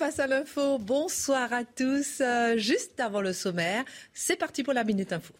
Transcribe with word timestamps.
Face 0.00 0.18
à 0.18 0.26
l'info, 0.26 0.78
bonsoir 0.78 1.52
à 1.52 1.62
tous. 1.62 2.22
Euh, 2.22 2.56
juste 2.56 2.98
avant 3.00 3.20
le 3.20 3.34
sommaire, 3.34 3.84
c'est 4.14 4.36
parti 4.36 4.62
pour 4.62 4.72
la 4.72 4.82
Minute 4.82 5.12
Info. 5.12 5.34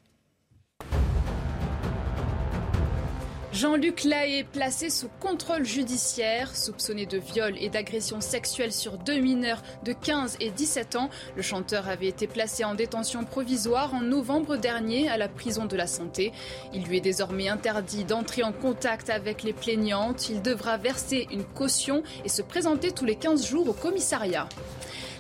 Jean-Luc 3.53 4.05
Lahaye 4.05 4.45
placé 4.45 4.91
sous 4.91 5.09
contrôle 5.19 5.65
judiciaire, 5.65 6.55
soupçonné 6.55 7.05
de 7.05 7.19
viol 7.19 7.57
et 7.59 7.69
d'agression 7.69 8.21
sexuelle 8.21 8.73
sur 8.73 8.97
deux 8.97 9.19
mineurs 9.19 9.61
de 9.85 9.93
15 9.93 10.37
et 10.39 10.51
17 10.51 10.95
ans. 10.95 11.11
Le 11.35 11.43
chanteur 11.43 11.89
avait 11.89 12.07
été 12.07 12.29
placé 12.29 12.63
en 12.63 12.77
détention 12.77 13.25
provisoire 13.25 13.93
en 13.93 14.03
novembre 14.03 14.57
dernier 14.57 15.09
à 15.09 15.17
la 15.17 15.29
prison 15.29 15.65
de 15.65 15.77
la 15.77 15.89
Santé. 15.89 16.33
Il 16.73 16.85
lui 16.85 16.99
est 16.99 17.01
désormais 17.01 17.49
interdit 17.49 18.05
d'entrer 18.05 18.45
en 18.45 18.53
contact 18.53 19.11
avec 19.11 19.43
les 19.43 19.53
plaignantes. 19.53 20.29
Il 20.29 20.43
devra 20.43 20.77
verser 20.77 21.27
une 21.33 21.45
caution 21.45 22.05
et 22.25 22.29
se 22.29 22.43
présenter 22.43 22.93
tous 22.93 23.05
les 23.05 23.17
15 23.17 23.49
jours 23.49 23.69
au 23.69 23.73
commissariat. 23.73 24.49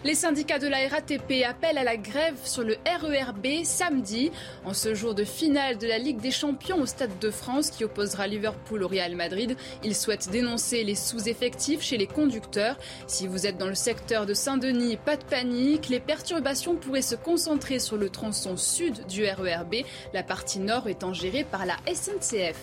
Les 0.03 0.15
syndicats 0.15 0.59
de 0.59 0.67
la 0.67 0.89
RATP 0.89 1.45
appellent 1.47 1.77
à 1.77 1.85
la 1.85 1.99
grève 1.99 2.37
sur 2.43 2.63
le 2.63 2.79
RERB 2.87 3.65
samedi, 3.65 4.31
en 4.65 4.73
ce 4.73 4.95
jour 4.95 5.15
de 5.15 5.25
finale 5.25 5.77
de 5.77 5.87
la 5.87 5.99
Ligue 5.99 6.21
des 6.21 6.31
Champions 6.31 6.81
au 6.81 6.87
Stade 6.87 7.19
de 7.19 7.31
France 7.31 7.71
qui 7.71 7.85
opposera 7.85 8.27
Liverpool 8.27 8.83
au 8.83 8.89
Real 8.89 9.15
Madrid. 9.15 9.59
Ils 9.85 9.95
souhaitent 9.95 10.31
dénoncer 10.31 10.85
les 10.85 10.95
sous-effectifs 10.95 11.83
chez 11.83 11.99
les 11.99 12.07
conducteurs. 12.07 12.79
Si 13.07 13.27
vous 13.27 13.47
êtes 13.47 13.59
dans 13.59 13.67
le 13.67 13.75
secteur 13.75 14.25
de 14.25 14.33
Saint-Denis, 14.33 14.97
pas 14.97 15.17
de 15.17 15.25
panique, 15.25 15.91
les 15.91 16.01
perturbations 16.01 16.77
pourraient 16.77 17.03
se 17.03 17.15
concentrer 17.15 17.79
sur 17.79 17.99
le 17.99 18.09
tronçon 18.09 18.57
sud 18.57 19.07
du 19.07 19.27
RERB, 19.27 19.85
la 20.15 20.23
partie 20.23 20.61
nord 20.61 20.89
étant 20.89 21.13
gérée 21.13 21.45
par 21.45 21.67
la 21.67 21.77
SNCF. 21.93 22.57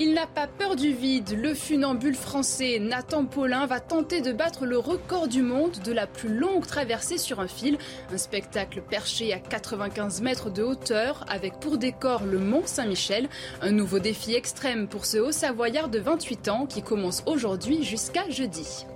Il 0.00 0.12
n'a 0.12 0.26
pas 0.26 0.48
peur 0.48 0.74
du 0.74 0.92
vide. 0.92 1.38
Le 1.40 1.54
funambule 1.54 2.16
français 2.16 2.80
Nathan 2.80 3.26
Paulin 3.26 3.66
va 3.66 3.78
tenter 3.78 4.22
de 4.22 4.32
battre 4.32 4.66
le 4.66 4.76
record 4.76 5.28
du 5.28 5.40
monde 5.40 5.78
de 5.84 5.92
la 5.92 6.08
plus 6.08 6.36
longue 6.36 6.66
traversée 6.66 7.16
sur 7.16 7.38
un 7.38 7.46
fil. 7.46 7.78
Un 8.12 8.18
spectacle 8.18 8.82
perché 8.82 9.32
à 9.32 9.38
95 9.38 10.20
mètres 10.20 10.50
de 10.50 10.64
hauteur 10.64 11.24
avec 11.28 11.60
pour 11.60 11.78
décor 11.78 12.24
le 12.24 12.40
Mont 12.40 12.62
Saint-Michel. 12.66 13.28
Un 13.62 13.70
nouveau 13.70 14.00
défi 14.00 14.34
extrême 14.34 14.88
pour 14.88 15.06
ce 15.06 15.18
haut 15.18 15.32
savoyard 15.32 15.88
de 15.88 16.00
28 16.00 16.48
ans 16.48 16.66
qui 16.66 16.82
commence 16.82 17.22
aujourd'hui 17.26 17.84
jusqu'à 17.84 18.28
jeudi. 18.28 18.86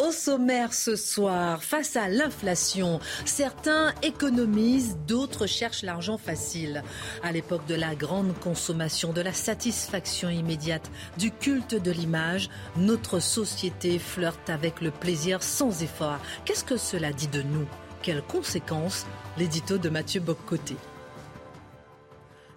Au 0.00 0.12
sommaire 0.12 0.72
ce 0.72 0.94
soir, 0.94 1.62
face 1.62 1.96
à 1.96 2.08
l'inflation, 2.08 3.00
certains 3.24 3.92
économisent, 4.02 4.96
d'autres 5.06 5.46
cherchent 5.46 5.82
l'argent 5.82 6.18
facile. 6.18 6.82
À 7.22 7.32
l'époque 7.32 7.66
de 7.66 7.74
la 7.74 7.94
grande 7.94 8.38
consommation, 8.38 9.12
de 9.12 9.20
la 9.20 9.32
satisfaction 9.32 10.28
immédiate, 10.30 10.90
du 11.16 11.30
culte 11.30 11.74
de 11.74 11.90
l'image, 11.90 12.48
notre 12.76 13.18
société 13.18 13.98
flirte 13.98 14.50
avec 14.50 14.80
le 14.80 14.90
plaisir 14.90 15.42
sans 15.42 15.82
effort. 15.82 16.18
Qu'est-ce 16.44 16.64
que 16.64 16.76
cela 16.76 17.12
dit 17.12 17.28
de 17.28 17.42
nous? 17.42 17.66
Quelles 18.02 18.22
conséquences? 18.22 19.06
L'édito 19.36 19.78
de 19.78 19.88
Mathieu 19.88 20.20
Boccoté. 20.20 20.76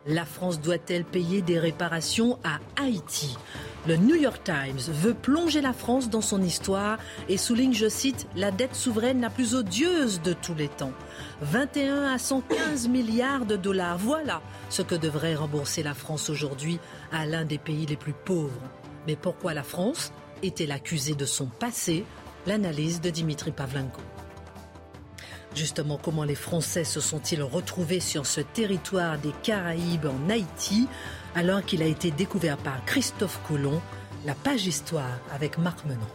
La 0.08 0.26
France 0.26 0.60
doit-elle 0.60 1.04
payer 1.04 1.44
des 1.44 1.60
réparations 1.60 2.40
à 2.44 2.58
Haïti? 2.82 3.38
Le 3.88 3.98
New 3.98 4.16
York 4.16 4.42
Times 4.44 4.80
veut 4.94 5.14
plonger 5.14 5.62
la 5.62 5.74
France 5.74 6.10
dans 6.10 6.22
son 6.22 6.42
histoire 6.42 6.98
et 7.30 7.38
souligne, 7.38 7.74
je 7.74 7.88
cite, 7.88 8.28
la 8.36 8.50
dette 8.50 8.76
souveraine 8.76 9.22
la 9.22 9.30
plus 9.30 9.54
odieuse 9.54 10.20
de 10.24 10.34
tous 10.34 10.56
les 10.56 10.70
temps. 10.70 10.94
21 11.42 12.14
à 12.14 12.18
115 12.18 12.88
milliards 12.88 13.46
de 13.46 13.56
dollars, 13.56 14.00
voilà 14.00 14.42
ce 14.70 14.82
que 14.82 14.96
devrait 14.96 15.36
rembourser 15.36 15.84
la 15.84 15.94
France 15.94 16.32
aujourd'hui 16.32 16.80
à 17.12 17.28
l'un 17.28 17.46
des 17.46 17.60
pays 17.60 17.86
les 17.86 17.96
plus 17.96 18.14
pauvres. 18.14 18.62
Mais 19.08 19.16
pourquoi 19.16 19.54
la 19.54 19.64
France 19.64 20.12
est-elle 20.42 20.72
accusée 20.72 21.16
de 21.16 21.26
son 21.26 21.46
passé? 21.46 22.06
L'analyse 22.48 23.02
de 23.02 23.12
Dimitri 23.12 23.52
Pavlenko. 23.52 24.02
Justement, 25.54 26.00
comment 26.02 26.24
les 26.24 26.36
Français 26.36 26.84
se 26.84 27.02
sont-ils 27.02 27.44
retrouvés 27.44 28.00
sur 28.00 28.26
ce 28.26 28.42
territoire 28.42 29.18
des 29.18 29.34
Caraïbes 29.44 30.06
en 30.06 30.30
Haïti 30.30 30.88
alors 31.36 31.64
qu'il 31.64 31.82
a 31.82 31.86
été 31.86 32.12
découvert 32.12 32.58
par 32.58 32.84
Christophe 32.86 33.40
Colomb, 33.48 33.82
la 34.26 34.36
page 34.36 34.66
histoire 34.66 35.20
avec 35.34 35.58
Marc 35.58 35.84
Menon. 35.86 36.08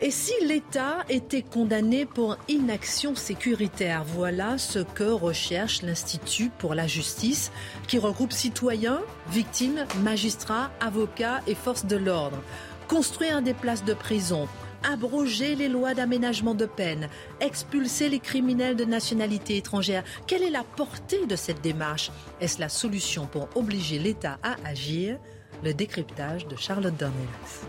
Et 0.00 0.12
si 0.12 0.32
l'État 0.46 0.98
était 1.08 1.42
condamné 1.42 2.06
pour 2.06 2.36
inaction 2.46 3.16
sécuritaire? 3.16 4.04
Voilà 4.04 4.56
ce 4.56 4.78
que 4.78 5.02
recherche 5.02 5.82
l'Institut 5.82 6.50
pour 6.56 6.74
la 6.74 6.86
justice, 6.86 7.50
qui 7.88 7.98
regroupe 7.98 8.32
citoyens, 8.32 9.00
victimes, 9.30 9.86
magistrats, 10.04 10.70
avocats 10.80 11.40
et 11.48 11.56
forces 11.56 11.84
de 11.84 11.96
l'ordre. 11.96 12.38
Construire 12.86 13.42
des 13.42 13.54
places 13.54 13.84
de 13.84 13.92
prison, 13.92 14.46
abroger 14.82 15.54
les 15.54 15.68
lois 15.68 15.94
d'aménagement 15.94 16.54
de 16.54 16.66
peine, 16.66 17.08
expulser 17.40 18.08
les 18.08 18.20
criminels 18.20 18.76
de 18.76 18.84
nationalité 18.84 19.56
étrangère. 19.56 20.04
Quelle 20.26 20.42
est 20.42 20.50
la 20.50 20.64
portée 20.64 21.26
de 21.26 21.36
cette 21.36 21.60
démarche? 21.60 22.10
Est-ce 22.40 22.60
la 22.60 22.68
solution 22.68 23.26
pour 23.26 23.48
obliger 23.54 23.98
l'État 23.98 24.38
à 24.42 24.56
agir? 24.64 25.18
Le 25.64 25.74
décryptage 25.74 26.46
de 26.46 26.54
Charlotte 26.56 26.96
Dornelas. 26.96 27.66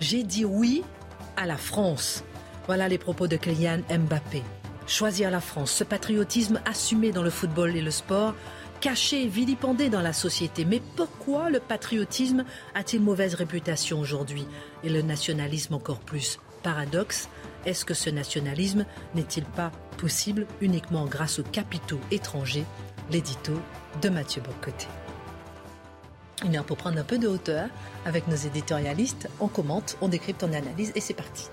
J'ai 0.00 0.24
dit 0.24 0.44
oui 0.44 0.82
à 1.36 1.46
la 1.46 1.56
France. 1.56 2.24
Voilà 2.66 2.88
les 2.88 2.98
propos 2.98 3.28
de 3.28 3.36
Kylian 3.36 3.82
Mbappé. 3.88 4.42
Choisir 4.88 5.30
la 5.30 5.40
France, 5.40 5.70
ce 5.72 5.84
patriotisme 5.84 6.60
assumé 6.64 7.12
dans 7.12 7.22
le 7.22 7.30
football 7.30 7.76
et 7.76 7.80
le 7.80 7.90
sport, 7.90 8.34
caché, 8.86 9.26
vilipendé 9.26 9.88
dans 9.88 10.00
la 10.00 10.12
société. 10.12 10.64
Mais 10.64 10.80
pourquoi 10.94 11.50
le 11.50 11.58
patriotisme 11.58 12.44
a-t-il 12.72 13.02
mauvaise 13.02 13.34
réputation 13.34 13.98
aujourd'hui 13.98 14.46
et 14.84 14.88
le 14.88 15.02
nationalisme 15.02 15.74
encore 15.74 15.98
plus 15.98 16.38
Paradoxe, 16.62 17.28
est-ce 17.64 17.84
que 17.84 17.94
ce 17.94 18.10
nationalisme 18.10 18.86
n'est-il 19.16 19.44
pas 19.44 19.72
possible 19.98 20.46
uniquement 20.60 21.04
grâce 21.06 21.40
aux 21.40 21.42
capitaux 21.42 21.98
étrangers? 22.12 22.64
L'édito 23.10 23.54
de 24.02 24.08
Mathieu 24.08 24.40
Bocoté. 24.40 24.86
Une 26.44 26.54
heure 26.54 26.64
pour 26.64 26.76
prendre 26.76 27.00
un 27.00 27.04
peu 27.04 27.18
de 27.18 27.26
hauteur 27.26 27.68
avec 28.04 28.28
nos 28.28 28.36
éditorialistes. 28.36 29.28
On 29.40 29.48
commente, 29.48 29.96
on 30.00 30.06
décrypte, 30.06 30.44
on 30.44 30.52
analyse 30.52 30.92
et 30.94 31.00
c'est 31.00 31.14
parti. 31.14 31.48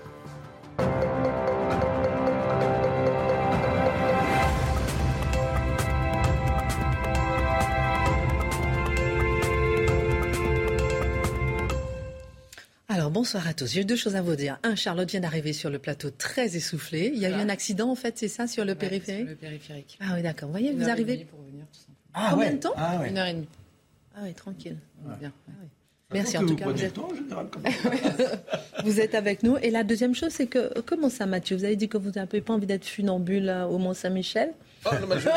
Bonsoir 13.14 13.46
à 13.46 13.54
tous. 13.54 13.72
J'ai 13.72 13.84
deux 13.84 13.94
choses 13.94 14.16
à 14.16 14.22
vous 14.22 14.34
dire. 14.34 14.58
Un, 14.64 14.74
Charlotte 14.74 15.08
vient 15.08 15.20
d'arriver 15.20 15.52
sur 15.52 15.70
le 15.70 15.78
plateau 15.78 16.10
très 16.10 16.56
essoufflée. 16.56 17.12
Il 17.14 17.20
y 17.20 17.26
a 17.26 17.30
eu 17.30 17.34
un 17.34 17.48
accident 17.48 17.88
en 17.88 17.94
fait, 17.94 18.18
c'est 18.18 18.28
ça, 18.28 18.48
sur 18.48 18.64
le 18.64 18.74
périphérique 18.74 19.20
Sur 19.22 19.30
le 19.30 19.36
périphérique. 19.36 19.98
Ah 20.00 20.14
oui, 20.16 20.22
d'accord. 20.22 20.48
Vous 20.48 20.52
voyez, 20.52 20.70
Une 20.72 20.78
vous 20.78 20.82
heure 20.82 20.88
et 20.88 20.92
arrivez. 20.92 21.14
demie 21.14 21.24
pour 21.24 21.40
venir, 21.42 21.64
tout 21.72 21.78
simplement. 21.78 21.96
Ah 22.12 22.28
Combien 22.32 22.46
ouais. 22.48 22.54
de 22.54 22.58
temps 22.58 22.74
Ah 22.76 22.98
ouais. 23.00 23.08
Une 23.10 23.18
heure 23.18 23.26
et 23.26 23.34
demie. 23.34 23.48
Ah 24.16 24.20
oui, 24.24 24.34
tranquille. 24.34 24.76
Bien. 25.20 25.32
Merci 26.12 26.38
en 26.38 26.46
tout 26.46 26.56
cas. 26.56 26.68
Vous 26.68 26.84
êtes, 26.84 26.94
temps, 26.94 27.08
en 27.10 27.14
général, 27.14 27.46
vous 28.84 29.00
êtes 29.00 29.14
avec 29.14 29.44
nous. 29.44 29.56
Et 29.58 29.70
la 29.70 29.84
deuxième 29.84 30.14
chose, 30.14 30.30
c'est 30.30 30.46
que 30.48 30.80
comment 30.80 31.08
ça, 31.08 31.26
Mathieu? 31.26 31.56
Vous 31.56 31.64
avez 31.64 31.76
dit 31.76 31.88
que 31.88 31.96
vous 31.96 32.10
n'avez 32.10 32.40
pas 32.40 32.52
envie 32.52 32.66
d'être 32.66 32.84
funambule 32.84 33.44
là, 33.44 33.68
au 33.68 33.78
Mont 33.78 33.94
Saint-Michel 33.94 34.52
Oh, 34.86 34.90
non, 35.00 35.06
mais 35.08 35.14
je, 35.16 35.20
je 35.20 35.28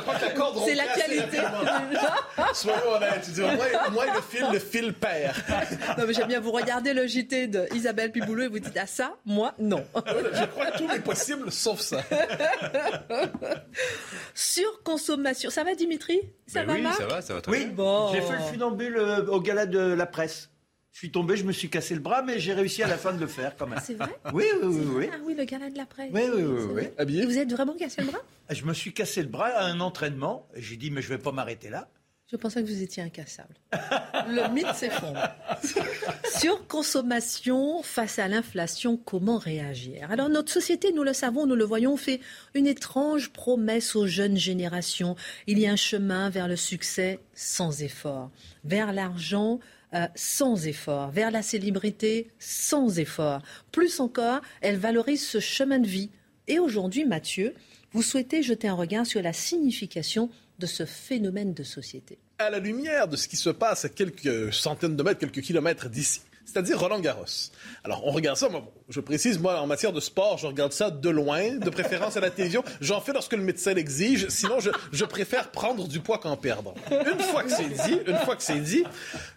crois 0.00 0.14
que 0.16 0.24
la 0.26 0.30
corde 0.32 0.58
C'est 0.66 0.74
l'actualité. 0.74 1.38
assez 1.38 2.54
Soyons 2.54 2.92
honnêtes. 2.96 3.30
Moi, 3.38 3.66
moi, 3.92 4.04
le 4.14 4.20
fil, 4.20 4.46
le 4.52 4.58
fil 4.58 4.92
perd. 4.94 5.34
Non, 5.98 6.04
mais 6.06 6.12
j'aime 6.14 6.28
bien 6.28 6.40
vous 6.40 6.52
regarder 6.52 6.92
le 6.94 7.06
JT 7.06 7.46
de 7.48 7.66
Isabelle 7.74 8.12
Piboulot 8.12 8.44
et 8.44 8.48
vous 8.48 8.58
dites 8.58 8.76
à 8.76 8.86
ça, 8.86 9.14
moi 9.24 9.54
non. 9.58 9.84
Je 9.96 10.44
crois 10.46 10.66
que 10.66 10.78
tout 10.78 10.90
est 10.90 11.00
possible, 11.00 11.50
sauf 11.52 11.80
ça. 11.80 11.98
Surconsommation. 14.34 15.50
Ça 15.50 15.64
va, 15.64 15.74
Dimitri? 15.74 16.20
Ça 16.46 16.60
Mais 16.60 16.66
va, 16.66 16.72
oui, 16.74 16.82
Marc? 16.82 16.96
ça 16.98 17.06
va, 17.06 17.22
ça 17.22 17.34
va 17.34 17.40
très 17.40 17.52
Oui, 17.52 17.64
bien. 17.66 17.74
Bon. 17.74 18.10
j'ai 18.12 18.20
fait 18.20 18.32
le 18.34 18.42
funambule 18.52 18.96
euh, 18.96 19.26
au 19.26 19.40
gala 19.40 19.66
de 19.66 19.78
la 19.80 20.06
presse. 20.06 20.50
Je 20.92 20.98
suis 20.98 21.10
tombé, 21.10 21.36
je 21.36 21.44
me 21.44 21.52
suis 21.52 21.70
cassé 21.70 21.94
le 21.94 22.00
bras, 22.00 22.22
mais 22.22 22.38
j'ai 22.38 22.52
réussi 22.52 22.82
à 22.82 22.86
la 22.86 22.98
fin 22.98 23.14
de 23.14 23.18
le 23.18 23.26
faire 23.26 23.56
quand 23.56 23.66
même. 23.66 23.80
C'est 23.82 23.94
vrai 23.94 24.14
Oui, 24.32 24.44
oui, 24.62 24.68
oui, 24.68 24.86
oui. 24.94 25.08
Ah 25.10 25.16
oui, 25.24 25.34
le 25.34 25.44
gala 25.44 25.70
de 25.70 25.76
la 25.78 25.86
presse. 25.86 26.10
Oui, 26.12 26.22
oui, 26.32 26.42
oui, 26.42 26.54
oui. 26.58 26.72
vrai. 26.72 26.94
Habillé 26.98 27.22
Et 27.22 27.26
vous 27.26 27.38
êtes 27.38 27.50
vraiment 27.50 27.74
cassé 27.74 28.02
le 28.02 28.08
bras? 28.08 28.20
Je 28.50 28.64
me 28.64 28.74
suis 28.74 28.92
cassé 28.92 29.22
le 29.22 29.28
bras 29.28 29.48
à 29.48 29.64
un 29.64 29.80
entraînement. 29.80 30.46
J'ai 30.54 30.76
dit, 30.76 30.90
mais 30.90 31.00
je 31.00 31.08
vais 31.08 31.18
pas 31.18 31.32
m'arrêter 31.32 31.70
là. 31.70 31.88
Je 32.30 32.36
pensais 32.36 32.62
que 32.62 32.66
vous 32.66 32.82
étiez 32.82 33.02
incassable. 33.02 33.54
Le 34.26 34.52
mythe 34.54 34.74
s'effondre. 34.74 35.20
Sur 36.38 36.66
consommation 36.66 37.82
face 37.82 38.18
à 38.18 38.26
l'inflation, 38.26 38.96
comment 38.96 39.36
réagir? 39.36 40.10
Alors 40.10 40.30
notre 40.30 40.50
société, 40.50 40.92
nous 40.92 41.02
le 41.02 41.12
savons, 41.12 41.46
nous 41.46 41.56
le 41.56 41.64
voyons, 41.64 41.98
fait 41.98 42.20
une 42.54 42.66
étrange 42.66 43.30
promesse 43.32 43.96
aux 43.96 44.06
jeunes 44.06 44.38
générations. 44.38 45.14
Il 45.46 45.58
y 45.58 45.66
a 45.66 45.72
un 45.72 45.76
chemin 45.76 46.30
vers 46.30 46.48
le 46.48 46.56
succès 46.56 47.18
sans 47.34 47.82
effort, 47.82 48.30
vers 48.64 48.94
l'argent 48.94 49.60
euh, 49.94 50.06
sans 50.14 50.66
effort, 50.66 51.10
vers 51.10 51.30
la 51.30 51.42
célébrité 51.42 52.30
sans 52.38 52.98
effort. 52.98 53.42
Plus 53.72 54.00
encore, 54.00 54.40
elle 54.60 54.76
valorise 54.76 55.26
ce 55.26 55.40
chemin 55.40 55.78
de 55.78 55.86
vie. 55.86 56.10
Et 56.48 56.58
aujourd'hui, 56.58 57.04
Mathieu, 57.04 57.54
vous 57.92 58.02
souhaitez 58.02 58.42
jeter 58.42 58.68
un 58.68 58.74
regard 58.74 59.06
sur 59.06 59.22
la 59.22 59.32
signification 59.32 60.30
de 60.58 60.66
ce 60.66 60.86
phénomène 60.86 61.54
de 61.54 61.62
société. 61.62 62.18
À 62.38 62.50
la 62.50 62.58
lumière 62.58 63.08
de 63.08 63.16
ce 63.16 63.28
qui 63.28 63.36
se 63.36 63.50
passe 63.50 63.84
à 63.84 63.88
quelques 63.88 64.52
centaines 64.52 64.96
de 64.96 65.02
mètres, 65.02 65.20
quelques 65.20 65.42
kilomètres 65.42 65.88
d'ici, 65.88 66.22
c'est-à-dire 66.44 66.78
Roland 66.80 67.00
Garros. 67.00 67.50
Alors, 67.84 68.06
on 68.06 68.10
regarde 68.10 68.36
ça, 68.36 68.48
moi, 68.48 68.72
je 68.92 69.00
précise, 69.00 69.38
moi, 69.38 69.58
en 69.60 69.66
matière 69.66 69.92
de 69.92 70.00
sport, 70.00 70.36
je 70.36 70.46
regarde 70.46 70.72
ça 70.72 70.90
de 70.90 71.08
loin, 71.08 71.56
de 71.56 71.70
préférence 71.70 72.16
à 72.16 72.20
la 72.20 72.30
télévision. 72.30 72.62
J'en 72.80 73.00
fais 73.00 73.12
lorsque 73.12 73.32
le 73.32 73.42
médecin 73.42 73.72
l'exige, 73.72 74.28
sinon 74.28 74.58
je, 74.60 75.04
préfère 75.04 75.50
prendre 75.50 75.88
du 75.88 76.00
poids 76.00 76.18
qu'en 76.18 76.36
perdre. 76.36 76.74
Une 76.90 77.20
fois 77.20 77.42
que 77.42 77.50
c'est 77.50 77.68
dit, 77.68 77.98
une 78.06 78.18
fois 78.18 78.36
que 78.36 78.42
c'est 78.42 78.60
dit, 78.60 78.84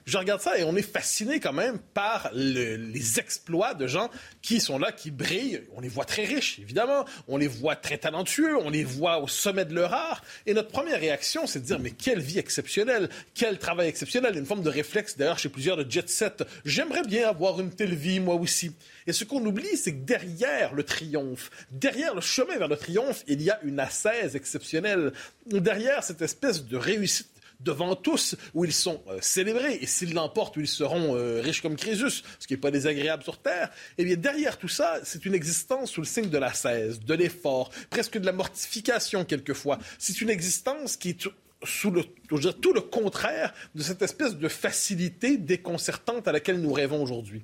je 0.05 0.17
regarde 0.17 0.41
ça 0.41 0.57
et 0.57 0.63
on 0.63 0.75
est 0.75 0.81
fasciné 0.81 1.39
quand 1.39 1.53
même 1.53 1.79
par 1.93 2.29
le, 2.33 2.75
les 2.75 3.19
exploits 3.19 3.73
de 3.73 3.87
gens 3.87 4.09
qui 4.41 4.59
sont 4.59 4.77
là, 4.77 4.91
qui 4.91 5.09
brillent. 5.09 5.61
On 5.75 5.81
les 5.81 5.89
voit 5.89 6.05
très 6.05 6.25
riches, 6.25 6.59
évidemment. 6.59 7.05
On 7.27 7.37
les 7.37 7.47
voit 7.47 7.75
très 7.75 7.97
talentueux, 7.97 8.57
on 8.57 8.69
les 8.69 8.83
voit 8.83 9.19
au 9.19 9.27
sommet 9.27 9.65
de 9.65 9.73
leur 9.73 9.93
art. 9.93 10.21
Et 10.45 10.53
notre 10.53 10.69
première 10.69 10.99
réaction, 10.99 11.47
c'est 11.47 11.59
de 11.59 11.65
dire, 11.65 11.79
mais 11.79 11.91
quelle 11.91 12.19
vie 12.19 12.39
exceptionnelle, 12.39 13.09
quel 13.33 13.57
travail 13.57 13.87
exceptionnel. 13.87 14.37
Une 14.37 14.45
forme 14.45 14.63
de 14.63 14.69
réflexe, 14.69 15.17
d'ailleurs, 15.17 15.39
chez 15.39 15.49
plusieurs 15.49 15.77
de 15.77 15.89
jet 15.89 16.09
set. 16.09 16.43
J'aimerais 16.65 17.03
bien 17.03 17.29
avoir 17.29 17.59
une 17.61 17.71
telle 17.71 17.95
vie, 17.95 18.19
moi 18.19 18.35
aussi. 18.35 18.71
Et 19.07 19.13
ce 19.13 19.23
qu'on 19.23 19.45
oublie, 19.45 19.77
c'est 19.77 19.93
que 19.93 20.03
derrière 20.03 20.73
le 20.73 20.83
triomphe, 20.83 21.51
derrière 21.71 22.15
le 22.15 22.21
chemin 22.21 22.57
vers 22.57 22.67
le 22.67 22.77
triomphe, 22.77 23.23
il 23.27 23.41
y 23.41 23.49
a 23.49 23.59
une 23.63 23.79
assaise 23.79 24.35
exceptionnelle. 24.35 25.13
Derrière 25.45 26.03
cette 26.03 26.21
espèce 26.21 26.65
de 26.65 26.77
réussite 26.77 27.29
devant 27.59 27.95
tous, 27.95 28.35
où 28.53 28.65
ils 28.65 28.73
sont 28.73 29.01
euh, 29.07 29.17
célébrés, 29.21 29.77
et 29.81 29.85
s'ils 29.85 30.13
l'emportent, 30.13 30.57
où 30.57 30.59
ils 30.59 30.67
seront 30.67 31.15
euh, 31.15 31.41
riches 31.41 31.61
comme 31.61 31.75
Crésus, 31.75 32.23
ce 32.39 32.47
qui 32.47 32.53
n'est 32.53 32.59
pas 32.59 32.71
désagréable 32.71 33.23
sur 33.23 33.37
Terre, 33.37 33.69
eh 33.97 34.03
bien, 34.05 34.15
derrière 34.15 34.57
tout 34.57 34.67
ça, 34.67 34.99
c'est 35.03 35.25
une 35.25 35.33
existence 35.33 35.91
sous 35.91 36.01
le 36.01 36.07
signe 36.07 36.29
de 36.29 36.37
l'assaise, 36.37 36.99
de 36.99 37.13
l'effort, 37.13 37.71
presque 37.89 38.17
de 38.17 38.25
la 38.25 38.33
mortification 38.33 39.25
quelquefois. 39.25 39.79
C'est 39.99 40.21
une 40.21 40.29
existence 40.29 40.97
qui 40.97 41.11
est 41.11 41.27
sous 41.63 41.91
le, 41.91 42.03
dire, 42.39 42.59
tout 42.59 42.73
le 42.73 42.81
contraire 42.81 43.53
de 43.73 43.81
cette 43.81 44.01
espèce 44.01 44.35
de 44.35 44.47
facilité 44.47 45.37
déconcertante 45.37 46.27
à 46.27 46.31
laquelle 46.31 46.61
nous 46.61 46.73
rêvons 46.73 47.01
aujourd'hui. 47.01 47.41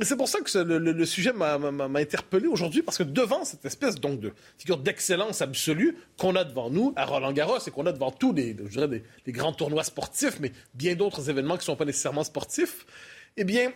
C'est 0.00 0.16
pour 0.16 0.28
ça 0.28 0.40
que 0.40 0.58
le, 0.58 1.06
sujet 1.06 1.32
m'a 1.32 1.54
interpellé 1.94 2.48
aujourd'hui, 2.48 2.82
parce 2.82 2.98
que 2.98 3.04
devant 3.04 3.44
cette 3.44 3.64
espèce 3.64 3.94
donc 3.94 4.18
de 4.18 4.32
figure 4.58 4.76
d'excellence 4.78 5.40
absolue 5.40 5.96
qu'on 6.18 6.34
a 6.34 6.42
devant 6.42 6.68
nous 6.68 6.92
à 6.96 7.04
Roland 7.04 7.32
Garros 7.32 7.58
et 7.64 7.70
qu'on 7.70 7.86
a 7.86 7.92
devant 7.92 8.10
tous 8.10 8.32
les, 8.32 8.56
les 9.26 9.32
grands 9.32 9.52
tournois 9.52 9.84
sportifs, 9.84 10.40
mais 10.40 10.50
bien 10.74 10.96
d'autres 10.96 11.30
événements 11.30 11.54
qui 11.54 11.60
ne 11.60 11.66
sont 11.66 11.76
pas 11.76 11.84
nécessairement 11.84 12.24
sportifs, 12.24 12.86
eh 13.36 13.44
bien, 13.44 13.72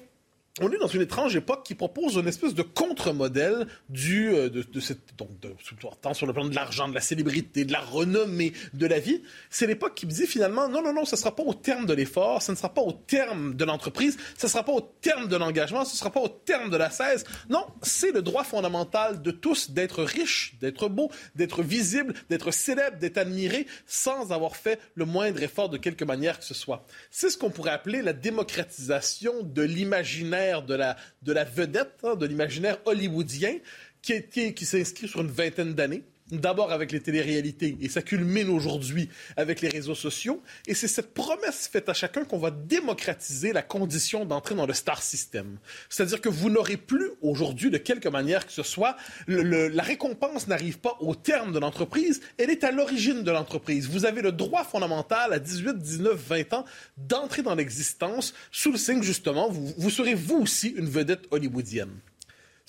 on 0.61 0.71
est 0.71 0.79
dans 0.79 0.87
une 0.87 1.03
étrange 1.03 1.37
époque 1.37 1.65
qui 1.65 1.75
propose 1.75 2.17
une 2.17 2.29
espèce 2.29 2.55
de 2.55 2.63
contre-modèle 2.63 3.67
du, 3.89 4.29
euh, 4.35 4.49
de, 4.49 4.81
cette, 4.81 5.17
donc 5.17 5.29
de, 5.41 5.55
tant 6.01 6.15
sur 6.15 6.27
le 6.27 6.33
plan 6.33 6.47
de 6.47 6.55
l'argent, 6.55 6.89
de 6.89 6.95
la 6.95 7.01
célébrité, 7.01 7.65
de 7.65 7.73
la 7.73 7.81
renommée, 7.81 8.53
de 8.75 8.87
la 8.87 8.99
vie. 8.99 9.23
C'est 9.51 9.67
l'époque 9.67 9.95
qui 9.95 10.07
me 10.07 10.11
dit 10.11 10.27
finalement, 10.27 10.69
non, 10.69 10.83
non, 10.83 10.93
non, 10.93 11.05
ce 11.05 11.17
sera 11.17 11.35
pas 11.35 11.43
au 11.43 11.55
terme 11.55 11.87
de 11.87 11.95
l'effort, 11.95 12.43
ce 12.43 12.53
ne 12.53 12.57
sera 12.57 12.73
pas 12.73 12.83
au 12.83 12.93
terme 12.93 13.55
de 13.55 13.65
l'entreprise, 13.65 14.17
ce 14.37 14.47
ne 14.47 14.51
sera 14.51 14.65
pas 14.65 14.73
au 14.73 14.81
terme 15.01 15.29
de 15.29 15.37
l'engagement, 15.37 15.85
ce 15.85 15.95
ne 15.95 15.99
sera 15.99 16.11
pas 16.11 16.21
au 16.21 16.29
terme 16.29 16.71
de 16.71 16.77
la 16.77 16.91
cesse. 16.91 17.25
Non, 17.49 17.67
c'est 17.83 18.13
le 18.13 18.23
droit 18.23 18.45
fondamental 18.45 19.23
de 19.23 19.31
tous 19.31 19.71
d'être 19.71 20.03
riche, 20.03 20.55
d'être 20.61 20.89
beau, 20.89 21.11
d'être 21.35 21.63
visible, 21.63 22.15
d'être 22.31 22.51
célèbre, 22.51 22.99
d'être 22.99 23.19
admiré, 23.19 23.67
sans 23.87 24.33
avoir 24.33 24.57
fait 24.57 24.81
le 24.95 25.05
moindre 25.05 25.43
effort 25.43 25.69
de 25.69 25.77
quelque 25.77 26.05
manière 26.05 26.39
que 26.39 26.45
ce 26.45 26.55
soit. 26.55 26.85
C'est 27.11 27.31
ce 27.31 27.39
qu'on 27.39 27.51
pourrait 27.51 27.71
appeler 27.71 28.03
la 28.03 28.13
démocratisation 28.13 29.43
de 29.43 29.63
l'imaginaire 29.63 30.48
de 30.67 30.75
la, 30.75 30.97
de 31.23 31.33
la 31.33 31.45
vedette, 31.45 31.99
hein, 32.03 32.17
de 32.17 32.27
l'imaginaire 32.27 32.79
hollywoodien, 32.85 33.59
qui, 34.03 34.23
qui 34.55 34.67
s'inscrit 34.67 35.09
sur 35.09 35.21
une 35.21 35.31
vingtaine 35.31 35.75
d'années. 35.75 36.03
D'abord 36.31 36.73
avec 36.73 36.93
les 36.93 37.01
téléréalités, 37.01 37.77
et 37.81 37.89
ça 37.89 38.03
culmine 38.03 38.49
aujourd'hui 38.49 39.09
avec 39.37 39.63
les 39.63 39.69
réseaux 39.69 39.95
sociaux. 39.95 40.43
Et 40.67 40.75
c'est 40.75 40.89
cette 40.89 41.15
promesse 41.15 41.69
faite 41.73 41.89
à 41.89 41.95
chacun 41.95 42.25
qu'on 42.25 42.39
va 42.39 42.51
démocratiser 42.51 43.53
la 43.53 43.63
condition 43.63 44.25
d'entrer 44.25 44.55
dans 44.55 44.67
le 44.67 44.75
star 44.75 45.03
system. 45.03 45.59
C'est-à-dire 45.89 46.21
que 46.21 46.29
vous 46.29 46.51
n'aurez 46.51 46.77
plus 46.77 47.11
aujourd'hui, 47.23 47.71
de 47.71 47.79
quelque 47.79 48.09
manière 48.09 48.47
que 48.47 48.53
ce 48.53 48.63
soit, 48.63 48.97
la 49.27 49.83
récompense 49.83 50.49
n'arrive 50.49 50.79
pas 50.79 50.97
au 51.01 51.15
terme 51.15 51.53
de 51.53 51.59
l'entreprise, 51.59 52.21
elle 52.37 52.51
est 52.51 52.65
à 52.65 52.73
l'origine 52.73 53.23
de 53.23 53.31
l'entreprise. 53.31 53.89
Vous 53.89 54.05
avez 54.05 54.21
le 54.21 54.33
droit 54.33 54.65
fondamental 54.65 55.33
à 55.33 55.39
18, 55.39 55.79
19, 55.79 56.15
20 56.29 56.53
ans 56.53 56.65
d'entrer 56.97 57.43
dans 57.43 57.55
l'existence 57.55 58.35
sous 58.53 58.71
le 58.71 58.79
signe, 58.79 59.03
justement, 59.03 59.49
vous, 59.49 59.73
vous 59.77 59.91
serez 59.91 60.15
vous 60.15 60.37
aussi 60.37 60.69
une 60.69 60.89
vedette 60.89 61.27
hollywoodienne. 61.31 61.91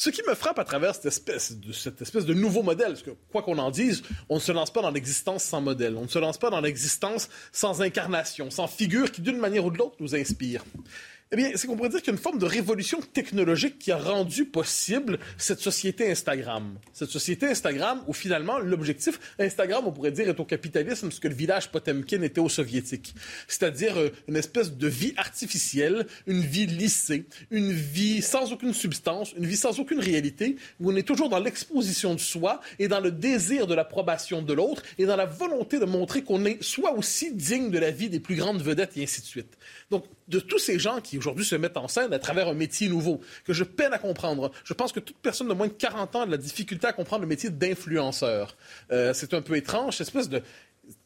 Ce 0.02 0.10
qui 0.10 0.22
me 0.26 0.34
frappe 0.34 0.58
à 0.60 0.64
travers 0.64 0.96
cette 0.96 1.08
espèce 1.08 1.52
de, 1.58 2.34
nouveau 2.34 2.64
modèle, 2.64 2.94
parce 2.94 3.04
que 3.04 3.12
quoi 3.34 3.42
qu'on 3.42 3.58
en 3.58 3.70
dise, 3.70 4.02
on 4.30 4.36
ne 4.36 4.40
se 4.40 4.54
lance 4.54 4.72
pas 4.72 4.82
dans 4.82 4.92
l'existence 4.92 5.44
sans 5.44 5.60
modèle, 5.60 5.98
on 5.98 6.04
ne 6.04 6.08
se 6.08 6.18
lance 6.18 6.38
pas 6.38 6.50
dans 6.50 6.62
l'existence 6.62 7.28
sans 7.52 7.82
incarnation, 7.82 8.50
sans 8.50 8.68
figure 8.68 9.12
qui 9.12 9.20
d'une 9.20 9.38
manière 9.38 9.66
ou 9.66 9.72
de 9.72 9.78
l'autre 9.78 9.98
nous 10.00 10.16
inspire. 10.16 10.64
Eh 11.32 11.36
bien, 11.36 11.52
c'est 11.54 11.68
qu'on 11.68 11.76
pourrait 11.76 11.90
dire 11.90 12.00
qu'il 12.00 12.08
y 12.08 12.10
a 12.10 12.18
une 12.18 12.24
forme 12.24 12.40
de 12.40 12.46
révolution 12.46 13.02
technologique 13.02 13.78
qui 13.78 13.92
a 13.92 14.00
rendu 14.00 14.46
possible 14.46 15.20
cette 15.38 15.60
société 15.60 16.10
Instagram? 16.10 16.80
Cette 16.92 17.12
société 17.12 17.46
Instagram 17.46 18.02
où 18.08 18.14
finalement 18.14 18.58
l'objectif, 18.58 19.20
Instagram, 19.38 19.84
on 19.86 19.92
pourrait 19.92 20.12
dire, 20.12 20.28
est 20.28 20.40
au 20.40 20.46
capitalisme 20.46 21.12
ce 21.12 21.20
que 21.20 21.28
le 21.28 21.36
village 21.36 21.70
Potemkin 21.70 22.24
était 22.24 22.42
au 22.42 22.50
soviétique. 22.50 23.14
C'est-à-dire 23.48 23.96
euh, 24.00 24.10
une 24.28 24.38
espèce 24.38 24.74
de 24.76 24.88
vie 24.88 25.14
artificielle, 25.18 26.08
une 26.26 26.42
vie 26.42 26.66
lissée, 26.66 27.26
une 27.52 27.74
vie 27.74 28.24
sans 28.24 28.52
aucune 28.52 28.74
substance, 28.74 29.32
une 29.38 29.46
vie 29.46 29.56
sans 29.56 29.80
aucune 29.80 30.00
réalité, 30.00 30.56
où 30.80 30.92
on 30.92 30.96
est 30.96 31.08
toujours 31.08 31.30
dans 31.30 31.38
l'exposition 31.38 32.16
de 32.16 32.20
soi 32.20 32.60
et 32.80 32.88
dans 32.88 33.02
le 33.02 33.12
désir 33.12 33.68
de 33.68 33.76
l'approbation 33.76 34.42
de 34.42 34.54
l'autre 34.54 34.82
et 34.98 35.06
dans 35.06 35.16
la 35.16 35.28
volonté 35.28 35.78
de 35.78 35.86
montrer 35.86 36.24
qu'on 36.24 36.44
est 36.46 36.64
soit 36.64 36.94
aussi 36.94 37.32
digne 37.36 37.70
de 37.70 37.78
la 37.78 37.92
vie 37.92 38.10
des 38.10 38.20
plus 38.20 38.36
grandes 38.36 38.64
vedettes 38.64 38.98
et 38.98 39.04
ainsi 39.04 39.22
de 39.22 39.28
suite. 39.28 39.60
Donc, 39.92 40.06
de 40.28 40.40
tous 40.40 40.60
ces 40.60 40.78
gens 40.78 41.02
qui 41.02 41.18
aujourd'hui 41.18 41.46
se 41.46 41.56
mettent 41.56 41.78
en 41.78 41.88
scène 41.88 42.14
à 42.14 42.20
travers 42.20 42.48
un 42.48 42.54
métier 42.54 42.88
nouveau, 42.90 43.22
que 43.44 43.54
je 43.54 43.64
peine 43.64 43.94
à 43.94 43.98
comprendre. 43.98 44.52
Je 44.64 44.74
pense 44.74 44.92
que 44.92 45.00
toute 45.00 45.18
personne 45.18 45.48
de 45.48 45.54
moins 45.54 45.68
de 45.68 45.74
40 45.74 46.16
ans 46.16 46.22
a 46.22 46.26
de 46.26 46.32
la 46.32 46.38
difficulté 46.38 46.88
à 46.88 46.94
comprendre 46.94 47.22
le 47.22 47.28
métier 47.28 47.50
d'influenceur. 47.50 48.56
Euh, 48.92 49.14
c'est 49.14 49.34
un 49.34 49.42
peu 49.42 49.56
étrange, 49.56 49.98
cette 49.98 50.08
espèce 50.08 50.30
de, 50.30 50.44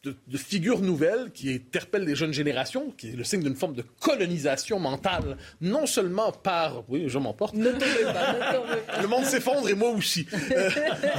de, 0.03 0.37
figure 0.37 0.81
nouvelle 0.81 1.31
qui 1.31 1.53
interpelle 1.53 2.03
les 2.03 2.15
jeunes 2.15 2.33
générations, 2.33 2.91
qui 2.97 3.09
est 3.09 3.15
le 3.15 3.23
signe 3.23 3.41
d'une 3.41 3.55
forme 3.55 3.73
de 3.73 3.83
colonisation 3.99 4.79
mentale, 4.79 5.37
non 5.61 5.85
seulement 5.85 6.31
par... 6.31 6.83
Oui, 6.89 7.05
je 7.07 7.17
m'emporte. 7.19 7.55
Ne 7.55 7.71
pas, 7.71 9.01
Le 9.01 9.07
monde 9.07 9.25
s'effondre 9.25 9.69
et 9.69 9.75
moi 9.75 9.89
aussi. 9.89 10.27
Euh, 10.51 10.69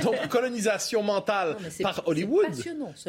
donc, 0.03 0.29
colonisation 0.29 1.03
mentale 1.03 1.57
par 1.81 2.07
Hollywood, 2.07 2.53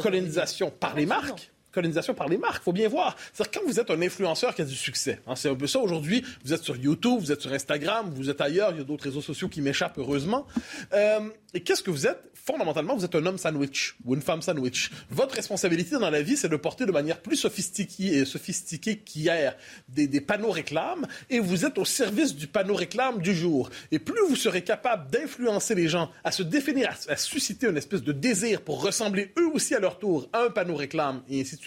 colonisation 0.02 0.72
par 0.72 0.96
les 0.96 1.06
marques 1.06 1.52
colonisation 1.76 2.16
par 2.16 2.28
les 2.28 2.38
marques. 2.38 2.64
Faut 2.64 2.74
bien 2.74 2.90
voir. 2.90 3.16
cest 3.34 3.54
quand 3.54 3.62
vous 3.68 3.80
êtes 3.80 3.92
un 3.92 4.02
influenceur 4.02 4.56
qui 4.56 4.64
a 4.64 4.66
du 4.66 4.76
succès, 4.76 5.20
hein, 5.28 5.36
c'est 5.36 5.50
un 5.50 5.56
peu 5.56 5.68
ça 5.68 5.80
aujourd'hui. 5.80 6.24
Vous 6.44 6.54
êtes 6.54 6.64
sur 6.64 6.76
YouTube, 6.76 7.20
vous 7.20 7.32
êtes 7.32 7.42
sur 7.42 7.54
Instagram, 7.54 8.12
vous 8.16 8.30
êtes 8.30 8.42
ailleurs. 8.42 8.72
Il 8.72 8.78
y 8.78 8.82
a 8.82 8.84
d'autres 8.84 9.04
réseaux 9.04 9.22
sociaux 9.22 9.50
qui 9.50 9.62
m'échappent 9.62 9.98
heureusement. 9.98 10.48
Euh, 10.94 11.20
et 11.54 11.62
qu'est-ce 11.62 11.84
que 11.84 11.92
vous 11.92 12.08
êtes? 12.08 12.20
Fondamentalement, 12.34 12.96
vous 12.96 13.04
êtes 13.04 13.16
un 13.16 13.26
homme 13.26 13.40
sandwich 13.40 13.96
ou 14.06 14.14
une 14.14 14.22
femme 14.22 14.42
sandwich. 14.42 14.92
Votre 15.10 15.36
responsabilité 15.36 15.98
dans 15.98 16.12
la 16.12 16.22
vie, 16.22 16.38
c'est 16.38 16.48
de 16.48 16.56
porter 16.58 16.86
de 16.86 16.92
manière 16.92 17.20
plus 17.20 17.38
sophistiquée, 17.38 18.24
sophistiquée 18.24 18.98
qu'hier 18.98 19.56
des, 19.90 20.08
des 20.08 20.22
panneaux 20.22 20.52
réclames, 20.52 21.08
et 21.32 21.40
vous 21.40 21.66
êtes 21.66 21.80
au 21.80 21.86
service 21.86 22.36
du 22.36 22.46
panneau 22.46 22.76
réclame 22.76 23.20
du 23.20 23.34
jour. 23.34 23.72
Et 23.92 23.98
plus 23.98 24.22
vous 24.30 24.36
serez 24.36 24.64
capable 24.64 25.10
d'influencer 25.10 25.74
les 25.74 25.88
gens 25.88 26.12
à 26.24 26.32
se 26.32 26.44
définir, 26.44 26.92
à, 27.10 27.14
à 27.14 27.18
susciter 27.18 27.68
une 27.68 27.78
espèce 27.78 28.04
de 28.04 28.12
désir 28.12 28.62
pour 28.62 28.84
ressembler 28.84 29.34
eux 29.40 29.50
aussi 29.52 29.74
à 29.74 29.80
leur 29.80 29.98
tour 29.98 30.30
à 30.32 30.44
un 30.44 30.52
panneau 30.52 30.76
réclame, 30.76 31.24
et 31.28 31.42
ainsi 31.42 31.56
de 31.56 31.62
suite, 31.62 31.65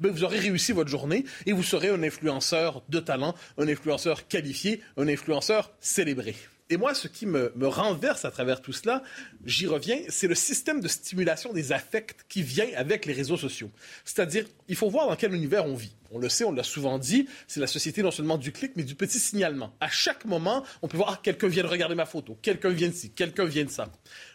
ben 0.00 0.10
vous 0.10 0.24
aurez 0.24 0.38
réussi 0.38 0.72
votre 0.72 0.90
journée 0.90 1.24
et 1.46 1.52
vous 1.52 1.62
serez 1.62 1.88
un 1.88 2.02
influenceur 2.02 2.82
de 2.88 3.00
talent, 3.00 3.34
un 3.58 3.68
influenceur 3.68 4.28
qualifié, 4.28 4.80
un 4.96 5.08
influenceur 5.08 5.72
célébré. 5.80 6.34
Et 6.70 6.76
moi, 6.76 6.94
ce 6.94 7.08
qui 7.08 7.26
me, 7.26 7.52
me 7.56 7.66
renverse 7.66 8.24
à 8.24 8.30
travers 8.30 8.62
tout 8.62 8.72
cela, 8.72 9.02
j'y 9.44 9.66
reviens, 9.66 9.98
c'est 10.08 10.28
le 10.28 10.36
système 10.36 10.80
de 10.80 10.86
stimulation 10.86 11.52
des 11.52 11.72
affects 11.72 12.14
qui 12.28 12.42
vient 12.42 12.68
avec 12.76 13.06
les 13.06 13.12
réseaux 13.12 13.36
sociaux. 13.36 13.70
C'est-à-dire, 14.04 14.46
il 14.68 14.76
faut 14.76 14.88
voir 14.88 15.08
dans 15.08 15.16
quel 15.16 15.34
univers 15.34 15.66
on 15.66 15.74
vit. 15.74 15.92
On 16.10 16.18
le 16.18 16.28
sait, 16.28 16.44
on 16.44 16.52
l'a 16.52 16.62
souvent 16.62 16.98
dit, 16.98 17.28
c'est 17.46 17.60
la 17.60 17.66
société 17.66 18.02
non 18.02 18.10
seulement 18.10 18.38
du 18.38 18.52
clic, 18.52 18.72
mais 18.76 18.82
du 18.82 18.94
petit 18.94 19.18
signalement. 19.18 19.72
À 19.80 19.88
chaque 19.88 20.24
moment, 20.24 20.64
on 20.82 20.88
peut 20.88 20.96
voir, 20.96 21.10
ah, 21.14 21.20
quelqu'un 21.22 21.48
vient 21.48 21.62
de 21.62 21.68
regarder 21.68 21.94
ma 21.94 22.06
photo, 22.06 22.38
quelqu'un 22.42 22.70
vient 22.70 22.88
de 22.88 22.94
ci, 22.94 23.10
quelqu'un 23.10 23.44
vient 23.44 23.64
de 23.64 23.70
ça. 23.70 23.88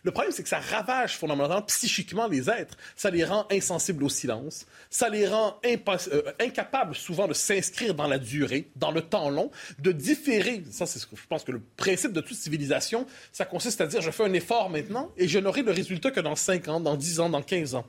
Le 0.04 0.12
problème, 0.12 0.32
c'est 0.34 0.44
que 0.44 0.50
ça 0.50 0.60
ravage 0.60 1.18
fondamentalement 1.18 1.64
psychiquement 1.64 2.28
les 2.28 2.50
êtres. 2.50 2.78
Ça 2.96 3.10
les 3.10 3.24
rend 3.24 3.46
insensibles 3.52 4.04
au 4.04 4.10
silence. 4.10 4.66
Ça 4.90 5.10
les 5.10 5.28
rend 5.28 5.60
euh, 5.66 6.32
incapables 6.40 6.96
souvent 6.96 7.28
de 7.28 7.34
s'inscrire 7.34 7.94
dans 7.94 8.08
la 8.08 8.20
durée, 8.20 8.70
dans 8.76 8.92
le 8.92 9.02
temps 9.02 9.30
long, 9.30 9.52
de 9.80 9.92
différer. 9.92 10.64
Ça, 10.72 10.86
c'est 10.86 11.00
ce 11.00 11.08
que 11.08 11.16
je 11.16 11.28
pense 11.28 11.44
que 11.44 11.52
le 11.52 11.62
principe 11.78 12.14
de 12.14 12.22
toute 12.22 12.38
civilisation, 12.38 13.06
ça 13.32 13.46
consiste 13.46 13.82
à 13.82 13.88
dire, 13.88 14.02
je 14.02 14.12
fais 14.12 14.24
un 14.24 14.34
effort 14.34 14.70
maintenant 14.70 15.12
et 15.18 15.28
je 15.28 15.40
n'aurai 15.40 15.64
le 15.64 15.72
résultat 15.72 16.12
que 16.12 16.20
dans 16.20 16.36
5 16.36 16.68
ans, 16.68 16.80
dans 16.80 16.96
10 16.96 17.20
ans, 17.20 17.30
dans 17.30 17.42
15 17.42 17.76
ans 17.76 17.86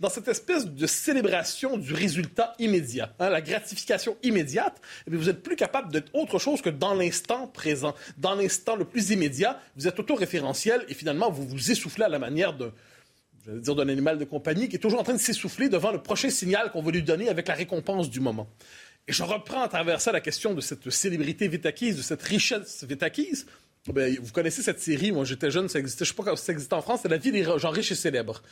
dans 0.00 0.08
cette 0.08 0.28
espèce 0.28 0.66
de 0.66 0.86
célébration 0.86 1.76
du 1.76 1.92
résultat 1.92 2.54
immédiat, 2.58 3.12
hein, 3.18 3.30
la 3.30 3.40
gratification 3.40 4.16
immédiate, 4.22 4.80
eh 5.06 5.16
vous 5.16 5.28
êtes 5.28 5.42
plus 5.42 5.56
capable 5.56 5.92
d'être 5.92 6.14
autre 6.14 6.38
chose 6.38 6.62
que 6.62 6.70
dans 6.70 6.94
l'instant 6.94 7.48
présent. 7.48 7.94
Dans 8.16 8.34
l'instant 8.34 8.76
le 8.76 8.84
plus 8.84 9.10
immédiat, 9.10 9.60
vous 9.76 9.88
êtes 9.88 9.98
autoréférentiel 9.98 10.84
et 10.88 10.94
finalement, 10.94 11.30
vous 11.30 11.46
vous 11.46 11.70
essoufflez 11.70 12.04
à 12.04 12.08
la 12.08 12.20
manière 12.20 12.52
de, 12.56 12.72
dire 13.46 13.74
d'un 13.74 13.88
animal 13.88 14.18
de 14.18 14.24
compagnie 14.24 14.68
qui 14.68 14.76
est 14.76 14.80
toujours 14.80 15.00
en 15.00 15.04
train 15.04 15.14
de 15.14 15.18
s'essouffler 15.18 15.68
devant 15.68 15.90
le 15.90 16.02
prochain 16.02 16.30
signal 16.30 16.70
qu'on 16.70 16.82
veut 16.82 16.92
lui 16.92 17.02
donner 17.02 17.28
avec 17.28 17.48
la 17.48 17.54
récompense 17.54 18.08
du 18.08 18.20
moment. 18.20 18.48
Et 19.08 19.12
je 19.12 19.22
reprends 19.22 19.62
à 19.62 19.68
travers 19.68 20.00
ça 20.00 20.12
la 20.12 20.20
question 20.20 20.54
de 20.54 20.60
cette 20.60 20.90
célébrité 20.90 21.48
vite 21.48 21.66
acquise, 21.66 21.96
de 21.96 22.02
cette 22.02 22.22
richesse 22.22 22.84
vite 22.84 23.02
acquise. 23.02 23.46
Ben, 23.92 24.16
vous 24.20 24.32
connaissez 24.32 24.62
cette 24.62 24.80
série, 24.80 25.12
moi 25.12 25.24
j'étais 25.24 25.50
jeune, 25.50 25.68
ça 25.68 25.78
existait, 25.78 26.04
je 26.04 26.10
sais 26.10 26.22
pas 26.22 26.36
si 26.36 26.44
ça 26.44 26.52
existait 26.52 26.74
en 26.74 26.82
France, 26.82 27.00
c'est 27.02 27.08
La 27.08 27.16
vie 27.16 27.32
des 27.32 27.44
gens 27.44 27.70
riches 27.70 27.92
et 27.92 27.94
célèbres. 27.94 28.42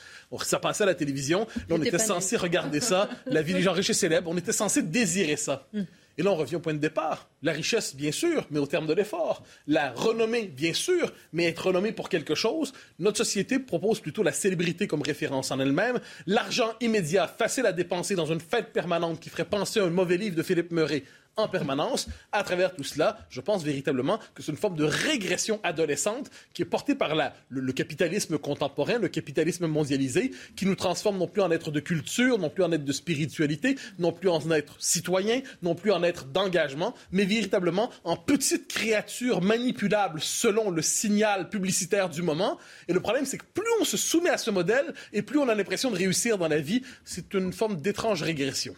ça 0.42 0.58
passait 0.58 0.84
à 0.84 0.86
la 0.86 0.94
télévision, 0.94 1.46
là, 1.68 1.76
on 1.76 1.82
était 1.82 1.98
censé 1.98 2.36
regarder 2.36 2.80
ça, 2.80 3.08
La 3.26 3.42
vie 3.42 3.54
des 3.54 3.62
gens 3.62 3.72
riches 3.72 3.90
et 3.90 3.94
célèbres, 3.94 4.30
on 4.30 4.36
était 4.36 4.52
censé 4.52 4.82
désirer 4.82 5.36
ça. 5.36 5.66
Hmm. 5.72 5.82
Et 6.18 6.22
là, 6.22 6.32
on 6.32 6.36
revient 6.36 6.56
au 6.56 6.60
point 6.60 6.72
de 6.72 6.78
départ. 6.78 7.28
La 7.42 7.52
richesse, 7.52 7.94
bien 7.94 8.10
sûr, 8.10 8.46
mais 8.50 8.58
au 8.58 8.66
terme 8.66 8.86
de 8.86 8.94
l'effort. 8.94 9.42
La 9.66 9.92
renommée, 9.92 10.46
bien 10.46 10.72
sûr, 10.72 11.12
mais 11.32 11.44
être 11.44 11.66
renommé 11.66 11.92
pour 11.92 12.08
quelque 12.08 12.34
chose. 12.34 12.72
Notre 12.98 13.18
société 13.18 13.58
propose 13.58 14.00
plutôt 14.00 14.22
la 14.22 14.32
célébrité 14.32 14.86
comme 14.86 15.02
référence 15.02 15.50
en 15.50 15.60
elle-même. 15.60 16.00
L'argent 16.26 16.72
immédiat, 16.80 17.28
facile 17.28 17.66
à 17.66 17.72
dépenser 17.72 18.14
dans 18.14 18.26
une 18.26 18.40
fête 18.40 18.72
permanente 18.72 19.20
qui 19.20 19.28
ferait 19.28 19.44
penser 19.44 19.80
à 19.80 19.84
un 19.84 19.90
mauvais 19.90 20.16
livre 20.16 20.36
de 20.36 20.42
Philippe 20.42 20.70
Murray 20.72 21.04
en 21.36 21.48
permanence. 21.48 22.08
À 22.32 22.42
travers 22.42 22.74
tout 22.74 22.84
cela, 22.84 23.18
je 23.28 23.40
pense 23.40 23.62
véritablement 23.62 24.18
que 24.34 24.42
c'est 24.42 24.50
une 24.50 24.58
forme 24.58 24.76
de 24.76 24.84
régression 24.84 25.60
adolescente 25.62 26.30
qui 26.54 26.62
est 26.62 26.66
portée 26.66 26.94
par 26.94 27.14
la, 27.14 27.34
le, 27.48 27.72
capitalisme 27.72 28.38
contemporain, 28.38 28.98
le 28.98 29.08
capitalisme 29.08 29.66
mondialisé, 29.66 30.30
qui 30.56 30.66
nous 30.66 30.74
transforme 30.74 31.18
non 31.18 31.28
plus 31.28 31.42
en 31.42 31.50
être 31.50 31.70
de 31.70 31.80
culture, 31.80 32.38
non 32.38 32.48
plus 32.48 32.64
en 32.64 32.72
être 32.72 32.84
de 32.84 32.92
spiritualité, 32.92 33.76
non 33.98 34.12
plus 34.12 34.30
en 34.30 34.50
être 34.50 34.76
citoyen, 34.78 35.42
non 35.62 35.74
plus 35.74 35.92
en 35.92 36.02
être 36.02 36.24
d'engagement, 36.26 36.94
mais 37.12 37.24
véritablement 37.24 37.90
en 38.04 38.16
petites 38.16 38.68
créatures 38.68 39.42
manipulables 39.42 40.20
selon 40.20 40.70
le 40.70 40.82
signal 40.82 41.50
publicitaire 41.50 42.08
du 42.08 42.22
moment. 42.22 42.58
Et 42.88 42.92
le 42.92 43.00
problème, 43.00 43.26
c'est 43.26 43.38
que 43.38 43.44
plus 43.52 43.66
on 43.80 43.84
se 43.84 43.96
soumet 43.96 44.30
à 44.30 44.38
ce 44.38 44.50
modèle 44.50 44.94
et 45.12 45.22
plus 45.22 45.38
on 45.38 45.48
a 45.48 45.54
l'impression 45.54 45.90
de 45.90 45.96
réussir 45.96 46.38
dans 46.38 46.48
la 46.48 46.60
vie, 46.60 46.82
c'est 47.04 47.34
une 47.34 47.52
forme 47.52 47.80
d'étrange 47.80 48.22
régression. 48.22 48.74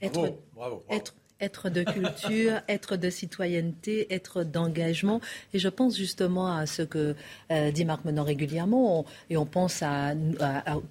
bravo, 0.00 0.40
bravo 0.54 0.84
être 0.90 1.14
de 1.40 1.82
culture, 1.82 2.60
être 2.68 2.96
de 2.96 3.10
citoyenneté, 3.10 4.12
être 4.12 4.42
d'engagement. 4.42 5.20
Et 5.52 5.58
je 5.58 5.68
pense 5.68 5.96
justement 5.96 6.54
à 6.54 6.66
ce 6.66 6.82
que 6.82 7.14
euh, 7.50 7.70
dit 7.70 7.84
Marc 7.84 8.04
Menon 8.04 8.24
régulièrement, 8.24 9.04
et 9.30 9.36
on 9.36 9.46
pense 9.46 9.82
à, 9.82 10.14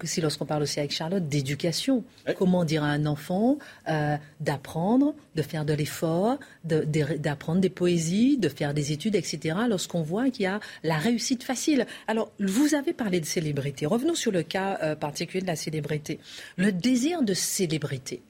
si 0.04 0.20
lorsqu'on 0.20 0.46
parle 0.46 0.62
aussi 0.62 0.78
avec 0.78 0.92
Charlotte, 0.92 1.28
d'éducation. 1.28 2.04
Comment 2.38 2.64
dire 2.64 2.84
à 2.84 2.88
un 2.88 3.06
enfant 3.06 3.58
euh, 3.88 4.16
d'apprendre, 4.40 5.14
de 5.34 5.42
faire 5.42 5.64
de 5.64 5.72
l'effort, 5.72 6.38
d'apprendre 6.64 7.60
des 7.60 7.70
poésies, 7.70 8.38
de 8.38 8.48
faire 8.48 8.74
des 8.74 8.92
études, 8.92 9.16
etc., 9.16 9.56
lorsqu'on 9.68 10.02
voit 10.02 10.30
qu'il 10.30 10.44
y 10.44 10.46
a 10.46 10.60
la 10.82 10.96
réussite 10.96 11.42
facile. 11.42 11.86
Alors, 12.06 12.30
vous 12.38 12.74
avez 12.74 12.92
parlé 12.92 13.20
de 13.20 13.26
célébrité. 13.26 13.86
Revenons 13.86 14.14
sur 14.14 14.32
le 14.32 14.42
cas 14.42 14.78
euh, 14.82 14.94
particulier 14.94 15.42
de 15.42 15.46
la 15.46 15.56
célébrité. 15.56 16.18
Le 16.56 16.72
désir 16.72 17.22
de 17.22 17.34
célébrité. 17.34 18.22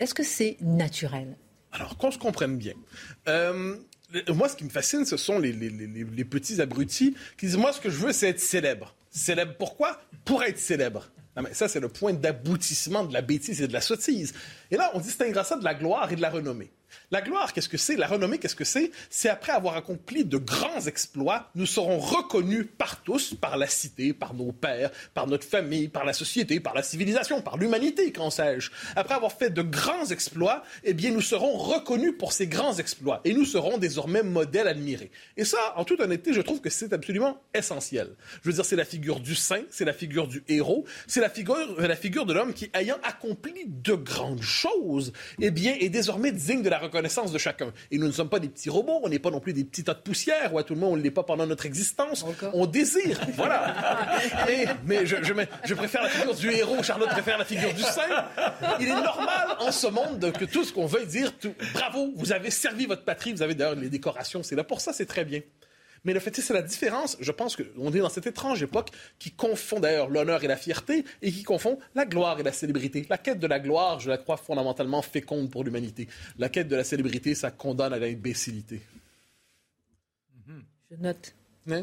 Est-ce 0.00 0.14
que 0.14 0.22
c'est 0.24 0.56
naturel? 0.62 1.36
Alors, 1.72 1.96
qu'on 1.96 2.10
se 2.10 2.18
comprenne 2.18 2.56
bien. 2.56 2.72
Euh, 3.28 3.76
moi, 4.28 4.48
ce 4.48 4.56
qui 4.56 4.64
me 4.64 4.70
fascine, 4.70 5.04
ce 5.04 5.16
sont 5.16 5.38
les, 5.38 5.52
petits 6.24 6.60
abrutis 6.60 7.14
qui 7.38 7.46
disent 7.46 7.58
Moi, 7.58 7.72
ce 7.72 7.80
que 7.80 7.90
je 7.90 7.98
veux, 7.98 8.12
c'est 8.12 8.30
être 8.30 8.40
célèbre. 8.40 8.96
Célèbre 9.10 9.54
pourquoi? 9.58 10.00
Pour 10.24 10.42
être 10.42 10.58
célèbre. 10.58 11.10
Mais 11.40 11.54
ça, 11.54 11.68
c'est 11.68 11.80
le 11.80 11.88
point 11.88 12.12
d'aboutissement 12.12 13.04
de 13.04 13.12
la 13.12 13.22
bêtise 13.22 13.62
et 13.62 13.68
de 13.68 13.72
la 13.72 13.80
sottise. 13.80 14.34
Et 14.70 14.76
là, 14.76 14.90
on 14.94 15.00
distinguera 15.00 15.44
ça 15.44 15.56
de 15.56 15.64
la 15.64 15.74
gloire 15.74 16.10
et 16.12 16.16
de 16.16 16.20
la 16.20 16.30
renommée. 16.30 16.70
La 17.10 17.20
gloire, 17.22 17.52
qu'est-ce 17.52 17.68
que 17.68 17.76
c'est? 17.76 17.96
La 17.96 18.06
renommée, 18.06 18.38
qu'est-ce 18.38 18.54
que 18.54 18.64
c'est? 18.64 18.90
C'est 19.08 19.28
après 19.28 19.52
avoir 19.52 19.76
accompli 19.76 20.24
de 20.24 20.38
grands 20.38 20.86
exploits, 20.86 21.50
nous 21.54 21.66
serons 21.66 21.98
reconnus 21.98 22.66
par 22.78 23.02
tous, 23.02 23.34
par 23.34 23.56
la 23.56 23.66
cité, 23.66 24.12
par 24.12 24.34
nos 24.34 24.52
pères, 24.52 24.90
par 25.14 25.26
notre 25.26 25.46
famille, 25.46 25.88
par 25.88 26.04
la 26.04 26.12
société, 26.12 26.60
par 26.60 26.74
la 26.74 26.82
civilisation, 26.82 27.42
par 27.42 27.56
l'humanité, 27.56 28.12
qu'en 28.12 28.30
sais-je. 28.30 28.70
Après 28.96 29.14
avoir 29.14 29.32
fait 29.32 29.50
de 29.50 29.62
grands 29.62 30.06
exploits, 30.06 30.62
eh 30.84 30.94
bien, 30.94 31.10
nous 31.10 31.20
serons 31.20 31.56
reconnus 31.56 32.14
pour 32.18 32.32
ces 32.32 32.46
grands 32.46 32.76
exploits 32.76 33.20
et 33.24 33.34
nous 33.34 33.44
serons 33.44 33.78
désormais 33.78 34.22
modèles 34.22 34.68
admirés. 34.68 35.10
Et 35.36 35.44
ça, 35.44 35.74
en 35.76 35.84
toute 35.84 36.00
honnêteté, 36.00 36.32
je 36.32 36.40
trouve 36.40 36.60
que 36.60 36.70
c'est 36.70 36.92
absolument 36.92 37.40
essentiel. 37.54 38.14
Je 38.42 38.48
veux 38.48 38.54
dire, 38.54 38.64
c'est 38.64 38.76
la 38.76 38.84
figure 38.84 39.20
du 39.20 39.34
saint, 39.34 39.62
c'est 39.70 39.84
la 39.84 39.92
figure 39.92 40.26
du 40.26 40.42
héros, 40.48 40.84
c'est 41.06 41.20
la 41.20 41.30
figure, 41.30 41.56
la 41.78 41.96
figure 41.96 42.26
de 42.26 42.32
l'homme 42.32 42.52
qui, 42.52 42.70
ayant 42.74 42.98
accompli 43.02 43.64
de 43.66 43.94
grandes 43.94 44.42
choses, 44.42 45.12
eh 45.40 45.50
bien, 45.50 45.76
est 45.78 45.88
désormais 45.88 46.32
digne 46.32 46.62
de 46.62 46.68
la 46.68 46.78
reconnaissance 46.80 47.00
connaissance 47.00 47.32
de 47.32 47.38
chacun. 47.38 47.72
Et 47.90 47.98
nous 47.98 48.06
ne 48.06 48.12
sommes 48.12 48.28
pas 48.28 48.38
des 48.38 48.48
petits 48.48 48.68
robots, 48.68 49.00
on 49.02 49.08
n'est 49.08 49.18
pas 49.18 49.30
non 49.30 49.40
plus 49.40 49.52
des 49.52 49.64
petits 49.64 49.84
tas 49.84 49.94
de 49.94 50.00
poussière, 50.00 50.52
ou 50.52 50.58
à 50.58 50.64
tout 50.64 50.74
le 50.74 50.80
monde, 50.80 50.92
on 50.92 50.96
ne 50.96 51.02
l'est 51.02 51.10
pas 51.10 51.22
pendant 51.22 51.46
notre 51.46 51.64
existence. 51.64 52.24
On 52.52 52.66
désire, 52.66 53.18
voilà. 53.36 53.74
mais 54.84 55.06
je, 55.06 55.16
je, 55.22 55.74
préfère 55.74 56.02
la 56.02 56.08
figure 56.08 56.34
du 56.34 56.50
héros, 56.50 56.82
Charlotte 56.82 57.08
préfère 57.10 57.38
la 57.38 57.44
figure 57.44 57.72
du 57.72 57.82
saint. 57.82 58.26
Il 58.80 58.88
est 58.88 58.90
normal 59.02 59.56
en 59.60 59.72
ce 59.72 59.86
monde 59.86 60.32
que 60.32 60.44
tout 60.44 60.64
ce 60.64 60.72
qu'on 60.72 60.86
veuille 60.86 61.06
dire, 61.06 61.36
tout, 61.38 61.54
bravo, 61.72 62.12
vous 62.16 62.32
avez 62.32 62.50
servi 62.50 62.86
votre 62.86 63.04
patrie, 63.04 63.32
vous 63.32 63.42
avez 63.42 63.54
d'ailleurs 63.54 63.76
les 63.76 63.88
décorations, 63.88 64.42
c'est 64.42 64.56
là 64.56 64.64
pour 64.64 64.80
ça, 64.80 64.92
c'est 64.92 65.06
très 65.06 65.24
bien. 65.24 65.40
Mais 66.04 66.14
le 66.14 66.20
fait, 66.20 66.34
c'est 66.40 66.54
la 66.54 66.62
différence. 66.62 67.16
Je 67.20 67.30
pense 67.32 67.56
qu'on 67.56 67.92
est 67.92 67.98
dans 67.98 68.08
cette 68.08 68.26
étrange 68.26 68.62
époque 68.62 68.90
qui 69.18 69.30
confond 69.30 69.80
d'ailleurs 69.80 70.08
l'honneur 70.08 70.42
et 70.42 70.46
la 70.46 70.56
fierté 70.56 71.04
et 71.20 71.30
qui 71.30 71.42
confond 71.42 71.78
la 71.94 72.06
gloire 72.06 72.40
et 72.40 72.42
la 72.42 72.52
célébrité. 72.52 73.06
La 73.10 73.18
quête 73.18 73.38
de 73.38 73.46
la 73.46 73.60
gloire, 73.60 74.00
je 74.00 74.08
la 74.08 74.18
crois 74.18 74.36
fondamentalement 74.36 75.02
féconde 75.02 75.50
pour 75.50 75.64
l'humanité. 75.64 76.08
La 76.38 76.48
quête 76.48 76.68
de 76.68 76.76
la 76.76 76.84
célébrité, 76.84 77.34
ça 77.34 77.50
condamne 77.50 77.92
à 77.92 77.98
l'imbécilité. 77.98 78.80
Je 80.90 80.96
note. 80.96 81.34
Hein? 81.70 81.82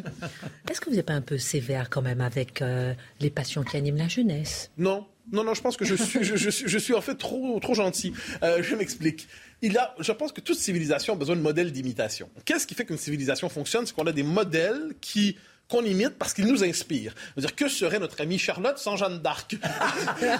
Est-ce 0.69 0.81
que 0.81 0.89
vous 0.89 0.96
n'êtes 0.96 1.05
pas 1.05 1.13
un 1.13 1.22
peu 1.22 1.38
sévère 1.38 1.89
quand 1.89 2.01
même 2.01 2.22
avec 2.22 2.62
euh, 2.62 2.93
les 3.19 3.29
passions 3.29 3.63
qui 3.63 3.77
animent 3.77 3.98
la 3.98 4.07
jeunesse? 4.07 4.72
Non, 4.77 5.05
non, 5.31 5.43
non, 5.43 5.53
je 5.53 5.62
pense 5.62 5.75
que 5.75 5.86
je 5.86 5.96
suis, 5.96 6.24
je, 6.24 6.77
suis, 6.77 6.93
en 6.93 7.01
fait 7.01 7.15
trop, 7.15 7.60
trop 7.60 7.74
gentil. 7.74 8.13
Euh, 8.43 8.63
je 8.63 8.75
m'explique. 8.75 9.27
Il 9.62 9.77
a, 9.77 9.93
je 10.00 10.12
pense 10.12 10.31
que 10.31 10.41
toute 10.41 10.57
civilisation 10.57 11.13
a 11.13 11.17
besoin 11.17 11.36
de 11.36 11.41
modèles 11.41 11.72
d'imitation. 11.72 12.29
Qu'est-ce 12.46 12.65
qui 12.65 12.75
fait 12.75 12.86
qu'une 12.86 12.98
civilisation 12.98 13.50
fonctionne? 13.50 13.86
C'est 13.86 13.93
qu'on 13.93 14.07
a 14.07 14.13
des 14.13 14.24
modèles 14.24 14.93
qui 15.01 15.38
qu'on 15.69 15.83
imite 15.83 16.17
parce 16.17 16.33
qu'ils 16.33 16.47
nous 16.47 16.63
inspirent. 16.63 17.13
dire, 17.36 17.55
que 17.55 17.67
serait 17.67 18.00
notre 18.00 18.21
amie 18.21 18.38
Charlotte 18.38 18.77
sans 18.77 18.95
Jeanne 18.95 19.19
d'Arc? 19.19 19.55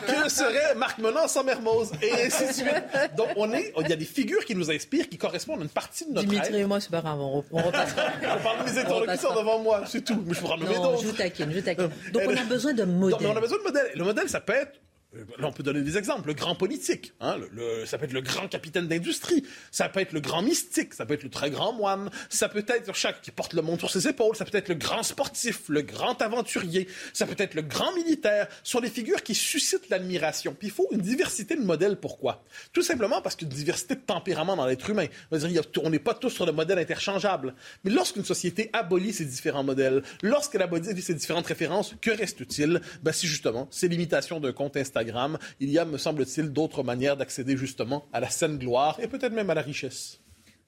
Que 0.07 0.29
serait 0.29 0.75
Marc 0.75 0.98
Menon 1.00 1.27
sans 1.27 1.43
Mermoz? 1.43 1.91
Et 2.01 2.12
ainsi 2.12 2.48
de 2.48 2.51
suite. 2.53 3.15
Donc, 3.15 3.29
on 3.36 3.51
est, 3.53 3.74
il 3.79 3.89
y 3.89 3.93
a 3.93 3.96
des 3.96 4.05
figures 4.05 4.46
qui 4.46 4.55
nous 4.55 4.72
inspirent, 4.72 5.10
qui 5.10 5.17
correspondent 5.17 5.60
à 5.60 5.63
une 5.63 5.69
partie 5.69 6.05
de 6.05 6.13
notre 6.13 6.27
Dimitri 6.27 6.57
et 6.57 6.65
moi, 6.65 6.79
c'est 6.79 6.91
pas 6.91 7.01
grave, 7.01 7.19
on, 7.19 7.43
on 7.51 7.62
repassera. 7.62 8.03
on 8.39 8.43
parle 8.43 8.65
de 8.65 8.72
mes 8.72 8.77
interlocuteurs 8.79 9.36
devant 9.36 9.60
moi, 9.60 9.84
c'est 9.86 10.03
tout. 10.03 10.24
Mais 10.25 10.34
je 10.34 10.39
vous 10.39 10.48
nommer 10.48 10.75
d'autres. 10.75 11.01
Je 11.01 11.07
vous 11.07 11.13
taquine, 11.13 11.51
je 11.51 11.55
vous 11.57 11.65
taquine. 11.65 11.89
Donc, 12.13 12.24
on 12.25 12.36
a 12.38 12.43
besoin 12.43 12.74
de 12.74 12.84
modèles. 12.84 13.27
on 13.27 13.36
a 13.36 13.41
besoin 13.41 13.57
de 13.57 13.63
modèles. 13.63 13.91
Le 13.96 14.03
modèle, 14.03 14.29
ça 14.29 14.41
peut 14.41 14.53
être 14.53 14.74
euh, 14.74 14.87
là, 15.13 15.47
on 15.47 15.51
peut 15.51 15.63
donner 15.63 15.81
des 15.81 15.97
exemples. 15.97 16.27
Le 16.27 16.33
grand 16.33 16.55
politique, 16.55 17.13
hein, 17.21 17.37
ça 17.85 17.97
peut 17.97 18.05
être 18.05 18.13
le 18.13 18.21
grand 18.21 18.47
capitaine 18.47 18.87
d'industrie, 18.87 19.43
ça 19.71 19.89
peut 19.89 19.99
être 19.99 20.13
le 20.13 20.19
grand 20.19 20.41
mystique, 20.41 20.93
ça 20.93 21.05
peut 21.05 21.13
être 21.13 21.23
le 21.23 21.29
très 21.29 21.49
grand 21.49 21.73
moine, 21.73 22.09
ça 22.29 22.49
peut 22.49 22.65
être 22.67 22.93
chaque 22.95 23.21
qui 23.21 23.31
porte 23.31 23.53
le 23.53 23.61
monde 23.61 23.79
sur 23.79 23.89
ses 23.89 24.07
épaules, 24.07 24.35
ça 24.35 24.45
peut 24.45 24.57
être 24.57 24.69
le 24.69 24.75
grand 24.75 25.03
sportif, 25.03 25.69
le 25.69 25.81
grand 25.81 26.21
aventurier, 26.21 26.87
ça 27.13 27.25
peut 27.25 27.35
être 27.37 27.53
le 27.55 27.61
grand 27.61 27.93
militaire. 27.95 28.47
Ce 28.63 28.71
sont 28.71 28.79
des 28.79 28.89
figures 28.89 29.23
qui 29.23 29.35
suscitent 29.35 29.89
l'admiration. 29.89 30.55
Il 30.61 30.71
faut 30.71 30.87
une 30.91 31.01
diversité 31.01 31.55
de 31.55 31.63
modèles. 31.63 31.97
Pourquoi? 31.97 32.43
Tout 32.73 32.81
simplement 32.81 33.21
parce 33.21 33.35
qu'il 33.35 33.47
y 33.47 33.51
a 33.51 33.53
une 33.53 33.57
diversité 33.57 33.95
de 33.95 34.01
tempérament 34.01 34.55
dans 34.55 34.65
l'être 34.65 34.89
humain. 34.89 35.05
On 35.31 35.89
n'est 35.89 35.99
pas 35.99 36.13
tous 36.13 36.29
sur 36.29 36.45
le 36.45 36.51
modèle 36.51 36.79
interchangeable. 36.79 37.55
Mais 37.83 37.91
lorsqu'une 37.91 38.25
société 38.25 38.69
abolit 38.73 39.13
ces 39.13 39.25
différents 39.25 39.63
modèles, 39.63 40.03
lorsqu'elle 40.21 40.61
abolit 40.61 41.01
ces 41.01 41.13
différentes 41.13 41.47
références, 41.47 41.95
que 42.01 42.11
reste-t-il? 42.11 42.81
Ben, 43.01 43.11
Si 43.13 43.27
justement, 43.27 43.67
c'est 43.71 43.87
l'imitation 43.87 44.39
d'un 44.39 44.51
compte 44.51 44.75
Instagram 44.98 45.38
il 45.60 45.70
y 45.70 45.77
a, 45.80 45.86
me 45.86 45.98
semble-t-il, 45.98 46.50
d'autres 46.50 46.84
manières 46.84 47.18
d'accéder 47.18 47.56
justement 47.56 48.06
à 48.13 48.20
la 48.20 48.30
saine 48.30 48.58
gloire 48.58 49.00
et 49.01 49.08
peut-être 49.08 49.34
même 49.34 49.50
à 49.50 49.54
la 49.54 49.62
richesse. 49.62 50.20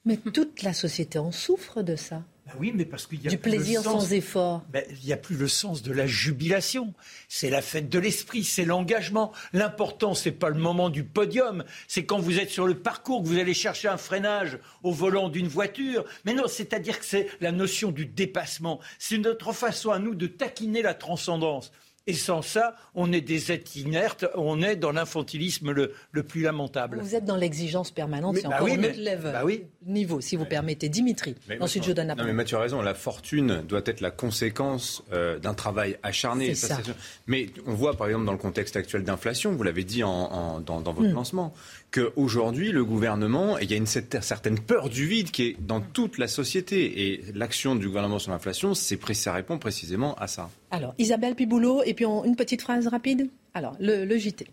Mais 0.05 0.17
toute 0.17 0.61
la 0.63 0.73
société 0.73 1.19
en 1.19 1.31
souffre 1.31 1.81
de 1.81 1.95
ça. 1.95 2.23
Bah 2.45 2.53
oui, 2.57 2.71
mais 2.73 2.85
parce 2.85 3.05
qu'il 3.05 3.21
y 3.21 3.27
a 3.27 3.29
du 3.29 3.37
plus 3.37 3.51
le 3.51 3.57
plaisir 3.57 3.83
sens- 3.83 4.05
sans 4.07 4.13
effort. 4.13 4.63
Ben, 4.71 4.83
il 4.89 5.05
n'y 5.05 5.13
a 5.13 5.17
plus 5.17 5.35
le 5.35 5.47
sens 5.47 5.83
de 5.83 5.91
la 5.91 6.07
jubilation. 6.07 6.93
C'est 7.27 7.49
la 7.49 7.61
fête 7.61 7.89
de 7.89 7.99
l'esprit, 7.99 8.43
c'est 8.43 8.65
l'engagement. 8.65 9.31
L'important, 9.53 10.15
c'est 10.15 10.31
pas 10.31 10.49
le 10.49 10.55
moment 10.59 10.89
du 10.89 11.03
podium, 11.03 11.63
c'est 11.87 12.05
quand 12.05 12.17
vous 12.17 12.39
êtes 12.39 12.49
sur 12.49 12.65
le 12.65 12.79
parcours, 12.79 13.21
que 13.21 13.27
vous 13.27 13.37
allez 13.37 13.53
chercher 13.53 13.87
un 13.87 13.97
freinage 13.97 14.57
au 14.83 14.91
volant 14.91 15.29
d'une 15.29 15.47
voiture. 15.47 16.05
Mais 16.25 16.33
non, 16.33 16.47
c'est-à-dire 16.47 16.97
que 16.99 17.05
c'est 17.05 17.27
la 17.41 17.51
notion 17.51 17.91
du 17.91 18.05
dépassement. 18.05 18.79
C'est 18.97 19.17
notre 19.19 19.51
façon 19.53 19.91
à 19.91 19.99
nous 19.99 20.15
de 20.15 20.27
taquiner 20.27 20.81
la 20.81 20.93
transcendance. 20.95 21.71
Et 22.07 22.13
sans 22.13 22.41
ça, 22.41 22.75
on 22.95 23.11
est 23.11 23.21
des 23.21 23.51
êtres 23.51 23.77
inertes, 23.77 24.25
on 24.33 24.61
est 24.63 24.75
dans 24.75 24.91
l'infantilisme 24.91 25.71
le, 25.71 25.93
le 26.11 26.23
plus 26.23 26.41
lamentable. 26.41 26.99
Vous 27.01 27.13
êtes 27.13 27.25
dans 27.25 27.35
l'exigence 27.35 27.91
permanente, 27.91 28.33
Mais- 28.35 28.41
c'est 28.41 28.47
bah 28.47 28.55
encore 28.55 28.67
oui, 28.67 28.77
mais- 28.77 28.89
autre 28.89 28.97
level. 28.99 29.31
bah 29.31 29.41
oui. 29.45 29.63
niveau, 29.85 30.19
si 30.21 30.35
vous 30.35 30.45
permettez. 30.45 30.89
Dimitri, 30.89 31.35
Mais 31.47 31.61
ensuite 31.61 31.83
je 31.85 31.91
donne 31.91 32.07
la 32.07 32.15
Non, 32.15 32.23
mais 32.23 32.29
parole. 32.29 32.35
Mathieu 32.35 32.57
a 32.57 32.61
raison. 32.61 32.81
La 32.81 32.95
fortune 32.95 33.61
doit 33.67 33.81
être 33.85 34.01
la 34.01 34.09
conséquence 34.11 35.03
euh, 35.13 35.37
d'un 35.39 35.53
travail 35.53 35.97
acharné. 36.01 36.55
C'est 36.55 36.67
ça. 36.67 36.83
sûr. 36.83 36.95
Mais 37.27 37.47
on 37.67 37.73
voit, 37.75 37.95
par 37.95 38.07
exemple, 38.07 38.25
dans 38.25 38.31
le 38.31 38.37
contexte 38.39 38.75
actuel 38.75 39.03
d'inflation, 39.03 39.51
vous 39.53 39.63
l'avez 39.63 39.83
dit 39.83 40.03
en- 40.03 40.09
en- 40.09 40.59
dans, 40.61 40.81
dans 40.81 40.93
Hmm. 40.93 40.95
votre 40.95 41.13
lancement, 41.13 41.53
qu'aujourd'hui, 41.91 42.71
le 42.71 42.83
gouvernement, 42.85 43.59
et 43.59 43.63
il 43.63 43.71
y 43.71 43.73
a 43.73 43.77
une 43.77 43.85
cer- 43.85 44.21
certaine 44.21 44.59
peur 44.59 44.89
du 44.89 45.05
vide 45.07 45.31
qui 45.31 45.43
est 45.43 45.57
dans 45.59 45.81
toute 45.81 46.17
la 46.17 46.27
société. 46.27 47.11
Et 47.13 47.23
l'action 47.35 47.75
du 47.75 47.87
gouvernement 47.87 48.19
sur 48.19 48.31
l'inflation, 48.31 48.73
ça 48.73 49.33
répond 49.33 49.57
précisément 49.59 50.15
à 50.15 50.27
ça. 50.27 50.49
Alors, 50.71 50.93
Isabelle 50.97 51.35
Piboulot, 51.35 51.83
et 51.83 51.93
puis 51.93 52.05
on- 52.05 52.23
une 52.25 52.35
petite 52.35 52.61
phrase 52.61 52.87
rapide. 52.87 53.29
Alors, 53.53 53.75
le, 53.79 54.05
le 54.05 54.17
JT. 54.17 54.47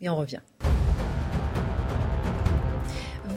Et 0.00 0.08
on 0.08 0.16
revient. 0.16 0.40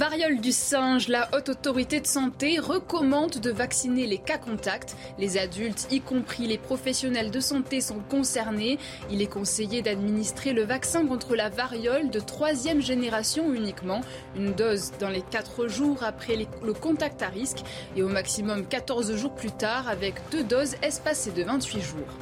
Variole 0.04 0.42
du 0.42 0.52
singe, 0.52 1.08
la 1.08 1.30
haute 1.34 1.48
autorité 1.48 2.02
de 2.02 2.08
santé 2.08 2.60
recommande 2.60 3.40
de 3.40 3.52
vacciner 3.52 4.06
les 4.06 4.18
cas 4.18 4.38
contacts. 4.38 4.98
Les 5.18 5.38
adultes, 5.38 5.88
y 5.92 6.02
compris 6.02 6.46
les 6.46 6.58
professionnels 6.58 7.32
de 7.32 7.40
santé, 7.40 7.80
sont 7.80 8.02
concernés. 8.10 8.80
Il 9.10 9.22
est 9.22 9.28
conseillé 9.28 9.82
d'administrer 9.82 10.52
le 10.52 10.64
vaccin 10.64 11.08
contre 11.08 11.38
la 11.38 11.48
variole 11.48 12.10
de 12.10 12.20
troisième 12.20 12.82
génération 12.82 13.54
uniquement. 13.54 14.02
Une 14.36 14.52
dose 14.52 14.92
dans 15.00 15.08
les 15.08 15.22
4 15.22 15.70
jours 15.70 16.04
après 16.04 16.36
le 16.36 16.74
contact 16.74 17.22
à 17.22 17.30
risque 17.30 17.60
et 17.96 18.04
au 18.04 18.10
maximum 18.10 18.66
14 18.66 19.16
jours 19.16 19.34
plus 19.34 19.52
tard 19.52 19.88
avec 19.88 20.16
deux 20.32 20.44
doses 20.44 20.76
espacées 20.82 21.32
de 21.32 21.44
28 21.44 21.80
jours. 21.80 22.18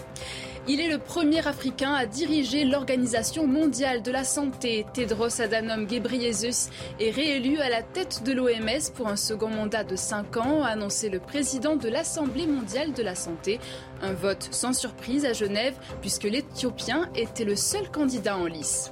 Il 0.68 0.80
est 0.80 0.90
le 0.90 1.00
premier 1.00 1.46
Africain 1.48 1.92
à 1.92 2.06
diriger 2.06 2.66
l'Organisation 2.66 3.48
mondiale 3.48 4.04
de 4.04 4.12
la 4.12 4.24
santé. 4.24 4.86
Tedros 4.94 5.42
Adhanom 5.42 5.86
Ghebreyesus 5.86 6.70
est 7.00 7.10
réélu 7.10 7.58
à 7.58 7.70
la 7.70 7.82
tête 7.82 8.22
de 8.24 8.32
l'OMS 8.32 8.92
pour 8.96 9.08
un 9.08 9.16
second 9.16 9.50
mandat 9.50 9.84
de 9.84 9.96
5 9.96 10.38
ans, 10.38 10.62
a 10.62 10.68
annoncé 10.68 11.10
le 11.10 11.20
président 11.20 11.76
de 11.76 11.90
l'Assemblée 11.90 12.46
mondiale 12.46 12.94
de 12.94 13.02
la 13.02 13.16
santé. 13.16 13.60
Un 14.04 14.14
vote 14.14 14.50
sans 14.52 14.74
surprise 14.74 15.26
à 15.26 15.34
Genève, 15.34 15.74
puisque 16.00 16.26
l'Éthiopien 16.26 17.10
était 17.16 17.46
le 17.46 17.56
seul 17.56 17.90
candidat 17.90 18.38
en 18.38 18.46
lice. 18.46 18.92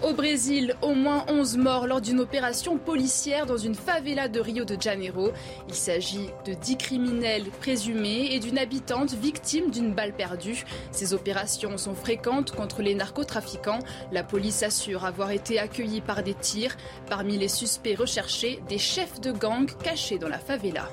Au 0.00 0.12
Brésil, 0.14 0.76
au 0.80 0.94
moins 0.94 1.24
11 1.28 1.56
morts 1.56 1.88
lors 1.88 2.00
d'une 2.00 2.20
opération 2.20 2.78
policière 2.78 3.46
dans 3.46 3.56
une 3.56 3.74
favela 3.74 4.28
de 4.28 4.38
Rio 4.38 4.64
de 4.64 4.80
Janeiro. 4.80 5.30
Il 5.68 5.74
s'agit 5.74 6.28
de 6.46 6.54
10 6.54 6.76
criminels 6.76 7.46
présumés 7.60 8.32
et 8.32 8.38
d'une 8.38 8.58
habitante 8.58 9.14
victime 9.14 9.70
d'une 9.72 9.94
balle 9.94 10.12
perdue. 10.12 10.64
Ces 10.92 11.14
opérations 11.14 11.76
sont 11.78 11.96
fréquentes 11.96 12.52
contre 12.52 12.80
les 12.80 12.94
narcotrafiquants. 12.94 13.80
La 14.12 14.22
police 14.22 14.62
assure 14.62 15.04
avoir 15.04 15.32
été 15.32 15.58
accueillie 15.58 16.00
par 16.00 16.22
des 16.22 16.34
tirs. 16.34 16.76
Parmi 17.10 17.36
les 17.36 17.48
suspects 17.48 17.96
recherchés, 17.96 18.60
des 18.68 18.78
chefs 18.78 19.20
de 19.20 19.32
gang 19.32 19.68
cachés 19.82 20.18
dans 20.18 20.28
la 20.28 20.38
favela. 20.38 20.88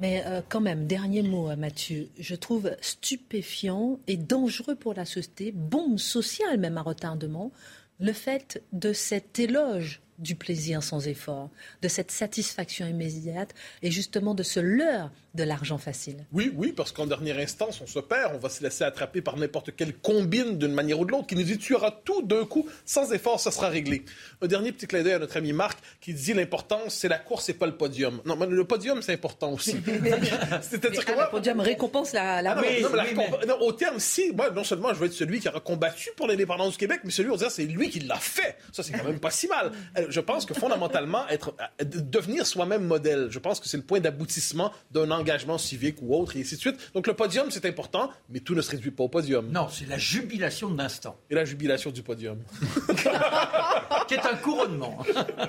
Mais 0.00 0.22
euh, 0.26 0.42
quand 0.48 0.60
même, 0.60 0.86
dernier 0.86 1.22
mot, 1.22 1.50
euh, 1.50 1.56
Mathieu. 1.56 2.08
Je 2.18 2.34
trouve 2.34 2.70
stupéfiant 2.80 3.98
et 4.06 4.16
dangereux 4.16 4.74
pour 4.74 4.94
la 4.94 5.04
société, 5.04 5.52
bombe 5.52 5.98
sociale 5.98 6.58
même 6.58 6.78
à 6.78 6.82
retardement, 6.82 7.50
le 7.98 8.12
fait 8.12 8.62
de 8.72 8.92
cet 8.92 9.38
éloge 9.38 10.02
du 10.18 10.34
plaisir 10.34 10.82
sans 10.82 11.06
effort, 11.08 11.50
de 11.82 11.88
cette 11.88 12.10
satisfaction 12.10 12.86
immédiate 12.86 13.54
et 13.82 13.90
justement 13.90 14.34
de 14.34 14.42
ce 14.42 14.60
leurre 14.60 15.10
de 15.34 15.42
l'argent 15.44 15.76
facile. 15.76 16.24
Oui, 16.32 16.50
oui, 16.56 16.72
parce 16.72 16.92
qu'en 16.92 17.06
dernière 17.06 17.38
instance, 17.38 17.80
on 17.82 17.86
se 17.86 17.98
perd, 17.98 18.34
on 18.34 18.38
va 18.38 18.48
se 18.48 18.62
laisser 18.62 18.84
attraper 18.84 19.20
par 19.20 19.36
n'importe 19.36 19.76
quelle 19.76 19.92
combine 19.94 20.56
d'une 20.56 20.72
manière 20.72 20.98
ou 20.98 21.04
de 21.04 21.10
l'autre 21.10 21.26
qui 21.26 21.36
nous 21.36 21.42
dit 21.42 21.58
tu 21.58 21.74
auras 21.74 21.90
tout 21.90 22.22
d'un 22.22 22.46
coup, 22.46 22.66
sans 22.86 23.12
effort, 23.12 23.38
ça 23.38 23.50
sera 23.50 23.68
réglé. 23.68 24.04
Un 24.40 24.46
dernier 24.46 24.72
petit 24.72 24.86
clin 24.86 25.02
d'œil 25.02 25.12
à 25.12 25.18
notre 25.18 25.36
ami 25.36 25.52
Marc 25.52 25.78
qui 26.00 26.14
dit 26.14 26.32
l'importance, 26.32 26.94
c'est 26.94 27.08
la 27.08 27.18
course 27.18 27.50
et 27.50 27.54
pas 27.54 27.66
le 27.66 27.76
podium. 27.76 28.22
Non, 28.24 28.36
mais 28.36 28.46
le 28.46 28.64
podium, 28.64 29.02
c'est 29.02 29.12
important 29.12 29.52
aussi. 29.52 29.76
C'est-à-dire 30.62 31.04
que 31.04 31.12
Ah, 31.12 31.14
moi, 31.14 31.24
le 31.26 31.30
podium 31.30 31.60
récompense 31.60 32.12
la, 32.14 32.40
la 32.40 32.52
ah 32.52 32.54
non, 32.54 32.62
mais- 32.62 32.80
mais 32.80 32.96
la 33.38 33.46
non, 33.46 33.60
au 33.60 33.72
terme, 33.72 33.98
si, 34.00 34.32
moi, 34.32 34.50
non 34.50 34.64
seulement 34.64 34.94
je 34.94 34.98
veux 35.00 35.06
être 35.06 35.12
celui 35.12 35.40
qui 35.40 35.48
aura 35.48 35.60
combattu 35.60 36.10
pour 36.16 36.26
l'indépendance 36.28 36.72
du 36.72 36.78
Québec, 36.78 37.00
mais 37.04 37.10
celui, 37.10 37.28
on 37.28 37.32
va 37.32 37.38
dire, 37.38 37.50
c'est 37.50 37.64
lui 37.64 37.90
qui 37.90 38.00
l'a 38.00 38.16
fait. 38.16 38.56
Ça, 38.72 38.82
c'est 38.82 38.92
quand 38.92 39.04
même 39.04 39.20
pas 39.20 39.30
si 39.30 39.48
mal. 39.48 39.72
Je 40.08 40.20
pense 40.20 40.46
que 40.46 40.54
fondamentalement, 40.54 41.26
être, 41.28 41.54
de- 41.80 42.00
devenir 42.00 42.46
soi-même 42.46 42.84
modèle, 42.84 43.28
je 43.30 43.38
pense 43.38 43.60
que 43.60 43.68
c'est 43.68 43.76
le 43.76 43.82
point 43.82 44.00
d'aboutissement 44.00 44.72
d'un 44.90 45.10
engagement 45.10 45.58
civique 45.58 45.96
ou 46.02 46.14
autre, 46.14 46.36
et 46.36 46.40
ainsi 46.40 46.56
de 46.56 46.60
suite. 46.60 46.76
Donc 46.94 47.06
le 47.06 47.14
podium, 47.14 47.50
c'est 47.50 47.64
important, 47.66 48.10
mais 48.28 48.40
tout 48.40 48.54
ne 48.54 48.62
se 48.62 48.70
réduit 48.70 48.90
pas 48.90 49.04
au 49.04 49.08
podium. 49.08 49.50
Non, 49.50 49.68
c'est 49.70 49.88
la 49.88 49.98
jubilation 49.98 50.70
de 50.70 50.78
l'instant, 50.78 51.16
Et 51.30 51.34
la 51.34 51.44
jubilation 51.44 51.90
du 51.90 52.02
podium. 52.02 52.38
qui 54.08 54.14
est 54.14 54.24
un 54.26 54.36
couronnement. 54.36 54.98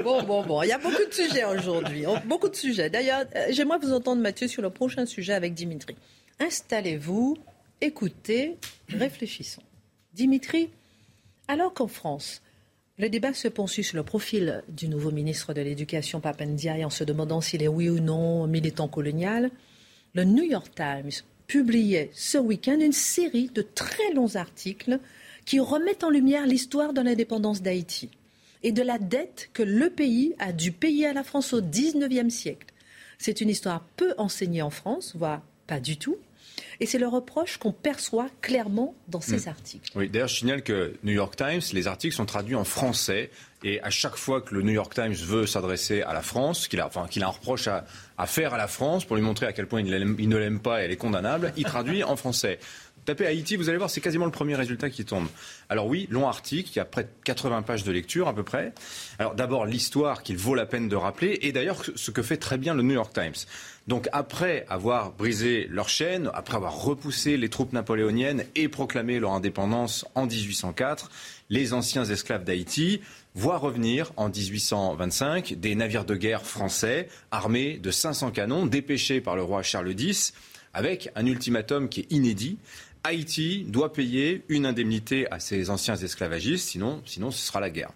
Bon, 0.04 0.24
bon, 0.24 0.44
bon. 0.44 0.62
Il 0.64 0.70
y 0.70 0.72
a 0.72 0.78
beaucoup 0.78 1.06
de 1.08 1.14
sujets 1.14 1.46
aujourd'hui. 1.46 2.06
Oh, 2.08 2.16
Beaucoup 2.26 2.50
de 2.50 2.56
sujets. 2.56 2.90
D'ailleurs, 2.90 3.24
euh, 3.36 3.46
j'aimerais 3.52 3.78
vous 3.80 3.94
entendre, 3.94 4.22
Mathieu, 4.22 4.48
sur 4.48 4.62
le 4.62 4.70
prochain 4.70 5.06
sujet 5.06 5.34
avec 5.34 5.54
Dimitri. 5.54 5.96
Installez-vous, 6.40 7.38
écoutez, 7.82 8.58
réfléchissons. 8.90 9.62
Dimitri, 10.14 10.70
alors 11.48 11.74
qu'en 11.74 11.88
France, 11.88 12.42
le 12.98 13.10
débat 13.10 13.34
se 13.34 13.48
poursuit 13.48 13.84
sur 13.84 13.96
le 13.96 14.04
profil 14.04 14.64
du 14.70 14.88
nouveau 14.88 15.12
ministre 15.12 15.54
de 15.54 15.62
l'Éducation, 15.62 16.20
Papendiaï, 16.20 16.84
en 16.84 16.90
se 16.90 17.04
demandant 17.04 17.42
s'il 17.42 17.62
est 17.62 17.68
oui 17.68 17.90
ou 17.90 18.00
non 18.00 18.48
militant 18.48 18.88
colonial, 18.88 19.52
le 20.16 20.24
New 20.24 20.44
York 20.44 20.72
Times 20.76 21.12
publiait 21.46 22.10
ce 22.14 22.40
week-end 22.40 22.80
une 22.80 22.94
série 22.94 23.52
de 23.54 23.62
très 23.62 24.14
longs 24.14 24.36
articles 24.36 25.00
qui 25.46 25.60
remettent 25.60 26.04
en 26.04 26.10
lumière 26.10 26.48
l'histoire 26.48 26.92
de 26.92 27.02
l'indépendance 27.02 27.62
d'Haïti 27.62 28.10
et 28.64 28.72
de 28.72 28.82
la 28.82 28.98
dette 28.98 29.50
que 29.54 29.64
le 29.64 29.92
pays 29.92 30.34
a 30.40 30.52
dû 30.52 30.72
payer 30.72 31.06
à 31.06 31.14
la 31.14 31.24
France 31.24 31.54
au 31.54 31.62
XIXe 31.62 32.34
siècle. 32.34 32.74
C'est 33.20 33.42
une 33.42 33.50
histoire 33.50 33.86
peu 33.96 34.16
enseignée 34.18 34.64
en 34.64 34.72
France, 34.72 35.14
voire 35.16 35.44
pas 35.68 35.80
du 35.80 35.98
tout. 35.98 36.18
Et 36.80 36.86
c'est 36.86 37.00
le 37.00 37.08
reproche 37.08 37.58
qu'on 37.58 37.72
perçoit 37.72 38.28
clairement 38.42 38.96
dans 39.08 39.22
ces 39.22 39.48
articles. 39.48 39.92
Oui, 39.96 40.10
d'ailleurs, 40.10 40.28
je 40.28 40.36
signale 40.36 40.62
que 40.62 40.94
New 41.04 41.14
York 41.14 41.36
Times, 41.36 41.62
les 41.74 41.88
articles 41.88 42.16
sont 42.16 42.26
traduits 42.26 42.56
en 42.56 42.64
français. 42.64 43.32
Et 43.64 43.82
à 43.82 43.90
chaque 43.90 44.16
fois 44.16 44.42
que 44.42 44.54
le 44.54 44.62
New 44.62 44.74
York 44.74 44.94
Times 44.94 45.14
veut 45.14 45.48
s'adresser 45.48 46.04
à 46.04 46.14
la 46.14 46.22
France, 46.22 46.68
qu'il 46.68 46.80
a, 46.80 46.86
enfin, 46.86 47.08
qu'il 47.10 47.24
a 47.24 47.28
un 47.28 47.32
reproche 47.32 47.68
à, 47.68 47.86
à 48.18 48.28
faire 48.28 48.54
à 48.54 48.58
la 48.58 48.68
France 48.68 49.06
pour 49.06 49.16
lui 49.16 49.24
montrer 49.24 49.48
à 49.48 49.54
quel 49.54 49.66
point 49.66 49.82
il, 49.82 50.16
il 50.20 50.30
ne 50.30 50.38
l'aime 50.38 50.60
pas 50.60 50.82
et 50.82 50.86
elle 50.86 50.92
est 50.92 50.98
condamnable, 50.98 51.54
il 51.58 51.64
traduit 51.64 52.04
en 52.04 52.16
français. 52.16 52.60
Tapez 53.08 53.26
Haïti, 53.26 53.56
vous 53.56 53.70
allez 53.70 53.78
voir, 53.78 53.90
c'est 53.90 54.02
quasiment 54.02 54.26
le 54.26 54.32
premier 54.32 54.56
résultat 54.56 54.90
qui 54.90 55.06
tombe. 55.06 55.28
Alors 55.70 55.88
oui, 55.88 56.08
long 56.12 56.28
article, 56.28 56.70
il 56.74 56.76
y 56.76 56.80
a 56.82 56.86
près 56.86 57.04
de 57.04 57.10
80 57.24 57.62
pages 57.62 57.86
de 57.86 57.92
lecture 57.94 58.28
à 58.28 58.36
peu 58.36 58.44
près. 58.44 58.74
Alors 59.18 59.34
d'abord 59.34 59.66
l'histoire 59.66 60.24
qu'il 60.24 60.36
vaut 60.36 60.56
la 60.56 60.66
peine 60.66 60.90
de 60.90 60.96
rappeler, 60.98 61.40
et 61.42 61.54
d'ailleurs 61.54 61.82
ce 61.96 62.12
que 62.12 62.22
fait 62.22 62.36
très 62.36 62.58
bien 62.58 62.74
le 62.74 62.84
New 62.84 62.96
York 62.96 63.14
Times. 63.14 63.48
Donc 63.88 64.10
après 64.12 64.66
avoir 64.68 65.14
brisé 65.14 65.68
leur 65.70 65.88
chaîne, 65.88 66.30
après 66.34 66.58
avoir 66.58 66.82
repoussé 66.82 67.38
les 67.38 67.48
troupes 67.48 67.72
napoléoniennes 67.72 68.44
et 68.56 68.68
proclamé 68.68 69.20
leur 69.20 69.32
indépendance 69.32 70.06
en 70.14 70.26
1804, 70.26 71.10
les 71.50 71.74
anciens 71.74 72.04
esclaves 72.04 72.44
d'Haïti 72.44 73.00
voient 73.34 73.58
revenir 73.58 74.12
en 74.18 74.28
1825 74.28 75.54
des 75.58 75.76
navires 75.76 76.04
de 76.04 76.16
guerre 76.16 76.46
français 76.46 77.08
armés 77.32 77.78
de 77.78 77.90
500 77.90 78.32
canons 78.32 78.66
dépêchés 78.66 79.22
par 79.22 79.38
le 79.38 79.44
roi 79.44 79.64
Charles 79.64 79.98
X 79.98 80.34
avec 80.74 81.10
un 81.16 81.26
ultimatum 81.26 81.88
qui 81.88 82.02
est 82.02 82.12
inédit. 82.12 82.58
Haïti 83.06 83.64
doit 83.70 83.94
payer 83.94 84.44
une 84.50 84.66
indemnité 84.66 85.32
à 85.32 85.40
ses 85.40 85.70
anciens 85.70 85.96
esclavagistes, 85.96 86.68
sinon, 86.68 87.02
sinon 87.06 87.32
ce 87.32 87.46
sera 87.46 87.62
la 87.62 87.70
guerre. 87.70 87.92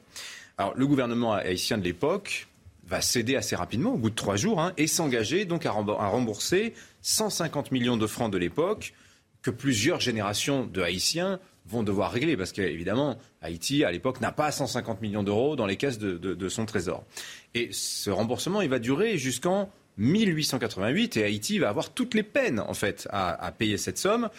Alors 0.57 0.73
le 0.75 0.87
gouvernement 0.87 1.33
haïtien 1.33 1.77
de 1.77 1.83
l'époque 1.83 2.47
va 2.91 3.01
céder 3.01 3.35
assez 3.37 3.55
rapidement, 3.55 3.93
au 3.93 3.97
bout 3.97 4.09
de 4.09 4.15
trois 4.15 4.35
jours, 4.35 4.59
hein, 4.59 4.73
et 4.77 4.85
s'engager 4.85 5.45
donc 5.45 5.65
à 5.65 5.71
rembour- 5.71 5.99
à 6.01 6.07
rembourser 6.07 6.73
150 7.01 7.71
millions 7.71 7.97
de 7.97 8.05
francs 8.05 8.31
de 8.31 8.37
l'époque 8.37 8.93
que 9.41 9.49
plusieurs 9.49 9.99
générations 9.99 10.65
de 10.65 10.81
Haïtiens 10.81 11.39
vont 11.65 11.83
devoir 11.83 12.11
régler, 12.11 12.35
parce 12.35 12.51
qu'évidemment, 12.51 13.17
Haïti, 13.41 13.83
à 13.85 13.91
l'époque, 13.91 14.19
n'a 14.19 14.31
pas 14.31 14.51
150 14.51 15.01
millions 15.01 15.23
d'euros 15.23 15.55
dans 15.55 15.65
les 15.65 15.77
caisses 15.77 15.99
de, 15.99 16.49
son 16.49 16.65
trésor. 16.65 17.05
Et 17.55 17.69
ce 17.71 18.09
remboursement, 18.09 18.61
il 18.61 18.69
va 18.69 18.79
durer 18.79 19.17
jusqu'en 19.17 19.69
1888, 19.97 21.17
et 21.17 21.23
Haïti 21.23 21.59
va 21.59 21.69
avoir 21.69 21.91
toutes 21.91 22.13
les 22.13 22.23
peines, 22.23 22.59
en 22.59 22.73
fait, 22.73 23.07
à 23.11 23.51
payer 23.57 23.77
cette 23.77 23.97
somme. 23.99 24.29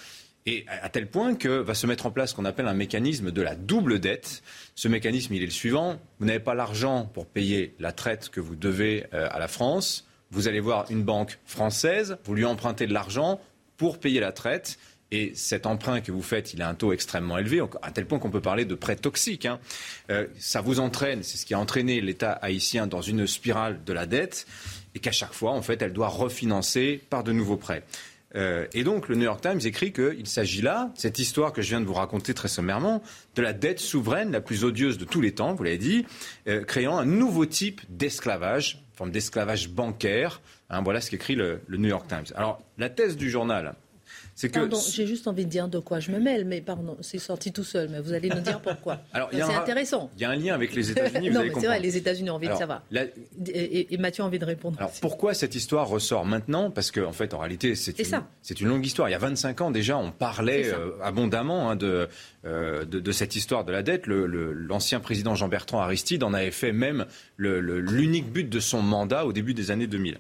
Et 0.47 0.67
à 0.69 0.89
tel 0.89 1.09
point 1.09 1.35
que 1.35 1.49
va 1.49 1.75
se 1.75 1.87
mettre 1.87 2.07
en 2.07 2.11
place 2.11 2.31
ce 2.31 2.35
qu'on 2.35 2.45
appelle 2.45 2.67
un 2.67 2.75
mécanisme 2.75 3.31
de 3.31 3.43
la 3.43 3.55
double 3.55 4.01
dette. 4.01 4.43
Ce 4.75 4.89
mécanisme, 4.89 5.35
il 5.35 5.43
est 5.43 5.47
le 5.47 5.53
suivant. 5.53 6.01
Vous 6.19 6.27
n'avez 6.27 6.41
pas 6.41 6.55
l'argent 6.55 7.09
pour 7.15 7.27
payer 7.27 7.75
la 7.79 7.93
traite 7.93 8.29
que 8.29 8.41
vous 8.41 8.57
devez 8.57 9.07
euh, 9.15 9.29
à 9.31 9.39
la 9.39 9.49
France. 9.49 10.09
vous 10.31 10.49
allez 10.49 10.61
voir 10.61 10.91
une 10.91 11.05
banque 11.05 11.39
française, 11.45 12.17
vous 12.25 12.35
lui 12.35 12.45
empruntez 12.45 12.87
de 12.87 12.93
l'argent 12.93 13.41
pour 13.77 14.01
payer 14.01 14.19
la 14.19 14.33
traite. 14.33 14.79
Et 15.13 15.33
cet 15.35 15.67
emprunt 15.67 16.01
que 16.01 16.11
vous 16.11 16.23
faites, 16.23 16.55
il 16.55 16.63
a 16.63 16.69
un 16.69 16.75
taux 16.75 16.95
extrêmement 16.95 17.37
élevé, 17.37 17.61
à 17.83 17.91
tel 17.91 18.07
point 18.07 18.19
qu'on 18.19 18.31
peut 18.31 18.41
parler 18.41 18.65
de 18.65 18.75
prêt 18.75 18.97
toxique. 18.97 19.45
Hein. 19.45 19.61
Euh, 20.11 20.27
ça 20.39 20.63
vous 20.63 20.81
entraîne, 20.81 21.23
c'est 21.23 21.37
ce 21.37 21.45
qui 21.45 21.53
a 21.53 21.59
entraîné 21.59 22.01
l'État 22.01 22.33
haïtien 22.33 22.87
dans 22.87 23.03
une 23.03 23.27
spirale 23.27 23.85
de 23.85 23.93
la 23.93 24.07
dette, 24.07 24.47
et 24.95 25.01
qu'à 25.01 25.13
chaque 25.13 25.35
fois, 25.35 25.53
en 25.53 25.61
fait, 25.61 25.83
elle 25.83 25.93
doit 25.93 26.09
refinancer 26.09 26.99
par 27.11 27.25
de 27.25 27.33
nouveaux 27.33 27.59
prêts. 27.59 27.85
Euh, 28.35 28.67
et 28.73 28.85
donc, 28.85 29.09
le 29.09 29.17
New 29.17 29.25
York 29.25 29.41
Times 29.41 29.61
écrit 29.65 29.93
qu'il 29.93 30.27
s'agit 30.27 30.63
là, 30.63 30.91
cette 30.95 31.19
histoire 31.19 31.53
que 31.53 31.63
je 31.63 31.69
viens 31.69 31.81
de 31.81 31.87
vous 31.87 31.95
raconter 31.95 32.35
très 32.35 32.49
sommairement, 32.49 33.03
de 33.35 33.43
la 33.43 33.53
dette 33.53 33.81
souveraine 33.81 34.33
la 34.33 34.41
plus 34.41 34.65
odieuse 34.65 34.99
de 34.99 35.05
tous 35.05 35.21
les 35.21 35.33
temps, 35.33 35.55
vous 35.55 35.65
l'avez 35.65 35.79
dit, 35.79 36.07
euh, 36.49 36.65
créant 36.65 36.99
un 36.99 37.05
nouveau 37.05 37.47
type 37.47 37.81
d'esclavage, 37.89 38.83
forme 38.95 39.11
d'esclavage 39.11 39.69
bancaire. 39.69 40.41
Hein, 40.71 40.83
voilà 40.83 41.01
ce 41.01 41.11
qu'écrit 41.11 41.35
le, 41.35 41.61
le 41.67 41.77
New 41.77 41.89
York 41.89 42.07
Times. 42.09 42.25
Alors, 42.35 42.63
la 42.79 42.89
thèse 42.89 43.17
du 43.17 43.31
journal, 43.31 43.75
Pardon, 44.53 44.79
j'ai 44.93 45.07
juste 45.07 45.29
envie 45.29 45.45
de 45.45 45.51
dire 45.51 45.69
de 45.69 45.79
quoi 45.79 46.01
je 46.01 46.11
me 46.11 46.19
mêle, 46.19 46.45
mais 46.45 46.61
pardon, 46.61 46.97
c'est 47.01 47.19
sorti 47.19 47.53
tout 47.53 47.65
seul, 47.65 47.89
mais 47.91 48.01
vous 48.01 48.13
allez 48.13 48.29
nous 48.29 48.41
dire 48.41 48.61
pourquoi. 48.61 49.01
c'est 49.33 49.43
intéressant. 49.43 50.11
Il 50.17 50.23
y 50.23 50.25
a 50.25 50.31
un 50.31 50.37
lien 50.37 50.55
avec 50.55 50.75
les 50.75 50.91
États-Unis. 50.91 51.31
non, 51.33 51.43
mais 51.43 51.53
c'est 51.55 51.67
vrai, 51.67 51.81
les 51.81 51.97
États-Unis 51.97 52.31
ont 52.31 52.37
envie 52.37 52.49
de 52.49 52.55
savoir. 52.55 52.83
Et, 53.47 53.97
Mathieu 53.99 54.25
a 54.25 54.27
envie 54.27 54.39
de 54.41 54.45
répondre. 54.45 54.77
Alors 54.79 54.93
pourquoi 55.01 55.33
cette 55.35 55.55
histoire 55.55 55.87
ressort 55.87 56.25
maintenant? 56.25 56.71
Parce 56.71 56.91
qu'en 56.91 57.05
en 57.05 57.13
fait, 57.13 57.35
en 57.35 57.39
réalité, 57.39 57.75
c'est 57.77 57.99
une, 57.99 58.23
une, 58.61 58.69
longue 58.69 58.85
histoire. 58.85 59.09
Il 59.09 59.13
y 59.13 59.15
a 59.15 59.19
25 59.19 59.61
ans 59.61 59.71
déjà, 59.71 59.97
on 59.97 60.11
parlait 60.11 60.67
euh, 60.67 60.91
abondamment 61.03 61.71
hein, 61.71 61.77
de, 61.77 62.09
euh, 62.45 62.85
de, 62.85 62.99
de, 62.99 63.13
cette 63.13 63.37
histoire 63.37 63.65
de 63.65 63.71
la 63.71 63.83
dette. 63.83 64.07
L'ancien 64.07 64.99
président 64.99 65.37
Jean-Bertrand 65.37 65.81
Aristide 65.81 66.25
en 66.25 66.35
avait 66.35 66.51
fait 66.51 66.73
même 66.73 67.07
l'unique 67.39 68.33
but 68.33 68.49
de 68.49 68.61
son 68.61 68.83
mandat 68.83 69.27
au 69.27 69.33
début 69.33 69.55
des 69.55 69.71
années 69.71 69.87
2000. 69.87 70.19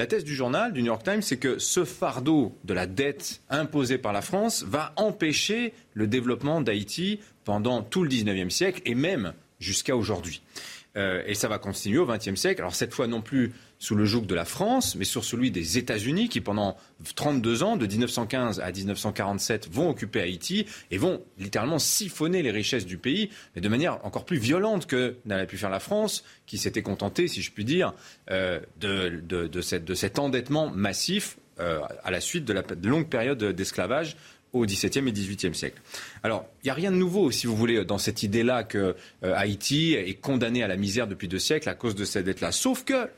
La 0.00 0.06
thèse 0.06 0.24
du 0.24 0.34
journal, 0.34 0.72
du 0.72 0.80
New 0.80 0.86
York 0.86 1.02
Times, 1.04 1.20
c'est 1.20 1.36
que 1.36 1.58
ce 1.58 1.84
fardeau 1.84 2.56
de 2.64 2.72
la 2.72 2.86
dette 2.86 3.42
imposée 3.50 3.98
par 3.98 4.14
la 4.14 4.22
France 4.22 4.64
va 4.66 4.94
empêcher 4.96 5.74
le 5.92 6.06
développement 6.06 6.62
d'Haïti 6.62 7.20
pendant 7.44 7.82
tout 7.82 8.02
le 8.02 8.08
19e 8.08 8.48
siècle 8.48 8.80
et 8.86 8.94
même 8.94 9.34
jusqu'à 9.58 9.94
aujourd'hui. 9.94 10.40
Euh, 10.96 11.22
et 11.26 11.34
ça 11.34 11.46
va 11.46 11.58
continuer 11.58 11.98
au 11.98 12.06
XXe 12.06 12.34
siècle. 12.34 12.60
Alors 12.60 12.74
cette 12.74 12.92
fois 12.92 13.06
non 13.06 13.22
plus 13.22 13.52
sous 13.78 13.94
le 13.94 14.04
joug 14.04 14.22
de 14.22 14.34
la 14.34 14.44
France, 14.44 14.96
mais 14.96 15.04
sur 15.04 15.24
celui 15.24 15.50
des 15.50 15.78
États-Unis 15.78 16.28
qui, 16.28 16.40
pendant 16.40 16.76
32 17.14 17.62
ans, 17.62 17.76
de 17.76 17.86
1915 17.86 18.60
à 18.60 18.72
1947, 18.72 19.68
vont 19.70 19.88
occuper 19.90 20.20
Haïti 20.20 20.66
et 20.90 20.98
vont 20.98 21.22
littéralement 21.38 21.78
siphonner 21.78 22.42
les 22.42 22.50
richesses 22.50 22.86
du 22.86 22.98
pays, 22.98 23.30
mais 23.54 23.62
de 23.62 23.68
manière 23.68 24.04
encore 24.04 24.24
plus 24.24 24.38
violente 24.38 24.86
que 24.86 25.16
n'avait 25.24 25.46
pu 25.46 25.56
faire 25.56 25.70
la 25.70 25.80
France, 25.80 26.24
qui 26.46 26.58
s'était 26.58 26.82
contentée, 26.82 27.28
si 27.28 27.40
je 27.40 27.52
puis 27.52 27.64
dire, 27.64 27.94
euh, 28.30 28.60
de, 28.80 29.60
cet 29.94 30.18
endettement 30.18 30.68
massif 30.70 31.38
euh, 31.60 31.80
à 32.02 32.10
la 32.10 32.20
suite 32.20 32.44
de 32.44 32.52
la 32.52 32.62
longue 32.82 33.08
période 33.08 33.42
d'esclavage 33.42 34.16
au 34.52 34.66
XVIIe 34.66 35.08
et 35.08 35.12
XVIIIe 35.12 35.54
siècle. 35.54 35.80
Alors, 36.22 36.46
il 36.62 36.66
n'y 36.66 36.70
a 36.70 36.74
rien 36.74 36.90
de 36.90 36.96
nouveau, 36.96 37.30
si 37.30 37.46
vous 37.46 37.56
voulez, 37.56 37.84
dans 37.84 37.98
cette 37.98 38.22
idée-là 38.22 38.64
que 38.64 38.96
euh, 39.24 39.34
Haïti 39.34 39.94
est 39.94 40.20
condamné 40.20 40.62
à 40.62 40.68
la 40.68 40.76
misère 40.76 41.06
depuis 41.06 41.28
deux 41.28 41.38
siècles 41.38 41.68
à 41.68 41.74
cause 41.74 41.94
de 41.94 42.04
cette 42.04 42.24
dette-là. 42.24 42.52
Sauf 42.52 42.84
que 42.84 43.08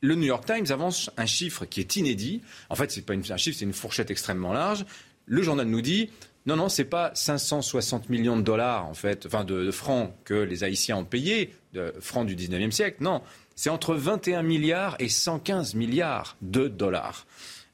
le 0.00 0.14
New 0.14 0.26
York 0.26 0.44
Times 0.46 0.66
avance 0.70 1.10
un 1.16 1.26
chiffre 1.26 1.64
qui 1.64 1.80
est 1.80 1.96
inédit. 1.96 2.42
En 2.68 2.74
fait, 2.74 2.90
ce 2.90 3.00
n'est 3.00 3.04
pas 3.04 3.14
un 3.14 3.36
chiffre, 3.36 3.58
c'est 3.58 3.64
une 3.64 3.72
fourchette 3.72 4.10
extrêmement 4.10 4.52
large. 4.52 4.84
Le 5.26 5.42
journal 5.42 5.66
nous 5.66 5.80
dit 5.80 6.10
non, 6.46 6.54
non, 6.54 6.68
ce 6.68 6.82
n'est 6.82 6.88
pas 6.88 7.10
560 7.14 8.08
millions 8.08 8.36
de 8.36 8.42
dollars, 8.42 8.86
en 8.86 8.94
fait, 8.94 9.26
enfin 9.26 9.42
de, 9.42 9.68
francs 9.72 10.14
que 10.24 10.34
les 10.34 10.62
Haïtiens 10.62 10.98
ont 10.98 11.04
payés, 11.04 11.52
de 11.72 11.92
francs 12.00 12.24
du 12.24 12.36
19e 12.36 12.70
siècle. 12.70 12.98
Non, 13.00 13.20
c'est 13.56 13.68
entre 13.68 13.94
21 13.96 14.42
milliards 14.42 14.94
et 15.00 15.08
115 15.08 15.74
milliards 15.74 16.36
de 16.42 16.68
dollars. 16.68 17.26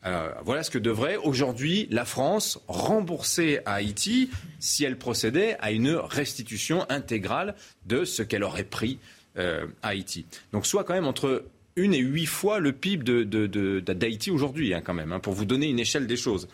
Euh, 0.04 0.32
voilà 0.44 0.62
ce 0.62 0.70
que 0.70 0.78
devrait 0.78 1.16
aujourd'hui 1.16 1.86
la 1.90 2.04
France 2.04 2.60
rembourser 2.66 3.60
à 3.66 3.74
Haïti 3.74 4.30
si 4.58 4.84
elle 4.84 4.98
procédait 4.98 5.56
à 5.60 5.70
une 5.70 5.90
restitution 5.94 6.84
intégrale 6.88 7.54
de 7.86 8.04
ce 8.04 8.22
qu'elle 8.22 8.42
aurait 8.42 8.64
pris 8.64 8.98
euh, 9.38 9.66
à 9.82 9.88
Haïti. 9.88 10.26
Donc 10.52 10.66
soit 10.66 10.84
quand 10.84 10.94
même 10.94 11.06
entre 11.06 11.44
une 11.76 11.94
et 11.94 11.98
huit 11.98 12.26
fois 12.26 12.58
le 12.58 12.72
PIB 12.72 13.24
d'Haïti 13.24 14.30
aujourd'hui, 14.30 14.74
hein, 14.74 14.82
quand 14.84 14.92
même, 14.92 15.12
hein, 15.12 15.20
pour 15.20 15.32
vous 15.32 15.46
donner 15.46 15.68
une 15.68 15.78
échelle 15.78 16.06
des 16.06 16.16
choses. 16.16 16.48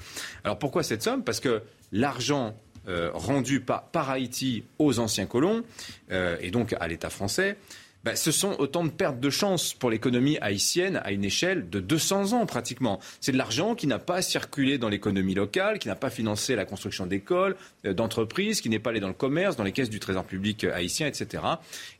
Alors 0.44 0.58
pourquoi 0.58 0.82
cette 0.82 1.02
somme? 1.02 1.24
Parce 1.24 1.40
que 1.40 1.62
l'argent 1.90 2.54
euh, 2.86 3.10
rendu 3.14 3.60
par, 3.60 4.10
Haïti 4.10 4.62
aux 4.78 4.98
anciens 4.98 5.26
colons, 5.26 5.64
et 6.10 6.50
donc 6.50 6.74
à 6.78 6.86
l'État 6.86 7.10
français, 7.10 7.56
bah, 8.04 8.14
ce 8.14 8.30
sont 8.30 8.54
autant 8.58 8.84
de 8.84 8.90
pertes 8.90 9.18
de 9.18 9.30
chance 9.30 9.74
pour 9.74 9.90
l'économie 9.90 10.38
haïtienne 10.40 11.00
à 11.04 11.10
une 11.10 11.24
échelle 11.24 11.68
de 11.68 11.80
200 11.80 12.32
ans 12.32 12.46
pratiquement. 12.46 13.00
C'est 13.20 13.32
de 13.32 13.36
l'argent 13.36 13.74
qui 13.74 13.86
n'a 13.86 13.98
pas 13.98 14.22
circulé 14.22 14.78
dans 14.78 14.88
l'économie 14.88 15.34
locale, 15.34 15.78
qui 15.78 15.88
n'a 15.88 15.96
pas 15.96 16.10
financé 16.10 16.54
la 16.54 16.64
construction 16.64 17.06
d'écoles, 17.06 17.56
euh, 17.84 17.94
d'entreprises, 17.94 18.60
qui 18.60 18.68
n'est 18.68 18.78
pas 18.78 18.90
allé 18.90 19.00
dans 19.00 19.08
le 19.08 19.14
commerce, 19.14 19.56
dans 19.56 19.64
les 19.64 19.72
caisses 19.72 19.90
du 19.90 19.98
Trésor 19.98 20.24
public 20.24 20.64
euh, 20.64 20.74
haïtien, 20.74 21.08
etc. 21.08 21.42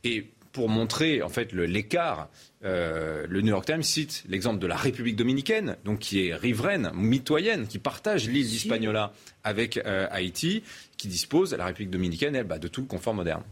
Et 0.05 0.27
pour 0.53 0.69
montrer 0.69 1.21
en 1.23 1.29
fait 1.29 1.53
l'écart, 1.53 2.29
euh, 2.65 3.27
le 3.29 3.41
New 3.41 3.49
York 3.49 3.67
Times 3.67 3.83
cite 3.83 4.25
l'exemple 4.29 4.61
de 4.61 4.67
la 4.67 4.77
République 4.77 5.17
dominicaine, 5.17 5.77
donc 5.85 5.99
qui 5.99 6.29
est 6.29 6.35
riveraine, 6.35 6.91
mitoyenne, 6.95 7.67
qui 7.67 7.79
partage 7.79 8.29
l'île 8.29 8.47
d'Hispaniola 8.47 9.13
avec 9.45 9.79
Haïti, 9.85 10.63
qui 10.97 11.09
dispose, 11.09 11.55
la 11.55 11.67
République 11.67 11.91
dominicaine, 11.91 12.35
elle, 12.35 12.47
bah, 12.47 12.59
de 12.59 12.69
tout 12.69 12.81
le 12.81 12.87
confort 12.87 13.15
moderne. 13.15 13.43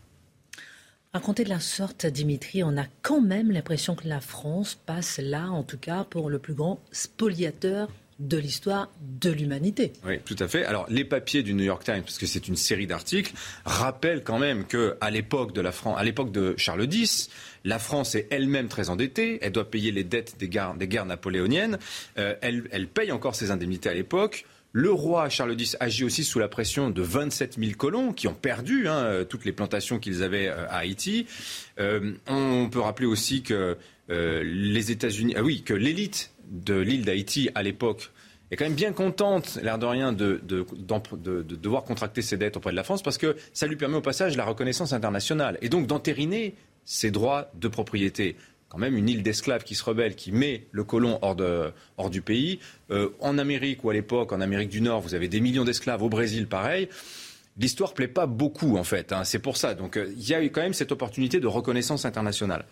Racontez 1.16 1.44
de 1.44 1.48
la 1.48 1.60
sorte, 1.60 2.04
Dimitri, 2.04 2.62
on 2.62 2.76
a 2.76 2.84
quand 3.00 3.22
même 3.22 3.50
l'impression 3.50 3.94
que 3.94 4.06
la 4.06 4.20
France 4.20 4.74
passe 4.74 5.18
là, 5.18 5.48
en 5.48 5.62
tout 5.62 5.78
cas, 5.78 6.04
pour 6.04 6.28
le 6.28 6.38
plus 6.38 6.52
grand 6.52 6.78
spoliateur 6.92 7.88
de 8.18 8.36
l'histoire 8.36 8.90
de 9.00 9.30
l'humanité. 9.30 9.94
Oui, 10.04 10.18
tout 10.26 10.36
à 10.38 10.46
fait. 10.46 10.66
Alors, 10.66 10.84
les 10.90 11.06
papiers 11.06 11.42
du 11.42 11.54
New 11.54 11.64
York 11.64 11.84
Times, 11.84 12.02
parce 12.02 12.18
que 12.18 12.26
c'est 12.26 12.48
une 12.48 12.56
série 12.56 12.86
d'articles, 12.86 13.32
rappellent 13.64 14.24
quand 14.24 14.38
même 14.38 14.66
que 14.66 14.98
à 15.00 15.10
l'époque 15.10 15.54
de 15.54 15.62
de 15.62 16.54
Charles 16.58 16.86
X, 16.92 17.30
la 17.64 17.78
France 17.78 18.14
est 18.14 18.26
elle-même 18.30 18.68
très 18.68 18.90
endettée. 18.90 19.38
Elle 19.40 19.52
doit 19.52 19.70
payer 19.70 19.92
les 19.92 20.04
dettes 20.04 20.36
des 20.38 20.50
guerres, 20.50 20.74
des 20.74 20.86
guerres 20.86 21.06
napoléoniennes. 21.06 21.78
Euh, 22.18 22.34
elle, 22.42 22.68
elle 22.72 22.88
paye 22.88 23.10
encore 23.10 23.34
ses 23.34 23.50
indemnités 23.50 23.88
à 23.88 23.94
l'époque. 23.94 24.44
Le 24.78 24.92
roi 24.92 25.30
Charles 25.30 25.58
X 25.58 25.74
agit 25.80 26.04
aussi 26.04 26.22
sous 26.22 26.38
la 26.38 26.48
pression 26.48 26.90
de 26.90 27.00
27 27.00 27.56
000 27.58 27.72
colons 27.78 28.12
qui 28.12 28.28
ont 28.28 28.34
perdu 28.34 28.88
hein, 28.88 29.24
toutes 29.26 29.46
les 29.46 29.52
plantations 29.52 29.98
qu'ils 29.98 30.22
avaient 30.22 30.48
euh, 30.48 30.68
à 30.68 30.80
Haïti. 30.80 31.26
Euh, 31.80 32.12
on 32.26 32.68
peut 32.70 32.80
rappeler 32.80 33.06
aussi 33.06 33.42
que 33.42 33.78
euh, 34.10 34.42
les 34.44 34.90
États-Unis, 34.90 35.34
ah 35.34 35.40
que 35.64 35.72
l'élite 35.72 36.30
de 36.50 36.74
l'île 36.74 37.06
d'Haïti 37.06 37.48
à 37.54 37.62
l'époque 37.62 38.10
est 38.50 38.56
quand 38.56 38.66
même 38.66 38.74
bien 38.74 38.92
contente, 38.92 39.58
l'air 39.62 39.78
de 39.78 39.86
rien, 39.86 40.12
de, 40.12 40.42
de, 40.44 40.66
devoir 41.42 41.84
contracter 41.84 42.20
ses 42.20 42.36
dettes 42.36 42.58
auprès 42.58 42.72
de 42.72 42.76
la 42.76 42.84
France 42.84 43.02
parce 43.02 43.16
que 43.16 43.34
ça 43.54 43.66
lui 43.66 43.76
permet 43.76 43.96
au 43.96 44.02
passage 44.02 44.36
la 44.36 44.44
reconnaissance 44.44 44.92
internationale 44.92 45.56
et 45.62 45.70
donc 45.70 45.86
d'entériner 45.86 46.54
ses 46.84 47.10
droits 47.10 47.50
de 47.54 47.68
propriété 47.68 48.36
quand 48.68 48.78
même 48.78 48.96
une 48.96 49.08
île 49.08 49.22
d'esclaves 49.22 49.64
qui 49.64 49.74
se 49.74 49.84
rebelle, 49.84 50.14
qui 50.14 50.32
met 50.32 50.66
le 50.72 50.84
colon 50.84 51.18
hors, 51.22 51.36
de, 51.36 51.72
hors 51.96 52.10
du 52.10 52.22
pays. 52.22 52.58
Euh, 52.90 53.10
en 53.20 53.38
Amérique 53.38 53.84
ou 53.84 53.90
à 53.90 53.94
l'époque, 53.94 54.32
en 54.32 54.40
Amérique 54.40 54.70
du 54.70 54.80
Nord, 54.80 55.00
vous 55.00 55.14
avez 55.14 55.28
des 55.28 55.40
millions 55.40 55.64
d'esclaves, 55.64 56.02
au 56.02 56.08
Brésil 56.08 56.46
pareil 56.46 56.88
l'histoire 57.58 57.94
plaît 57.94 58.08
pas 58.08 58.26
beaucoup 58.26 58.76
en 58.76 58.84
fait. 58.84 59.12
Hein. 59.12 59.24
C'est 59.24 59.38
pour 59.38 59.56
ça. 59.56 59.74
Donc 59.74 59.96
euh, 59.96 60.12
il 60.16 60.28
y 60.28 60.34
a 60.34 60.40
quand 60.48 60.60
même 60.60 60.74
cette 60.74 60.92
opportunité 60.92 61.40
de 61.40 61.46
reconnaissance 61.46 62.04
internationale. 62.04 62.64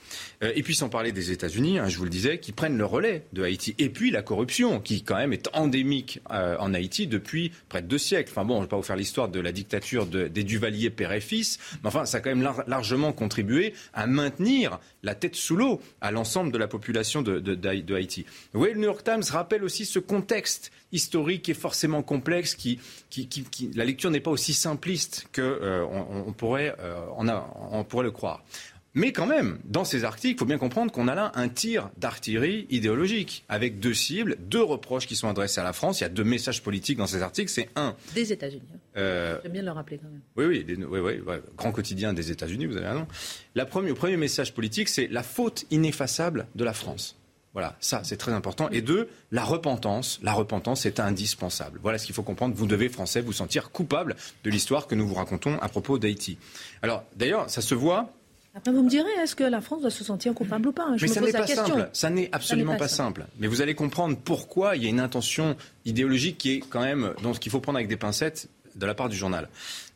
Euh, 0.43 0.53
et 0.55 0.63
puis 0.63 0.75
sans 0.75 0.89
parler 0.89 1.13
des 1.13 1.31
États-Unis, 1.31 1.79
hein, 1.79 1.89
je 1.89 1.99
vous 1.99 2.05
le 2.05 2.11
disais, 2.11 2.39
qui 2.39 2.53
prennent 2.53 2.77
le 2.77 2.85
relais 2.85 3.25
de 3.33 3.43
Haïti. 3.43 3.75
Et 3.79 3.89
puis 3.89 4.11
la 4.11 4.23
corruption, 4.23 4.81
qui 4.81 5.03
quand 5.03 5.17
même 5.17 5.33
est 5.33 5.49
endémique 5.53 6.21
en 6.29 6.75
Haïti 6.75 7.07
depuis 7.07 7.53
près 7.69 7.83
de 7.83 7.87
deux 7.87 7.99
siècles. 7.99 8.31
Enfin 8.31 8.45
bon, 8.45 8.55
je 8.55 8.59
ne 8.61 8.65
vais 8.65 8.69
pas 8.69 8.77
vous 8.77 8.83
faire 8.83 8.97
l'histoire 8.97 9.29
de 9.29 9.41
la 9.41 9.53
dictature 9.53 10.07
des 10.07 10.45
Duvalier 10.45 10.91
père 10.91 11.13
et 11.13 11.21
fils, 11.21 11.59
mais 11.83 11.89
enfin 11.89 12.05
ça 12.05 12.19
a 12.19 12.21
quand 12.21 12.35
même 12.35 12.49
largement 12.67 13.13
contribué 13.13 13.75
à 13.93 14.07
maintenir 14.07 14.79
la 15.05 15.14
tête 15.14 15.37
sous 15.37 15.55
l'eau 15.55 15.81
à 16.01 16.11
l'ensemble 16.11 16.51
de 16.51 16.59
la 16.59 16.67
population 16.67 17.23
de, 17.23 17.95
Haïti. 17.95 18.25
Le 18.53 18.75
New 18.75 18.83
York 18.83 19.05
Times 19.05 19.23
rappelle 19.31 19.62
aussi 19.62 19.85
ce 19.85 19.99
contexte 19.99 20.73
historique 20.93 21.49
est 21.49 21.55
forcément 21.55 22.03
complexe, 22.03 22.55
qui, 22.55 22.81
la 23.75 23.85
lecture 23.85 24.11
n'est 24.11 24.21
pas 24.21 24.31
aussi 24.31 24.55
simpliste 24.55 25.29
qu'on 25.35 25.43
euh, 25.43 25.87
euh, 25.87 26.25
on, 26.27 27.85
pourrait 27.85 28.05
le 28.05 28.11
croire. 28.11 28.43
Mais 28.97 29.13
quand 29.13 29.27
même, 29.27 29.59
dans 29.65 29.85
ces 29.85 30.05
articles, 30.05 30.37
il 30.37 30.39
faut 30.39 30.45
bien 30.45 30.59
comprendre 30.59 30.93
qu'on 30.93 31.09
a 31.09 31.17
là 31.17 31.33
un 31.35 31.49
tir 31.49 31.91
d'artillerie 31.99 32.67
idéologique, 32.71 33.45
avec 33.49 33.81
deux 33.81 33.93
cibles, 33.93 34.37
deux 34.39 34.63
reproches 34.63 35.09
qui 35.09 35.17
sont 35.17 35.29
adressés 35.29 35.61
à 35.61 35.65
la 35.65 35.73
France. 35.73 36.01
Il 36.01 36.05
y 36.05 36.07
a 36.07 36.11
deux 36.11 36.23
messages 36.23 36.63
politiques 36.63 36.99
dans 36.99 37.09
ces 37.09 37.21
articles. 37.21 37.51
C'est 37.51 37.71
un. 37.75 37.97
Des 38.15 38.33
États-Unis. 38.33 38.63
Hein. 38.73 38.79
Euh, 38.97 39.39
J'aime 39.43 39.53
bien 39.53 39.63
le 39.63 39.73
rappeler 39.73 39.99
quand 39.99 40.09
même. 40.09 40.21
Oui, 40.37 40.65
oui, 40.67 40.85
oui, 40.89 41.21
oui, 41.27 41.35
grand 41.57 41.73
quotidien 41.73 42.13
des 42.13 42.31
États-Unis, 42.31 42.67
vous 42.67 42.77
avez 42.77 42.87
raison. 42.87 43.07
La 43.57 43.67
première, 43.67 43.91
le 43.91 43.97
premier 43.97 44.17
message 44.17 44.55
politique, 44.55 44.89
c'est 44.89 45.09
la 45.09 45.25
faute 45.25 45.65
ineffaçable 45.73 46.47
de 46.55 46.63
la 46.65 46.73
France. 46.73 47.17
Voilà, 47.53 47.77
ça 47.81 48.03
c'est 48.05 48.17
très 48.17 48.33
important. 48.33 48.69
Et 48.71 48.81
deux, 48.81 49.09
la 49.31 49.45
repentance. 49.45 50.21
La 50.23 50.33
repentance 50.33 50.87
est 50.87 50.99
indispensable. 51.01 51.79
Voilà 51.83 51.99
ce 51.99 52.07
qu'il 52.07 52.15
faut 52.15 52.25
comprendre. 52.25 52.55
Vous 52.57 52.67
devez, 52.67 52.89
Français, 52.89 53.21
vous 53.21 53.33
sentir 53.33 53.71
coupable 53.71 54.17
de 54.45 54.51
l'histoire 54.51 54.87
que 54.87 54.95
nous 54.95 55.07
vous 55.07 55.15
racontons 55.15 55.59
à 55.61 55.69
propos 55.69 55.99
d'Haïti. 55.99 56.39
Alors, 56.83 57.05
d'ailleurs, 57.17 57.49
ça 57.51 57.61
se 57.61 57.75
voit 57.75 58.13
Après, 58.57 58.71
vous 58.71 58.85
me 58.85 58.88
direz, 58.88 59.11
est-ce 59.21 59.35
que 59.35 59.43
la 59.43 59.61
France 59.61 59.81
doit 59.81 59.90
se 59.90 60.05
sentir 60.05 60.33
coupable 60.33 60.69
ou 60.69 60.73
pas 60.73 60.97
Je 60.97 61.03
Mais 61.03 61.12
ça 61.12 61.21
n'est 61.21 61.33
pas 61.33 61.47
simple. 61.47 61.88
Ça 61.93 62.11
n'est 62.11 62.29
absolument 62.33 62.77
pas, 62.77 62.87
simple. 62.87 63.27
Mais 63.40 63.49
vous 63.49 63.61
allez 63.62 63.75
comprendre 63.75 64.17
pourquoi 64.23 64.77
il 64.77 64.85
y 64.85 64.87
a 64.87 64.90
une 64.90 65.01
intention 65.01 65.57
idéologique 65.85 66.38
qui 66.38 66.53
est 66.53 66.61
quand 66.61 66.81
même, 66.81 67.14
donc 67.23 67.40
qu'il 67.40 67.51
faut 67.51 67.61
prendre 67.61 67.79
avec 67.79 67.88
des 67.88 67.97
pincettes 67.97 68.49
de 68.77 68.87
la 68.87 68.95
part 68.95 69.09
du 69.09 69.17
journal. 69.17 69.49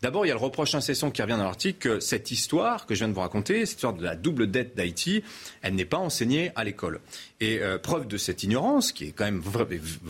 D'abord, 0.02 0.24
il 0.24 0.28
y 0.28 0.30
a 0.30 0.34
le 0.34 0.40
reproche 0.40 0.74
incessant 0.74 1.10
qui 1.10 1.22
revient 1.22 1.36
dans 1.36 1.44
l'article 1.44 1.78
que 1.78 2.00
cette 2.00 2.30
histoire 2.30 2.86
que 2.86 2.94
je 2.94 3.00
viens 3.00 3.08
de 3.08 3.14
vous 3.14 3.20
raconter, 3.20 3.66
cette 3.66 3.78
histoire 3.78 3.94
de 3.94 4.04
la 4.04 4.14
double 4.14 4.50
dette 4.50 4.76
d'Haïti, 4.76 5.22
elle 5.62 5.74
n'est 5.74 5.84
pas 5.84 5.98
enseignée 5.98 6.52
à 6.54 6.64
l'école. 6.64 7.00
Et 7.40 7.58
euh, 7.60 7.78
preuve 7.78 8.06
de 8.06 8.16
cette 8.16 8.42
ignorance, 8.42 8.92
qui 8.92 9.06
est 9.06 9.12
quand 9.12 9.24
même 9.24 9.42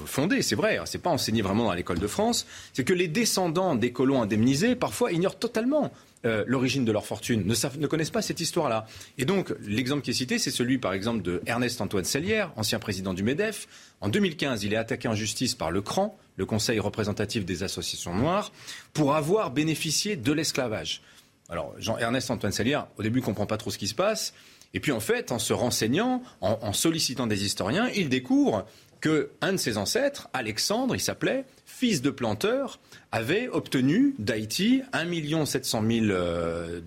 fondée, 0.05 0.43
c'est 0.43 0.57
vrai, 0.57 0.79
hein, 0.79 0.85
c'est 0.87 1.03
pas 1.03 1.11
enseigné 1.11 1.43
vraiment 1.43 1.65
dans 1.65 1.73
l'école 1.73 1.99
de 1.99 2.07
France, 2.07 2.47
c'est 2.73 2.85
que 2.85 2.93
les 2.93 3.09
descendants 3.09 3.75
des 3.75 3.93
colons 3.93 4.23
indemnisés, 4.23 4.77
parfois, 4.77 5.13
ignorent 5.13 5.39
totalement 5.39 5.93
euh, 6.25 6.43
l'origine 6.49 6.85
de 6.85 6.91
leur 6.91 7.07
fortune, 7.07 7.45
ne, 7.47 7.87
connaissent 7.87 8.11
pas 8.11 8.23
cette 8.23 8.41
histoire-là. 8.41 8.87
Et 9.19 9.25
donc, 9.25 9.55
l'exemple 9.65 10.03
qui 10.03 10.11
est 10.11 10.15
cité, 10.15 10.39
c'est 10.41 10.51
celui, 10.51 10.79
par 10.79 10.93
exemple, 10.93 11.23
de 11.23 11.41
Ernest 11.47 11.81
Antoine 11.81 12.05
Sellière, 12.05 12.53
ancien 12.57 12.81
président 12.81 13.15
du 13.15 13.23
MEDEF. 13.23 13.69
En 14.01 14.09
2015, 14.09 14.65
il 14.65 14.73
est 14.73 14.77
attaqué 14.77 15.07
en 15.07 15.15
justice 15.15 15.55
par 15.55 15.71
le 15.71 15.81
CRAN, 15.81 16.19
le 16.39 16.47
Conseil 16.47 16.79
représentatif 16.81 17.45
des 17.45 17.63
associations 17.63 18.15
noires, 18.15 18.53
pour 18.95 19.15
avoir 19.15 19.51
bénéficié 19.51 20.17
de 20.17 20.33
l'esclavage. 20.33 21.03
Alors, 21.51 21.75
Jean-Ernest 21.79 22.31
Antoine 22.31 22.53
Sellière, 22.53 22.87
au 22.97 23.03
début, 23.03 23.21
comprend 23.21 23.47
pas 23.47 23.57
trop 23.57 23.71
ce 23.71 23.79
qui 23.79 23.89
se 23.89 23.95
passe. 23.95 24.33
Et 24.73 24.81
puis, 24.81 24.93
en 24.93 25.01
fait, 25.01 25.33
en 25.33 25.39
se 25.39 25.53
renseignant, 25.53 26.23
en, 26.41 26.59
en 26.63 26.73
sollicitant 26.73 27.27
des 27.27 27.45
historiens, 27.45 27.89
il 27.95 28.09
découvre 28.09 28.67
que 29.01 29.31
un 29.41 29.53
de 29.53 29.57
ses 29.57 29.79
ancêtres, 29.79 30.29
Alexandre, 30.33 30.95
il 30.95 31.01
s'appelait, 31.01 31.45
fils 31.67 32.03
de 32.03 32.11
planteur, 32.11 32.81
avait 33.13 33.49
obtenu 33.49 34.15
d'Haïti 34.19 34.83
1 34.93 35.45
700 35.45 35.83
000 35.89 36.07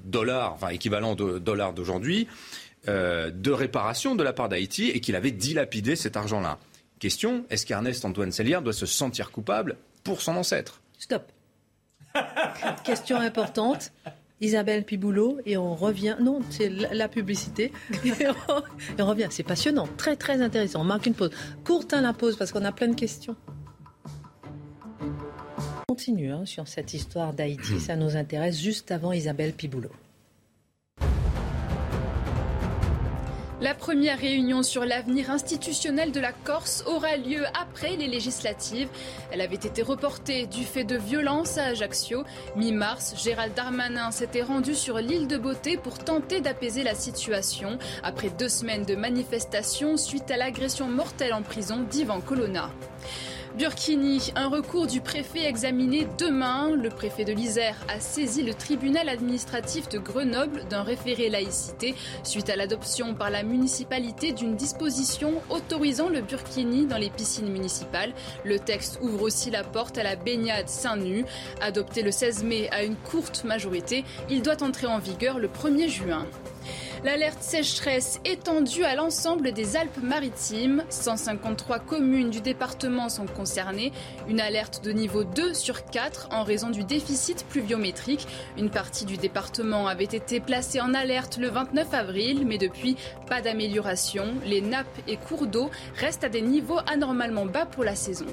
dollars, 0.06 0.54
enfin 0.54 0.70
équivalent 0.70 1.16
de 1.16 1.40
dollars 1.40 1.74
d'aujourd'hui, 1.74 2.28
euh, 2.88 3.32
de 3.32 3.52
réparation 3.52 4.16
de 4.16 4.24
la 4.24 4.34
part 4.34 4.50
d'Haïti 4.50 4.90
et 4.90 5.00
qu'il 5.00 5.16
avait 5.16 5.32
dilapidé 5.32 5.96
cet 5.96 6.18
argent-là. 6.18 6.60
Question, 7.02 7.46
est-ce 7.50 7.66
qu'Ernest 7.66 8.06
Antoine 8.06 8.32
Sellière 8.32 8.62
doit 8.62 8.74
se 8.74 8.86
sentir 8.86 9.32
coupable 9.32 9.78
pour 10.04 10.22
son 10.22 10.36
ancêtre? 10.36 10.84
Stop. 11.00 11.32
Question 12.84 13.18
importante. 13.18 13.92
Isabelle 14.40 14.86
Piboulot 14.86 15.40
et 15.48 15.58
on 15.58 15.74
revient. 15.74 16.16
Non, 16.22 16.42
c'est 16.52 16.70
la 16.70 17.08
publicité. 17.08 17.72
Et 18.04 18.28
on, 19.00 19.06
revient. 19.08 19.28
C'est 19.32 19.42
passionnant, 19.42 19.88
très 19.98 20.16
très 20.16 20.44
intéressant. 20.44 20.82
On 20.82 20.84
marque 20.84 21.08
une 21.08 21.16
pause. 21.16 21.32
Courte 21.64 21.94
la 21.94 22.14
pause 22.14 22.38
parce 22.38 22.52
qu'on 22.52 22.66
a 22.66 22.72
plein 22.72 22.88
de 22.88 22.96
questions 22.96 23.36
continue 25.88 26.32
hein, 26.32 26.46
sur 26.46 26.70
cette 26.70 26.94
histoire 26.94 27.34
d'Haïti. 27.34 27.80
Ça 27.82 27.98
nous 27.98 28.16
intéresse 28.16 28.58
juste 28.58 28.92
avant 28.92 29.12
Isabelle 29.12 29.52
Piboulot. 29.52 29.92
La 33.62 33.76
première 33.76 34.18
réunion 34.18 34.64
sur 34.64 34.86
l'avenir 34.86 35.30
institutionnel 35.30 36.12
de 36.12 36.20
la 36.20 36.32
Corse 36.32 36.84
aura 36.88 37.16
lieu 37.16 37.46
après 37.62 37.96
les 37.96 38.08
législatives. 38.08 38.88
Elle 39.32 39.40
avait 39.40 39.54
été 39.54 39.84
reportée 39.84 40.48
du 40.48 40.64
fait 40.64 40.84
de 40.84 40.98
violences 40.98 41.60
à 41.60 41.66
Ajaccio. 41.66 42.24
Mi-mars, 42.56 43.14
Gérald 43.24 43.54
Darmanin 43.54 44.10
s'était 44.10 44.42
rendu 44.42 44.74
sur 44.74 44.98
l'île 44.98 45.28
de 45.28 45.38
Beauté 45.38 45.78
pour 45.78 46.00
tenter 46.00 46.42
d'apaiser 46.42 46.82
la 46.82 46.96
situation 46.96 47.78
après 48.02 48.32
deux 48.32 48.50
semaines 48.50 48.84
de 48.84 48.96
manifestations 48.96 49.96
suite 49.96 50.32
à 50.32 50.38
l'agression 50.38 50.88
mortelle 50.88 51.36
en 51.36 51.44
prison 51.44 51.86
d'Ivan 51.88 52.20
Colonna. 52.20 52.72
Burkini, 53.58 54.32
un 54.38 54.48
recours 54.48 54.88
du 54.88 55.02
préfet 55.02 55.44
examiné 55.44 56.08
demain. 56.18 56.72
Le 56.72 56.90
préfet 56.90 57.26
de 57.26 57.34
l'Isère 57.34 57.76
a 57.90 58.00
saisi 58.00 58.44
le 58.44 58.54
tribunal 58.54 59.10
administratif 59.10 59.90
de 59.90 60.00
Grenoble 60.00 60.64
d'un 60.70 60.84
référé 60.84 61.30
laïcité 61.30 61.94
suite 62.24 62.50
à 62.50 62.56
l'adoption 62.56 63.14
par 63.14 63.30
la 63.30 63.44
municipalité 63.44 64.32
d'une 64.32 64.56
disposition 64.56 65.34
autorisant 65.50 66.08
le 66.08 66.22
burkini 66.22 66.86
dans 66.86 66.98
les 66.98 67.10
piscines 67.10 67.52
municipales. 67.52 68.14
Le 68.46 68.58
texte 68.58 69.00
ouvre 69.02 69.24
aussi 69.24 69.52
la 69.52 69.66
porte 69.66 69.98
à 69.98 70.04
la 70.04 70.16
baignade 70.16 70.70
seins 70.70 70.96
nus. 70.96 71.26
Adopté 71.62 72.04
le 72.04 72.12
16 72.12 72.46
mai 72.46 72.70
à 72.72 72.84
une 72.84 72.96
courte 72.96 73.44
majorité, 73.44 74.06
il 74.30 74.44
doit 74.44 74.64
entrer 74.64 74.88
en 74.88 75.00
vigueur 75.00 75.40
le 75.40 75.50
1er 75.50 75.90
juin. 75.90 76.26
L'alerte 77.04 77.42
sécheresse 77.42 78.20
étendue 78.26 78.84
à 78.84 78.96
l'ensemble 78.96 79.52
des 79.52 79.76
Alpes-Maritimes. 79.76 80.84
153 80.90 81.80
communes 81.80 82.30
du 82.30 82.42
département 82.42 83.10
sont 83.10 83.26
concernées. 83.26 83.92
Une 84.28 84.40
alerte 84.40 84.84
de 84.84 84.92
niveau 84.92 85.24
2 85.24 85.54
sur 85.54 85.86
4 85.86 86.30
en 86.32 86.44
raison 86.44 86.70
du 86.70 86.84
déficit 86.84 87.46
pluviométrique. 87.48 88.28
Une 88.58 88.70
partie 88.70 89.06
du 89.06 89.18
département 89.18 89.88
avait 89.88 90.04
été 90.04 90.40
placée 90.40 90.82
en 90.82 90.94
alerte 90.94 91.38
le 91.38 91.50
29 91.50 91.94
avril, 91.94 92.46
mais 92.46 92.58
depuis, 92.58 92.98
pas 93.28 93.42
d'amélioration. 93.42 94.26
Les 94.46 94.62
nappes 94.62 94.88
et 95.08 95.18
cours 95.18 95.48
d'eau 95.48 95.70
restent 95.96 96.24
à 96.24 96.30
des 96.30 96.42
niveaux 96.42 96.80
anormalement 96.92 97.46
bas 97.46 97.66
pour 97.66 97.84
la 97.84 97.96
saison. 97.96 98.28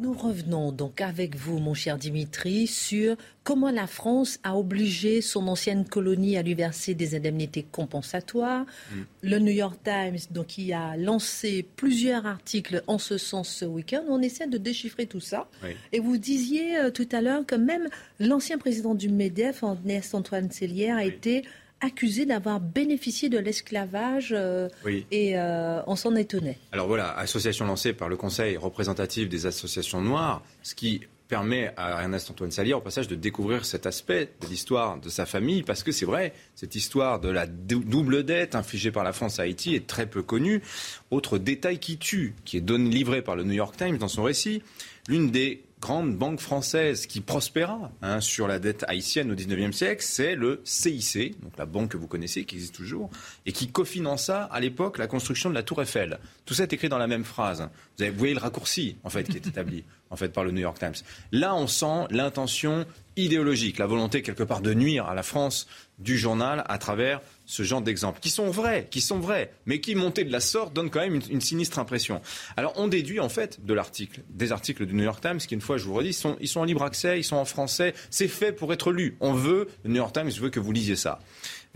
Nous 0.00 0.12
revenons 0.12 0.70
donc 0.70 1.00
avec 1.00 1.34
vous, 1.34 1.58
mon 1.58 1.74
cher 1.74 1.98
Dimitri, 1.98 2.68
sur 2.68 3.16
comment 3.42 3.72
la 3.72 3.88
France 3.88 4.38
a 4.44 4.56
obligé 4.56 5.20
son 5.20 5.48
ancienne 5.48 5.84
colonie 5.84 6.36
à 6.36 6.42
lui 6.42 6.54
verser 6.54 6.94
des 6.94 7.16
indemnités 7.16 7.64
compensatoires. 7.64 8.64
Mm. 8.92 8.94
Le 9.22 9.38
New 9.40 9.50
York 9.52 9.80
Times, 9.82 10.18
donc, 10.30 10.46
qui 10.46 10.72
a 10.72 10.96
lancé 10.96 11.66
plusieurs 11.74 12.26
articles 12.26 12.84
en 12.86 12.98
ce 12.98 13.18
sens 13.18 13.48
ce 13.48 13.64
week-end. 13.64 14.04
On 14.08 14.22
essaie 14.22 14.46
de 14.46 14.56
déchiffrer 14.56 15.06
tout 15.06 15.18
ça. 15.18 15.48
Et 15.92 15.98
vous 15.98 16.16
disiez 16.16 16.78
euh, 16.78 16.90
tout 16.92 17.08
à 17.10 17.20
l'heure 17.20 17.44
que 17.44 17.56
même 17.56 17.88
l'ancien 18.20 18.56
président 18.56 18.94
du 18.94 19.08
MEDEF, 19.08 19.64
Ernest 19.64 20.14
Antoine 20.14 20.52
Cellière, 20.52 20.96
a 20.96 21.04
été 21.04 21.42
accusé 21.80 22.26
d'avoir 22.26 22.60
bénéficié 22.60 23.28
de 23.28 23.38
l'esclavage 23.38 24.32
euh, 24.36 24.68
et 25.10 25.38
euh, 25.38 25.80
on 25.86 25.96
s'en 25.96 26.14
étonnait. 26.16 26.58
Alors 26.72 26.88
voilà, 26.88 27.16
association 27.16 27.66
lancée 27.66 27.92
par 27.92 28.08
le 28.08 28.16
Conseil 28.16 28.56
représentatif 28.56 29.28
des 29.28 29.46
associations 29.46 30.00
noires, 30.00 30.42
ce 30.62 30.74
qui 30.74 31.02
permet 31.28 31.72
à 31.76 32.02
Ernest 32.02 32.30
Antoine 32.30 32.50
Salier, 32.50 32.72
au 32.72 32.80
passage, 32.80 33.06
de 33.06 33.14
découvrir 33.14 33.64
cet 33.66 33.86
aspect 33.86 34.30
de 34.40 34.46
l'histoire 34.46 34.98
de 34.98 35.10
sa 35.10 35.26
famille, 35.26 35.62
parce 35.62 35.82
que 35.82 35.92
c'est 35.92 36.06
vrai, 36.06 36.32
cette 36.54 36.74
histoire 36.74 37.20
de 37.20 37.28
la 37.28 37.46
double 37.46 38.24
dette 38.24 38.54
infligée 38.54 38.90
par 38.90 39.04
la 39.04 39.12
France 39.12 39.38
à 39.38 39.42
Haïti 39.42 39.74
est 39.74 39.86
très 39.86 40.06
peu 40.06 40.22
connue. 40.22 40.62
Autre 41.10 41.36
détail 41.38 41.78
qui 41.78 41.98
tue, 41.98 42.34
qui 42.44 42.56
est 42.56 42.62
donné, 42.62 42.88
livré 42.88 43.20
par 43.20 43.36
le 43.36 43.44
New 43.44 43.52
York 43.52 43.76
Times 43.76 43.98
dans 43.98 44.08
son 44.08 44.22
récit, 44.22 44.62
l'une 45.06 45.30
des 45.30 45.62
grande 45.80 46.16
banque 46.16 46.40
française 46.40 47.06
qui 47.06 47.20
prospéra 47.20 47.90
hein, 48.02 48.20
sur 48.20 48.48
la 48.48 48.58
dette 48.58 48.84
haïtienne 48.88 49.30
au 49.30 49.34
XIXe 49.34 49.76
siècle, 49.76 50.02
c'est 50.04 50.34
le 50.34 50.60
CIC, 50.64 51.40
donc 51.40 51.56
la 51.56 51.66
banque 51.66 51.90
que 51.90 51.96
vous 51.96 52.08
connaissez, 52.08 52.44
qui 52.44 52.56
existe 52.56 52.74
toujours, 52.74 53.10
et 53.46 53.52
qui 53.52 53.68
cofinança 53.68 54.44
à 54.44 54.60
l'époque 54.60 54.98
la 54.98 55.06
construction 55.06 55.50
de 55.50 55.54
la 55.54 55.62
Tour 55.62 55.82
Eiffel. 55.82 56.18
Tout 56.44 56.54
ça 56.54 56.64
est 56.64 56.72
écrit 56.72 56.88
dans 56.88 56.98
la 56.98 57.06
même 57.06 57.24
phrase. 57.24 57.68
Vous, 57.96 58.02
avez, 58.02 58.10
vous 58.10 58.18
voyez 58.18 58.34
le 58.34 58.40
raccourci, 58.40 58.96
en 59.04 59.10
fait, 59.10 59.24
qui 59.24 59.36
est 59.36 59.46
établi 59.46 59.84
en 60.10 60.16
fait, 60.16 60.28
par 60.30 60.44
le 60.44 60.50
New 60.50 60.60
York 60.60 60.78
Times. 60.78 60.94
Là, 61.32 61.54
on 61.54 61.66
sent 61.66 62.06
l'intention 62.10 62.86
idéologique, 63.16 63.78
la 63.78 63.86
volonté 63.86 64.22
quelque 64.22 64.42
part 64.42 64.60
de 64.60 64.74
nuire 64.74 65.06
à 65.06 65.14
la 65.14 65.22
France 65.22 65.66
du 65.98 66.16
journal 66.16 66.64
à 66.68 66.78
travers 66.78 67.20
ce 67.48 67.62
genre 67.62 67.80
d'exemples, 67.80 68.20
qui 68.20 68.28
sont 68.28 68.50
vrais, 68.50 68.86
qui 68.90 69.00
sont 69.00 69.18
vrais, 69.18 69.50
mais 69.64 69.80
qui, 69.80 69.94
montés 69.94 70.22
de 70.22 70.30
la 70.30 70.38
sorte, 70.38 70.74
donnent 70.74 70.90
quand 70.90 71.00
même 71.00 71.18
une, 71.30 71.40
sinistre 71.40 71.78
impression. 71.78 72.20
Alors, 72.58 72.74
on 72.76 72.88
déduit 72.88 73.20
en 73.20 73.30
fait 73.30 73.64
de 73.64 73.72
l'article, 73.72 74.20
des 74.28 74.52
articles 74.52 74.84
du 74.84 74.92
New 74.92 75.02
York 75.02 75.22
Times, 75.22 75.38
qui, 75.38 75.54
une 75.54 75.62
fois, 75.62 75.78
je 75.78 75.84
vous 75.84 75.94
redis, 75.94 76.12
sont, 76.12 76.36
ils 76.40 76.46
sont 76.46 76.60
en 76.60 76.64
libre 76.64 76.82
accès, 76.82 77.18
ils 77.18 77.24
sont 77.24 77.36
en 77.36 77.46
français, 77.46 77.94
c'est 78.10 78.28
fait 78.28 78.52
pour 78.52 78.70
être 78.74 78.92
lu. 78.92 79.16
On 79.20 79.32
veut, 79.32 79.68
le 79.82 79.90
New 79.90 79.96
York 79.96 80.12
Times 80.12 80.28
veut 80.28 80.50
que 80.50 80.60
vous 80.60 80.72
lisiez 80.72 80.94
ça. 80.94 81.20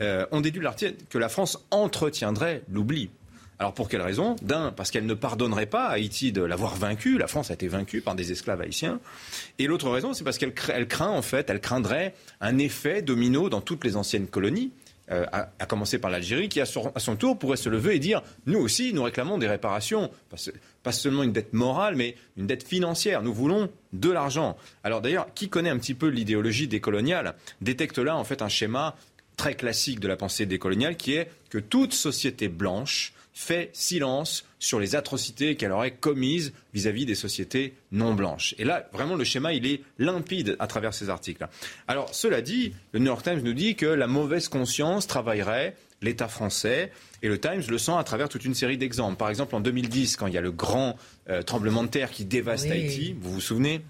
Euh, 0.00 0.26
on 0.30 0.42
déduit 0.42 0.60
de 0.60 0.64
l'article 0.64 0.94
que 1.08 1.16
la 1.16 1.30
France 1.30 1.58
entretiendrait 1.70 2.62
l'oubli. 2.68 3.08
Alors 3.58 3.72
pour 3.72 3.88
quelle 3.88 4.02
raison? 4.02 4.36
D'un, 4.42 4.72
parce 4.72 4.90
qu'elle 4.90 5.06
ne 5.06 5.14
pardonnerait 5.14 5.66
pas 5.66 5.86
à 5.86 5.92
Haïti 5.92 6.32
de 6.32 6.42
l'avoir 6.42 6.74
vaincu. 6.74 7.16
La 7.16 7.28
France 7.28 7.50
a 7.50 7.54
été 7.54 7.68
vaincue 7.68 8.02
par 8.02 8.14
des 8.14 8.30
esclaves 8.32 8.60
haïtiens. 8.60 9.00
Et 9.58 9.66
l'autre 9.66 9.88
raison, 9.88 10.12
c'est 10.12 10.24
parce 10.24 10.36
qu'elle 10.36 10.52
craint 10.52 11.10
en 11.10 11.22
fait, 11.22 11.48
elle 11.48 11.60
craindrait 11.60 12.14
un 12.40 12.58
effet 12.58 13.00
domino 13.00 13.48
dans 13.48 13.60
toutes 13.60 13.84
les 13.84 13.96
anciennes 13.96 14.26
colonies. 14.26 14.72
Euh, 15.10 15.26
à, 15.32 15.66
commencer 15.66 15.98
par 15.98 16.12
l'Algérie, 16.12 16.48
qui 16.48 16.60
à 16.60 16.64
son, 16.64 17.16
tour 17.16 17.36
pourrait 17.36 17.56
se 17.56 17.68
lever 17.68 17.96
et 17.96 17.98
dire 17.98 18.22
nous 18.46 18.60
aussi, 18.60 18.94
nous 18.94 19.02
réclamons 19.02 19.36
des 19.36 19.48
réparations, 19.48 20.10
pas, 20.84 20.92
seulement 20.92 21.24
une 21.24 21.32
dette 21.32 21.52
morale, 21.52 21.96
mais 21.96 22.14
une 22.36 22.46
dette 22.46 22.66
financière. 22.66 23.20
Nous 23.20 23.34
voulons 23.34 23.68
de 23.92 24.10
l'argent. 24.10 24.56
Alors 24.84 25.00
d'ailleurs, 25.00 25.26
qui 25.34 25.48
connaît 25.48 25.70
un 25.70 25.78
petit 25.78 25.94
peu 25.94 26.06
l'idéologie 26.06 26.68
décoloniale 26.68 27.34
détecte 27.60 27.98
là 27.98 28.16
en 28.16 28.22
fait 28.22 28.42
un 28.42 28.48
schéma 28.48 28.94
très 29.36 29.54
classique 29.54 29.98
de 29.98 30.06
la 30.06 30.16
pensée 30.16 30.46
décoloniale 30.46 30.96
qui 30.96 31.14
est 31.14 31.28
que 31.50 31.58
toute 31.58 31.94
société 31.94 32.48
blanche 32.48 33.12
fait 33.32 33.70
silence 33.72 34.44
sur 34.58 34.78
les 34.78 34.94
atrocités 34.94 35.56
qu'elle 35.56 35.72
aurait 35.72 35.92
commises 35.92 36.52
vis-à-vis 36.74 37.06
des 37.06 37.14
sociétés 37.14 37.74
non 37.90 38.14
blanches. 38.14 38.54
Et 38.58 38.64
là, 38.64 38.88
vraiment, 38.92 39.16
le 39.16 39.24
schéma, 39.24 39.52
il 39.52 39.66
est 39.66 39.82
limpide 39.98 40.56
à 40.58 40.66
travers 40.66 40.94
ces 40.94 41.08
articles. 41.08 41.46
Alors, 41.88 42.14
cela 42.14 42.42
dit, 42.42 42.74
le 42.92 43.00
New 43.00 43.06
York 43.06 43.24
Times 43.24 43.40
nous 43.42 43.54
dit 43.54 43.74
que 43.74 43.86
la 43.86 44.06
mauvaise 44.06 44.48
conscience 44.48 45.06
travaillerait 45.06 45.76
l'État 46.02 46.28
français. 46.28 46.92
Et 47.22 47.28
le 47.28 47.38
Times 47.38 47.62
le 47.68 47.78
sent 47.78 47.92
à 47.96 48.02
travers 48.02 48.28
toute 48.28 48.44
une 48.44 48.54
série 48.54 48.76
d'exemples. 48.76 49.16
Par 49.16 49.30
exemple, 49.30 49.54
en 49.54 49.60
2010, 49.60 50.16
quand 50.16 50.26
il 50.26 50.34
y 50.34 50.38
a 50.38 50.40
le 50.40 50.50
grand 50.50 50.96
euh, 51.30 51.42
tremblement 51.42 51.84
de 51.84 51.88
terre 51.88 52.10
qui 52.10 52.24
dévaste 52.24 52.70
Haïti, 52.70 53.14
vous 53.20 53.32
vous 53.32 53.40
souvenez 53.40 53.82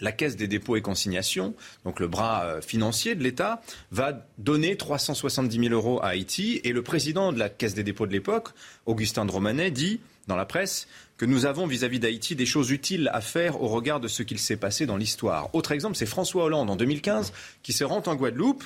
La 0.00 0.12
Caisse 0.12 0.36
des 0.36 0.46
dépôts 0.46 0.76
et 0.76 0.80
consignations, 0.80 1.54
donc 1.84 1.98
le 1.98 2.06
bras 2.06 2.44
euh, 2.44 2.60
financier 2.60 3.16
de 3.16 3.22
l'État, 3.22 3.60
va 3.90 4.26
donner 4.38 4.76
370 4.76 5.58
000 5.58 5.74
euros 5.74 6.00
à 6.02 6.08
Haïti. 6.08 6.60
Et 6.62 6.72
le 6.72 6.82
président 6.82 7.32
de 7.32 7.38
la 7.38 7.48
Caisse 7.48 7.74
des 7.74 7.82
dépôts 7.82 8.06
de 8.06 8.12
l'époque, 8.12 8.50
Augustin 8.86 9.24
de 9.24 9.32
Romanet, 9.32 9.72
dit 9.72 10.00
dans 10.28 10.36
la 10.36 10.44
presse 10.44 10.86
que 11.18 11.26
nous 11.26 11.44
avons 11.44 11.66
vis-à-vis 11.66 11.98
d'Haïti 11.98 12.36
des 12.36 12.46
choses 12.46 12.70
utiles 12.70 13.10
à 13.12 13.20
faire 13.20 13.60
au 13.60 13.68
regard 13.68 14.00
de 14.00 14.08
ce 14.08 14.22
qu'il 14.22 14.38
s'est 14.38 14.56
passé 14.56 14.86
dans 14.86 14.96
l'histoire. 14.96 15.54
Autre 15.54 15.72
exemple, 15.72 15.96
c'est 15.96 16.06
François 16.06 16.44
Hollande 16.44 16.70
en 16.70 16.76
2015 16.76 17.32
qui 17.62 17.72
se 17.72 17.84
rend 17.84 18.02
en 18.06 18.14
Guadeloupe 18.14 18.64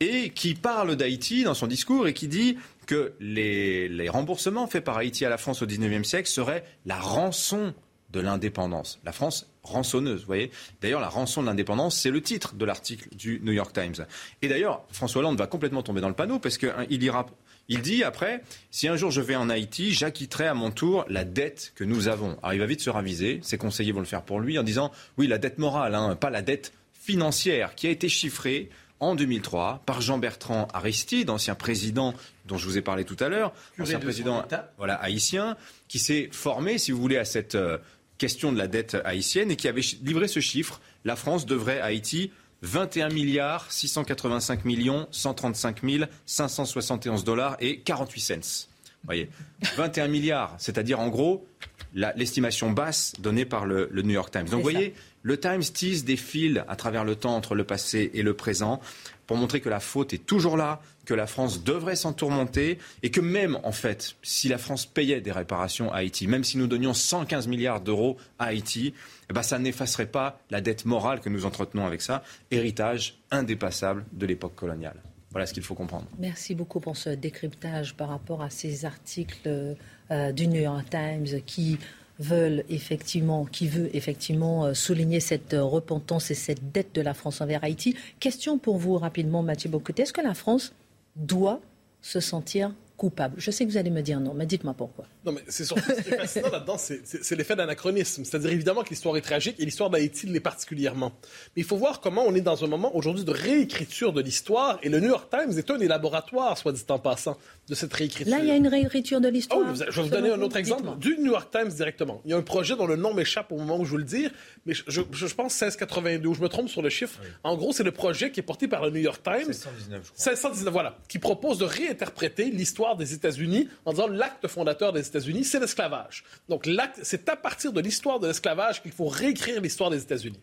et 0.00 0.30
qui 0.30 0.54
parle 0.54 0.96
d'Haïti 0.96 1.44
dans 1.44 1.54
son 1.54 1.66
discours 1.66 2.06
et 2.06 2.12
qui 2.12 2.28
dit 2.28 2.58
que 2.86 3.14
les, 3.18 3.88
les, 3.88 4.08
remboursements 4.10 4.66
faits 4.66 4.84
par 4.84 4.98
Haïti 4.98 5.24
à 5.24 5.30
la 5.30 5.38
France 5.38 5.62
au 5.62 5.66
XIXe 5.66 6.06
siècle 6.06 6.28
seraient 6.28 6.64
la 6.84 7.00
rançon 7.00 7.72
de 8.14 8.20
l'indépendance. 8.20 9.00
La 9.04 9.12
France 9.12 9.50
rançonneuse, 9.62 10.20
vous 10.20 10.26
voyez. 10.26 10.50
D'ailleurs, 10.80 11.00
la 11.00 11.08
rançon 11.08 11.42
de 11.42 11.46
l'indépendance, 11.46 11.98
c'est 11.98 12.10
le 12.10 12.22
titre 12.22 12.54
de 12.54 12.64
l'article 12.64 13.08
du 13.16 13.40
New 13.42 13.52
York 13.52 13.72
Times. 13.72 14.06
Et 14.42 14.48
d'ailleurs, 14.48 14.84
François 14.92 15.20
Hollande 15.20 15.38
va 15.38 15.46
complètement 15.46 15.82
tomber 15.82 16.00
dans 16.00 16.08
le 16.08 16.14
panneau 16.14 16.38
parce 16.38 16.58
qu'il 16.58 17.02
ira 17.02 17.26
il 17.68 17.80
dit 17.80 18.04
après, 18.04 18.42
si 18.70 18.88
un 18.88 18.96
jour 18.96 19.10
je 19.10 19.20
vais 19.20 19.36
en 19.36 19.48
Haïti, 19.48 19.92
j'acquitterai 19.92 20.46
à 20.46 20.54
mon 20.54 20.70
tour 20.70 21.04
la 21.08 21.24
dette 21.24 21.72
que 21.74 21.84
nous 21.84 22.08
avons. 22.08 22.36
Alors 22.42 22.54
il 22.54 22.60
va 22.60 22.66
vite 22.66 22.80
se 22.80 22.90
raviser, 22.90 23.40
ses 23.42 23.58
conseillers 23.58 23.92
vont 23.92 24.00
le 24.00 24.06
faire 24.06 24.22
pour 24.22 24.40
lui 24.40 24.58
en 24.58 24.62
disant, 24.62 24.92
oui, 25.16 25.26
la 25.26 25.38
dette 25.38 25.58
morale, 25.58 25.94
hein, 25.94 26.16
pas 26.16 26.30
la 26.30 26.42
dette 26.42 26.72
financière, 26.92 27.74
qui 27.74 27.86
a 27.86 27.90
été 27.90 28.08
chiffrée 28.08 28.70
en 29.00 29.14
2003 29.14 29.82
par 29.84 30.00
Jean-Bertrand 30.00 30.68
Aristide, 30.72 31.30
ancien 31.30 31.54
président 31.54 32.14
dont 32.46 32.58
je 32.58 32.66
vous 32.66 32.78
ai 32.78 32.82
parlé 32.82 33.04
tout 33.04 33.16
à 33.20 33.28
l'heure, 33.28 33.52
ancien 33.78 33.98
président 33.98 34.44
voilà, 34.78 34.94
haïtien, 34.94 35.56
qui 35.88 35.98
s'est 35.98 36.28
formé, 36.32 36.78
si 36.78 36.92
vous 36.92 37.00
voulez, 37.00 37.18
à 37.18 37.24
cette 37.24 37.54
euh, 37.54 37.78
question 38.18 38.52
de 38.52 38.58
la 38.58 38.68
dette 38.68 38.96
haïtienne 39.04 39.50
et 39.50 39.56
qui 39.56 39.68
avait 39.68 39.82
livré 40.02 40.28
ce 40.28 40.40
chiffre. 40.40 40.80
La 41.04 41.16
France 41.16 41.46
devrait 41.46 41.80
à 41.80 41.86
Haïti 41.86 42.30
21 42.64 43.10
milliards 43.10 43.70
685 43.70 44.64
millions 44.64 45.06
135 45.10 45.80
571 46.26 47.24
dollars 47.24 47.56
et 47.60 47.80
48 47.80 48.20
cents. 48.20 48.68
Voyez, 49.04 49.28
21 49.76 50.08
milliards, 50.08 50.54
c'est-à-dire 50.58 50.98
en 50.98 51.08
gros 51.08 51.46
l'estimation 51.92 52.70
basse 52.70 53.12
donnée 53.18 53.44
par 53.44 53.66
le, 53.66 53.90
New 53.92 54.14
York 54.14 54.32
Times. 54.32 54.48
Donc 54.48 54.62
vous 54.62 54.70
voyez, 54.70 54.94
le 55.22 55.38
Times 55.38 55.60
tisse 55.62 56.04
des 56.04 56.16
fils 56.16 56.62
à 56.66 56.74
travers 56.74 57.04
le 57.04 57.14
temps 57.14 57.36
entre 57.36 57.54
le 57.54 57.64
passé 57.64 58.10
et 58.14 58.22
le 58.22 58.34
présent 58.34 58.80
pour 59.26 59.36
montrer 59.36 59.60
que 59.60 59.68
la 59.68 59.80
faute 59.80 60.12
est 60.12 60.26
toujours 60.26 60.56
là, 60.56 60.80
que 61.04 61.14
la 61.14 61.26
France 61.26 61.64
devrait 61.64 61.96
s'en 61.96 62.12
tourmenter 62.12 62.78
et 63.02 63.10
que 63.10 63.20
même, 63.20 63.58
en 63.62 63.72
fait, 63.72 64.16
si 64.22 64.48
la 64.48 64.58
France 64.58 64.86
payait 64.86 65.20
des 65.20 65.32
réparations 65.32 65.92
à 65.92 65.98
Haïti, 65.98 66.26
même 66.26 66.44
si 66.44 66.58
nous 66.58 66.66
donnions 66.66 66.94
115 66.94 67.48
milliards 67.48 67.80
d'euros 67.80 68.16
à 68.38 68.46
Haïti, 68.46 68.94
eh 69.30 69.32
ben, 69.32 69.42
ça 69.42 69.58
n'effacerait 69.58 70.06
pas 70.06 70.40
la 70.50 70.60
dette 70.60 70.84
morale 70.84 71.20
que 71.20 71.28
nous 71.28 71.46
entretenons 71.46 71.86
avec 71.86 72.02
ça, 72.02 72.22
héritage 72.50 73.18
indépassable 73.30 74.04
de 74.12 74.26
l'époque 74.26 74.54
coloniale. 74.54 75.02
Voilà 75.30 75.46
ce 75.46 75.54
qu'il 75.54 75.64
faut 75.64 75.74
comprendre. 75.74 76.06
Merci 76.18 76.54
beaucoup 76.54 76.78
pour 76.78 76.96
ce 76.96 77.10
décryptage 77.10 77.96
par 77.96 78.08
rapport 78.08 78.40
à 78.40 78.50
ces 78.50 78.84
articles 78.84 79.74
euh, 80.10 80.32
du 80.32 80.46
New 80.46 80.60
York 80.60 80.88
Times 80.90 81.40
qui 81.44 81.78
veulent 82.18 82.64
effectivement, 82.68 83.44
qui 83.44 83.66
veut 83.66 83.94
effectivement 83.94 84.66
euh, 84.66 84.74
souligner 84.74 85.20
cette 85.20 85.54
euh, 85.54 85.64
repentance 85.64 86.30
et 86.30 86.34
cette 86.34 86.72
dette 86.72 86.94
de 86.94 87.00
la 87.00 87.14
France 87.14 87.40
envers 87.40 87.64
Haïti. 87.64 87.96
Question 88.20 88.58
pour 88.58 88.78
vous 88.78 88.96
rapidement, 88.96 89.42
Mathieu 89.42 89.68
Bocoté. 89.68 90.02
Est-ce 90.02 90.12
que 90.12 90.20
la 90.20 90.34
France 90.34 90.72
doit 91.16 91.60
se 92.02 92.20
sentir 92.20 92.72
coupable 92.96 93.34
Je 93.38 93.50
sais 93.50 93.64
que 93.64 93.70
vous 93.70 93.76
allez 93.76 93.90
me 93.90 94.02
dire 94.02 94.20
non, 94.20 94.34
mais 94.34 94.46
dites-moi 94.46 94.74
pourquoi. 94.74 95.06
Non, 95.24 95.32
mais 95.32 95.42
c'est 95.48 95.64
surtout 95.64 95.82
ce 95.82 96.02
qui 96.02 96.10
est 96.10 96.18
fascinant 96.18 96.48
là-dedans, 96.52 96.76
c'est 96.78 97.36
l'effet 97.36 97.56
d'anachronisme. 97.56 98.24
C'est-à-dire 98.24 98.50
évidemment 98.50 98.82
que 98.82 98.90
l'histoire 98.90 99.16
est 99.16 99.22
tragique 99.22 99.56
et 99.58 99.64
l'histoire 99.64 99.90
d'Haïti 99.90 100.26
l'est 100.26 100.40
particulièrement. 100.40 101.12
Mais 101.56 101.62
il 101.62 101.64
faut 101.64 101.76
voir 101.76 102.00
comment 102.00 102.24
on 102.26 102.34
est 102.34 102.40
dans 102.40 102.64
un 102.64 102.68
moment 102.68 102.94
aujourd'hui 102.96 103.24
de 103.24 103.30
réécriture 103.30 104.12
de 104.12 104.20
l'histoire 104.20 104.78
et 104.82 104.88
le 104.88 105.00
New 105.00 105.08
York 105.08 105.28
Times 105.30 105.56
est 105.58 105.70
un 105.70 105.78
des 105.78 105.88
laboratoires, 105.88 106.56
soit 106.58 106.72
dit 106.72 106.84
en 106.88 106.98
passant, 106.98 107.36
de 107.68 107.74
cette 107.74 107.92
réécriture. 107.92 108.30
Là, 108.30 108.42
il 108.42 108.48
y 108.48 108.50
a 108.50 108.56
une 108.56 108.68
réécriture 108.68 109.20
de 109.20 109.28
l'histoire. 109.28 109.60
Oh, 109.62 109.74
je 109.74 110.00
vais 110.00 110.02
vous 110.02 110.14
donner 110.14 110.30
un 110.30 110.40
autre 110.42 110.56
exemple 110.56 110.98
du 110.98 111.16
New 111.18 111.32
York 111.32 111.50
Times 111.50 111.68
directement. 111.68 112.20
Il 112.24 112.30
y 112.30 112.34
a 112.34 112.36
un 112.36 112.42
projet 112.42 112.76
dont 112.76 112.86
le 112.86 112.96
nom 112.96 113.14
m'échappe 113.14 113.50
au 113.52 113.56
moment 113.56 113.78
où 113.78 113.84
je 113.84 113.92
veux 113.92 113.98
le 113.98 114.04
dire, 114.04 114.30
mais 114.66 114.74
je, 114.74 115.00
je, 115.10 115.34
pense 115.34 115.60
1682, 115.60 116.34
je 116.34 116.40
me 116.40 116.48
trompe 116.48 116.68
sur 116.68 116.82
le 116.82 116.90
chiffre. 116.90 117.18
En 117.42 117.56
gros, 117.56 117.72
c'est 117.72 117.82
le 117.82 117.92
projet 117.92 118.30
qui 118.30 118.40
est 118.40 118.44
porté 118.44 118.68
par 118.68 118.82
le 118.84 118.90
New 118.90 119.00
York 119.00 119.22
Times. 119.22 119.48
1619, 119.48 120.02
je 120.04 120.12
crois. 120.12 120.32
1619, 120.32 120.72
voilà. 120.72 120.98
Qui 121.08 121.18
propose 121.18 121.58
de 121.58 121.64
réinterpréter 121.64 122.50
l'histoire 122.50 122.83
des 122.96 123.14
États-Unis 123.14 123.68
en 123.84 123.92
disant 123.92 124.06
l'acte 124.06 124.46
fondateur 124.48 124.92
des 124.92 125.06
États-Unis, 125.06 125.44
c'est 125.44 125.60
l'esclavage. 125.60 126.24
Donc, 126.48 126.68
c'est 127.02 127.28
à 127.28 127.36
partir 127.36 127.72
de 127.72 127.80
l'histoire 127.80 128.20
de 128.20 128.26
l'esclavage 128.26 128.82
qu'il 128.82 128.92
faut 128.92 129.08
réécrire 129.08 129.60
l'histoire 129.60 129.90
des 129.90 130.02
États-Unis. 130.02 130.40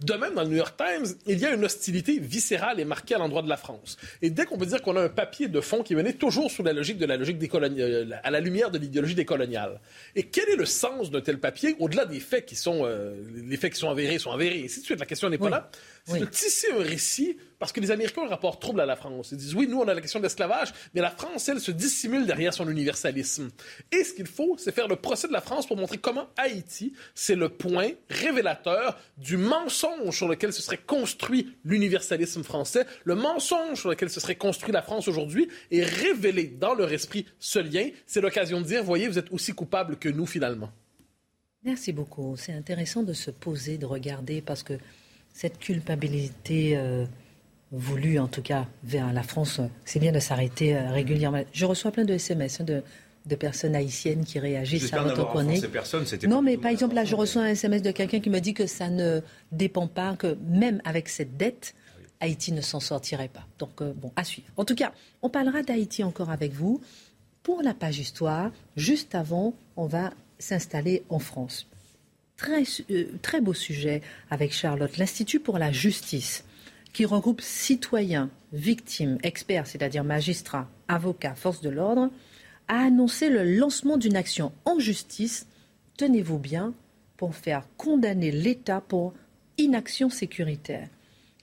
De 0.00 0.14
même, 0.14 0.34
dans 0.34 0.42
le 0.42 0.48
New 0.48 0.56
York 0.56 0.76
Times, 0.78 1.14
il 1.26 1.38
y 1.38 1.44
a 1.44 1.52
une 1.52 1.62
hostilité 1.62 2.18
viscérale 2.18 2.80
et 2.80 2.86
marquée 2.86 3.16
à 3.16 3.18
l'endroit 3.18 3.42
de 3.42 3.50
la 3.50 3.58
France. 3.58 3.98
Et 4.22 4.30
dès 4.30 4.46
qu'on 4.46 4.56
peut 4.56 4.64
dire 4.64 4.80
qu'on 4.80 4.96
a 4.96 5.02
un 5.02 5.08
papier 5.10 5.46
de 5.48 5.60
fond 5.60 5.82
qui 5.82 5.94
venait 5.94 6.14
toujours 6.14 6.50
sous 6.50 6.62
la 6.62 6.72
logique 6.72 6.96
de 6.96 7.04
la 7.04 7.18
logique 7.18 7.36
des 7.36 7.50
euh, 7.52 8.06
à 8.22 8.30
la 8.30 8.40
lumière 8.40 8.70
de 8.70 8.78
l'idéologie 8.78 9.14
décoloniale. 9.14 9.78
Et 10.16 10.22
quel 10.22 10.48
est 10.48 10.56
le 10.56 10.64
sens 10.64 11.10
d'un 11.10 11.20
tel 11.20 11.38
papier, 11.38 11.76
au-delà 11.80 12.06
des 12.06 12.20
faits 12.20 12.46
qui 12.46 12.56
sont, 12.56 12.80
euh, 12.84 13.14
les 13.44 13.58
faits 13.58 13.74
qui 13.74 13.78
sont 13.78 13.90
avérés 13.90 14.18
sont 14.18 14.30
avérés, 14.30 14.60
et 14.60 14.64
ainsi 14.64 14.80
de 14.80 14.86
suite, 14.86 15.00
la 15.00 15.06
question 15.06 15.28
n'est 15.28 15.36
pas 15.36 15.50
là. 15.50 15.70
C'est 16.04 16.20
de 16.20 16.24
tisser 16.24 16.68
un 16.72 16.82
récit 16.82 17.36
parce 17.58 17.72
que 17.72 17.80
les 17.80 17.90
Américains 17.90 18.22
ont 18.22 18.26
un 18.26 18.30
rapport 18.30 18.58
trouble 18.58 18.80
à 18.80 18.86
la 18.86 18.96
France. 18.96 19.28
Ils 19.32 19.38
disent 19.38 19.54
oui, 19.54 19.68
nous, 19.68 19.78
on 19.78 19.86
a 19.86 19.94
la 19.94 20.00
question 20.00 20.18
de 20.18 20.24
l'esclavage, 20.24 20.72
mais 20.94 21.02
la 21.02 21.10
France, 21.10 21.48
elle, 21.48 21.60
se 21.60 21.70
dissimule 21.70 22.26
derrière 22.26 22.54
son 22.54 22.68
universalisme. 22.68 23.50
Et 23.92 24.02
ce 24.02 24.14
qu'il 24.14 24.26
faut, 24.26 24.56
c'est 24.58 24.72
faire 24.72 24.88
le 24.88 24.96
procès 24.96 25.28
de 25.28 25.32
la 25.32 25.42
France 25.42 25.66
pour 25.66 25.76
montrer 25.76 25.98
comment 25.98 26.28
Haïti, 26.38 26.94
c'est 27.14 27.34
le 27.34 27.50
point 27.50 27.90
révélateur 28.08 28.98
du 29.18 29.36
mensonge 29.36 30.16
sur 30.16 30.26
lequel 30.26 30.52
se 30.52 30.62
serait 30.62 30.78
construit 30.78 31.54
l'universalisme 31.64 32.42
français, 32.42 32.86
le 33.04 33.14
mensonge 33.14 33.80
sur 33.80 33.90
lequel 33.90 34.08
se 34.08 34.20
serait 34.20 34.36
construit 34.36 34.72
la 34.72 34.82
France 34.82 35.06
aujourd'hui, 35.06 35.48
et 35.70 35.84
révéler 35.84 36.46
dans 36.46 36.74
leur 36.74 36.90
esprit 36.92 37.26
ce 37.38 37.58
lien. 37.58 37.90
C'est 38.06 38.22
l'occasion 38.22 38.60
de 38.60 38.66
dire, 38.66 38.82
voyez, 38.82 39.06
vous 39.06 39.18
êtes 39.18 39.30
aussi 39.32 39.52
coupable 39.52 39.96
que 39.96 40.08
nous, 40.08 40.26
finalement. 40.26 40.70
Merci 41.62 41.92
beaucoup. 41.92 42.36
C'est 42.38 42.54
intéressant 42.54 43.02
de 43.02 43.12
se 43.12 43.30
poser, 43.30 43.76
de 43.76 43.84
regarder, 43.84 44.40
parce 44.40 44.62
que 44.62 44.78
cette 45.32 45.58
culpabilité 45.58 46.76
euh, 46.76 47.04
voulue, 47.72 48.18
en 48.18 48.28
tout 48.28 48.42
cas, 48.42 48.66
vers 48.84 49.12
la 49.12 49.22
France, 49.22 49.60
c'est 49.84 50.00
bien 50.00 50.12
de 50.12 50.18
s'arrêter 50.18 50.76
euh, 50.76 50.90
régulièrement. 50.90 51.42
Je 51.52 51.66
reçois 51.66 51.90
plein 51.90 52.04
de 52.04 52.14
SMS 52.14 52.60
hein, 52.60 52.64
de, 52.64 52.82
de, 53.26 53.34
personnes 53.36 53.74
haïtiennes 53.74 54.24
qui 54.24 54.38
réagissent 54.38 54.92
à 54.92 55.02
votre 55.02 55.26
chronique. 55.28 55.64
Non, 56.26 56.42
mais 56.42 56.56
par 56.56 56.70
exemple, 56.70 56.94
là, 56.94 57.04
je 57.04 57.14
reçois 57.14 57.42
un 57.42 57.48
SMS 57.48 57.82
de 57.82 57.90
quelqu'un 57.90 58.20
qui 58.20 58.30
me 58.30 58.40
dit 58.40 58.54
que 58.54 58.66
ça 58.66 58.88
ne 58.88 59.20
dépend 59.52 59.86
pas, 59.86 60.16
que 60.16 60.36
même 60.48 60.80
avec 60.84 61.08
cette 61.08 61.36
dette, 61.36 61.74
Haïti 62.20 62.52
ne 62.52 62.60
s'en 62.60 62.80
sortirait 62.80 63.28
pas. 63.28 63.46
Donc, 63.58 63.80
euh, 63.80 63.92
bon, 63.94 64.12
à 64.16 64.24
suivre. 64.24 64.48
En 64.56 64.64
tout 64.64 64.74
cas, 64.74 64.92
on 65.22 65.30
parlera 65.30 65.62
d'Haïti 65.62 66.04
encore 66.04 66.30
avec 66.30 66.52
vous. 66.52 66.80
Pour 67.42 67.62
la 67.62 67.72
page 67.72 67.98
histoire, 67.98 68.52
juste 68.76 69.14
avant, 69.14 69.54
on 69.76 69.86
va 69.86 70.12
s'installer 70.38 71.02
en 71.08 71.18
France. 71.18 71.66
Très, 72.40 72.62
euh, 72.90 73.04
très 73.20 73.42
beau 73.42 73.52
sujet 73.52 74.00
avec 74.30 74.54
Charlotte. 74.54 74.96
L'Institut 74.96 75.40
pour 75.40 75.58
la 75.58 75.72
justice, 75.72 76.42
qui 76.94 77.04
regroupe 77.04 77.42
citoyens, 77.42 78.30
victimes, 78.54 79.18
experts, 79.22 79.66
c'est-à-dire 79.66 80.04
magistrats, 80.04 80.66
avocats, 80.88 81.34
forces 81.34 81.60
de 81.60 81.68
l'ordre, 81.68 82.10
a 82.66 82.86
annoncé 82.86 83.28
le 83.28 83.44
lancement 83.44 83.98
d'une 83.98 84.16
action 84.16 84.52
en 84.64 84.78
justice, 84.78 85.46
tenez-vous 85.98 86.38
bien, 86.38 86.72
pour 87.18 87.34
faire 87.34 87.64
condamner 87.76 88.30
l'État 88.30 88.80
pour 88.80 89.12
inaction 89.58 90.08
sécuritaire. 90.08 90.88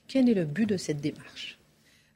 Quel 0.08 0.28
est 0.28 0.34
le 0.34 0.46
but 0.46 0.66
de 0.66 0.76
cette 0.76 1.00
démarche? 1.00 1.60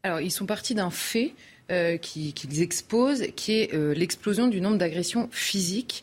Alors, 0.03 0.21
ils 0.21 0.33
sont 0.33 0.47
partis 0.47 0.75
d'un 0.75 0.91
fait 0.91 1.35
euh, 1.71 1.99
qu'ils 1.99 2.63
exposent, 2.63 3.27
qui 3.37 3.53
est 3.53 3.75
euh, 3.75 3.95
l'explosion 3.95 4.49
du 4.49 4.61
nombre 4.61 4.79
d'agressions 4.79 5.29
physiques 5.31 6.03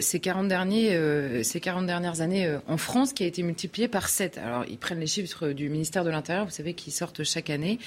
ces, 0.00 0.20
40 0.20 0.48
derniers, 0.48 0.94
euh, 0.94 1.42
ces 1.42 1.60
40 1.60 1.86
dernières 1.86 2.20
années 2.20 2.46
euh, 2.46 2.58
en 2.68 2.76
France, 2.76 3.12
qui 3.12 3.22
a 3.24 3.26
été 3.26 3.42
multiplié 3.42 3.88
par 3.88 4.08
7. 4.08 4.38
Alors, 4.38 4.64
ils 4.68 4.78
prennent 4.78 5.00
les 5.00 5.06
chiffres 5.06 5.48
du 5.48 5.68
ministère 5.68 6.04
de 6.04 6.10
l'Intérieur, 6.10 6.44
vous 6.44 6.50
savez, 6.50 6.74
qui 6.74 6.90
sortent 6.90 7.24
chaque 7.24 7.50
année. 7.50 7.78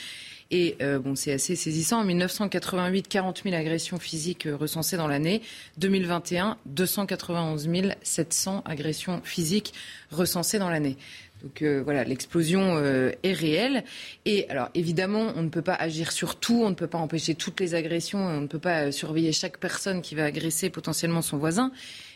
Et 0.49 0.77
bon, 0.79 1.13
c'est 1.15 1.33
assez 1.33 1.57
saisissant. 1.57 1.99
En 1.99 2.05
1988, 2.05 3.09
40 3.09 3.41
000 3.43 3.53
agressions 3.53 3.99
physiques 3.99 4.47
recensées 4.49 4.95
dans 4.95 5.09
l'année. 5.09 5.41
2021, 5.77 6.57
291 6.67 7.67
700 8.01 8.63
agressions 8.65 9.19
physiques 9.25 9.73
recensées 10.09 10.57
dans 10.57 10.69
l'année. 10.69 10.95
Donc 11.43 11.61
euh, 11.61 11.81
voilà, 11.83 12.03
l'explosion 12.03 12.77
euh, 12.77 13.11
est 13.23 13.33
réelle. 13.33 13.83
Et 14.25 14.49
alors 14.49 14.69
évidemment, 14.73 15.33
on 15.35 15.43
ne 15.43 15.49
peut 15.49 15.61
pas 15.61 15.75
agir 15.75 16.11
sur 16.11 16.39
tout, 16.39 16.61
on 16.63 16.69
ne 16.69 16.75
peut 16.75 16.87
pas 16.87 16.97
empêcher 16.97 17.35
toutes 17.35 17.59
les 17.59 17.75
agressions, 17.75 18.19
on 18.19 18.41
ne 18.41 18.47
peut 18.47 18.59
pas 18.59 18.85
euh, 18.85 18.91
surveiller 18.91 19.31
chaque 19.31 19.57
personne 19.57 20.01
qui 20.01 20.15
va 20.15 20.25
agresser 20.25 20.69
potentiellement 20.69 21.21
son 21.21 21.37
voisin. 21.37 21.71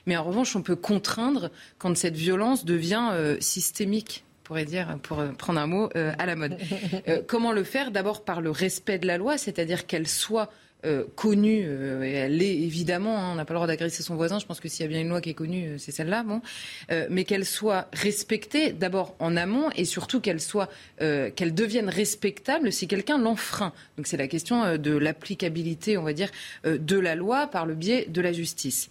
Mais 0.07 0.17
en 0.17 0.23
revanche, 0.23 0.55
on 0.55 0.63
peut 0.63 0.75
contraindre 0.75 1.51
quand 1.77 1.95
cette 1.95 2.15
violence 2.15 2.65
devient 2.65 3.11
systémique 3.39 4.23
pourrait 4.43 4.65
dire, 4.65 4.97
pour 5.03 5.23
prendre 5.37 5.59
un 5.59 5.67
mot 5.67 5.89
à 5.93 6.25
la 6.25 6.35
mode. 6.35 6.57
comment 7.27 7.51
le 7.51 7.63
faire? 7.63 7.91
D'abord 7.91 8.25
par 8.25 8.41
le 8.41 8.49
respect 8.49 8.97
de 8.97 9.05
la 9.05 9.19
loi, 9.19 9.37
c'est-à-dire 9.37 9.85
qu'elle 9.85 10.07
soit 10.07 10.49
euh, 10.83 11.05
connue, 11.15 11.63
euh, 11.67 12.03
et 12.03 12.11
elle 12.11 12.37
l'est 12.37 12.57
évidemment, 12.57 13.15
hein, 13.15 13.29
on 13.33 13.35
n'a 13.35 13.45
pas 13.45 13.53
le 13.53 13.59
droit 13.59 13.67
d'agresser 13.67 14.01
son 14.01 14.15
voisin, 14.15 14.39
je 14.39 14.47
pense 14.47 14.59
que 14.59 14.67
s'il 14.67 14.83
y 14.83 14.85
a 14.85 14.89
bien 14.89 15.01
une 15.01 15.09
loi 15.09 15.21
qui 15.21 15.29
est 15.29 15.35
connue, 15.35 15.67
euh, 15.67 15.77
c'est 15.77 15.91
celle-là, 15.91 16.23
bon, 16.23 16.41
mais 17.09 17.23
qu'elle 17.23 17.45
soit 17.45 17.87
respectée 17.93 18.71
d'abord 18.71 19.15
en 19.19 19.37
amont 19.37 19.69
et 19.75 19.85
surtout 19.85 20.19
qu'elle 20.19 20.41
soit, 20.41 20.69
qu'elle 20.97 21.53
devienne 21.53 21.89
respectable 21.89 22.71
si 22.71 22.87
quelqu'un 22.87 23.17
l'enfreint. 23.17 23.73
Donc 23.97 24.07
c'est 24.07 24.17
la 24.17 24.27
question 24.27 24.77
de 24.77 24.91
l'applicabilité, 24.91 25.97
on 25.97 26.03
va 26.03 26.13
dire, 26.13 26.29
de 26.63 26.99
la 26.99 27.15
loi 27.15 27.47
par 27.47 27.65
le 27.65 27.75
biais 27.75 28.05
de 28.09 28.21
la 28.21 28.33
justice. 28.33 28.89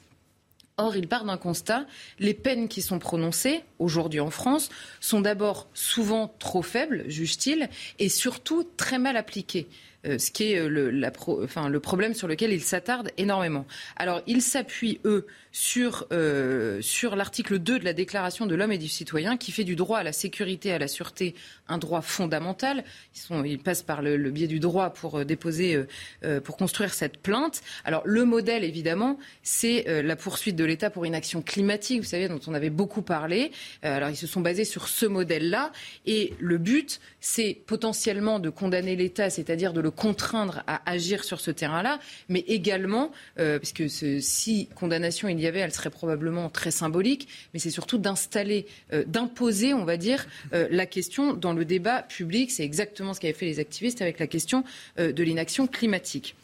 Or, 0.76 0.97
il 0.97 1.09
part 1.09 1.24
d'un 1.24 1.36
constat, 1.36 1.84
les 2.18 2.32
peines 2.32 2.68
qui 2.68 2.80
sont 2.80 2.99
prononcées 2.99 3.61
aujourd'hui 3.78 4.20
en 4.20 4.30
France 4.30 4.70
sont 4.99 5.20
d'abord 5.20 5.68
souvent 5.74 6.34
trop 6.38 6.62
faibles, 6.62 7.05
juge-t-il, 7.07 7.68
et 7.99 8.09
surtout 8.09 8.66
très 8.78 8.99
mal 8.99 9.18
appliquées. 9.18 9.68
Euh, 10.07 10.18
ce 10.18 10.30
qui 10.30 10.53
est 10.53 10.59
euh, 10.59 10.68
le, 10.68 11.11
enfin, 11.42 11.68
le 11.68 11.80
problème 11.80 12.14
sur 12.14 12.26
lequel 12.26 12.53
ils 12.53 12.62
s'attardent 12.62 13.11
énormément. 13.18 13.66
Alors, 13.96 14.22
ils 14.26 14.40
s'appuient, 14.40 14.98
eux, 15.05 15.26
sur, 15.53 16.07
euh, 16.12 16.80
sur 16.80 17.16
l'article 17.16 17.59
2 17.59 17.78
de 17.80 17.84
la 17.84 17.92
Déclaration 17.92 18.46
de 18.46 18.55
l'homme 18.55 18.72
et 18.72 18.78
du 18.78 18.88
citoyen 18.88 19.36
qui 19.36 19.51
fait 19.53 19.64
du 19.64 19.76
droit 19.76 19.98
à 19.98 20.03
la 20.03 20.12
sécurité 20.12 20.68
et 20.68 20.72
à 20.72 20.78
la 20.78 20.88
sûreté 20.88 21.34
un 21.68 21.78
droit 21.78 22.03
fondamental. 22.03 22.84
Ils, 23.14 23.18
sont, 23.18 23.44
ils 23.44 23.59
passent 23.59 23.82
par 23.82 24.03
le, 24.03 24.16
biais 24.30 24.46
du 24.46 24.61
droit 24.61 24.90
pour 24.90 25.18
euh, 25.18 25.24
déposer, 25.24 25.84
euh, 26.24 26.40
pour 26.40 26.57
construire 26.57 26.94
cette 26.94 27.18
plainte. 27.18 27.62
Alors 27.84 28.03
le 28.05 28.24
modèle, 28.24 28.64
évidemment, 28.64 29.18
c'est 29.42 30.03
la 30.03 30.16
poursuite 30.16 30.57
de 30.57 30.64
l'État 30.64 30.90
pour 30.90 31.05
une 31.05 31.14
action 31.14 31.42
climatique, 31.42 32.01
vous 32.01 32.09
savez, 32.09 32.28
dont 32.28 32.40
on 32.46 32.55
avait 32.55 32.70
beaucoup 32.70 33.03
parlé. 33.03 33.51
alors 33.82 34.11
ils 34.11 34.16
se 34.16 34.26
sont 34.26 34.40
basés 34.40 34.64
sur 34.64 34.88
ce 34.88 35.07
modèle-là. 35.07 35.72
Et 36.07 36.34
le 36.38 36.59
but, 36.59 37.01
c'est 37.20 37.59
potentiellement 37.66 38.38
de 38.38 38.51
condamner 38.51 38.96
l'État, 38.96 39.30
c'est-à-dire 39.30 39.72
de 39.72 39.80
le 39.80 39.90
contraindre 39.90 40.62
à 40.66 40.88
agir 40.90 41.24
sur 41.24 41.40
ce 41.40 41.51
terrain-là, 41.51 41.98
mais 42.28 42.40
également, 42.40 43.11
puisque 43.36 43.88
ce, 43.88 44.20
si 44.20 44.68
condamnation 44.74 45.28
y 45.41 45.47
avait, 45.47 45.61
elle 45.61 45.72
serait 45.72 45.91
probablement 45.91 46.49
très 46.49 46.70
symbolique, 46.70 47.28
mais 47.53 47.61
c'est 47.61 47.70
surtout 47.70 47.99
d'installer, 47.99 48.66
d'imposer, 49.07 49.74
on 49.74 49.84
va 49.84 49.97
dire, 49.97 50.26
la 50.53 50.86
question 50.86 51.34
dans 51.34 51.53
le 51.53 51.64
débat 51.64 52.03
public. 52.03 52.51
C'est 52.51 52.64
exactement 52.64 53.14
ce 53.14 53.20
qu'avaient 53.20 53.32
fait 53.32 53.47
les 53.47 53.59
activistes 53.59 54.03
avec 54.03 54.18
la 54.18 54.26
question 54.26 54.64
euh, 54.99 55.12
de 55.12 55.22
l'inaction 55.22 55.66
climatique. 55.66 56.34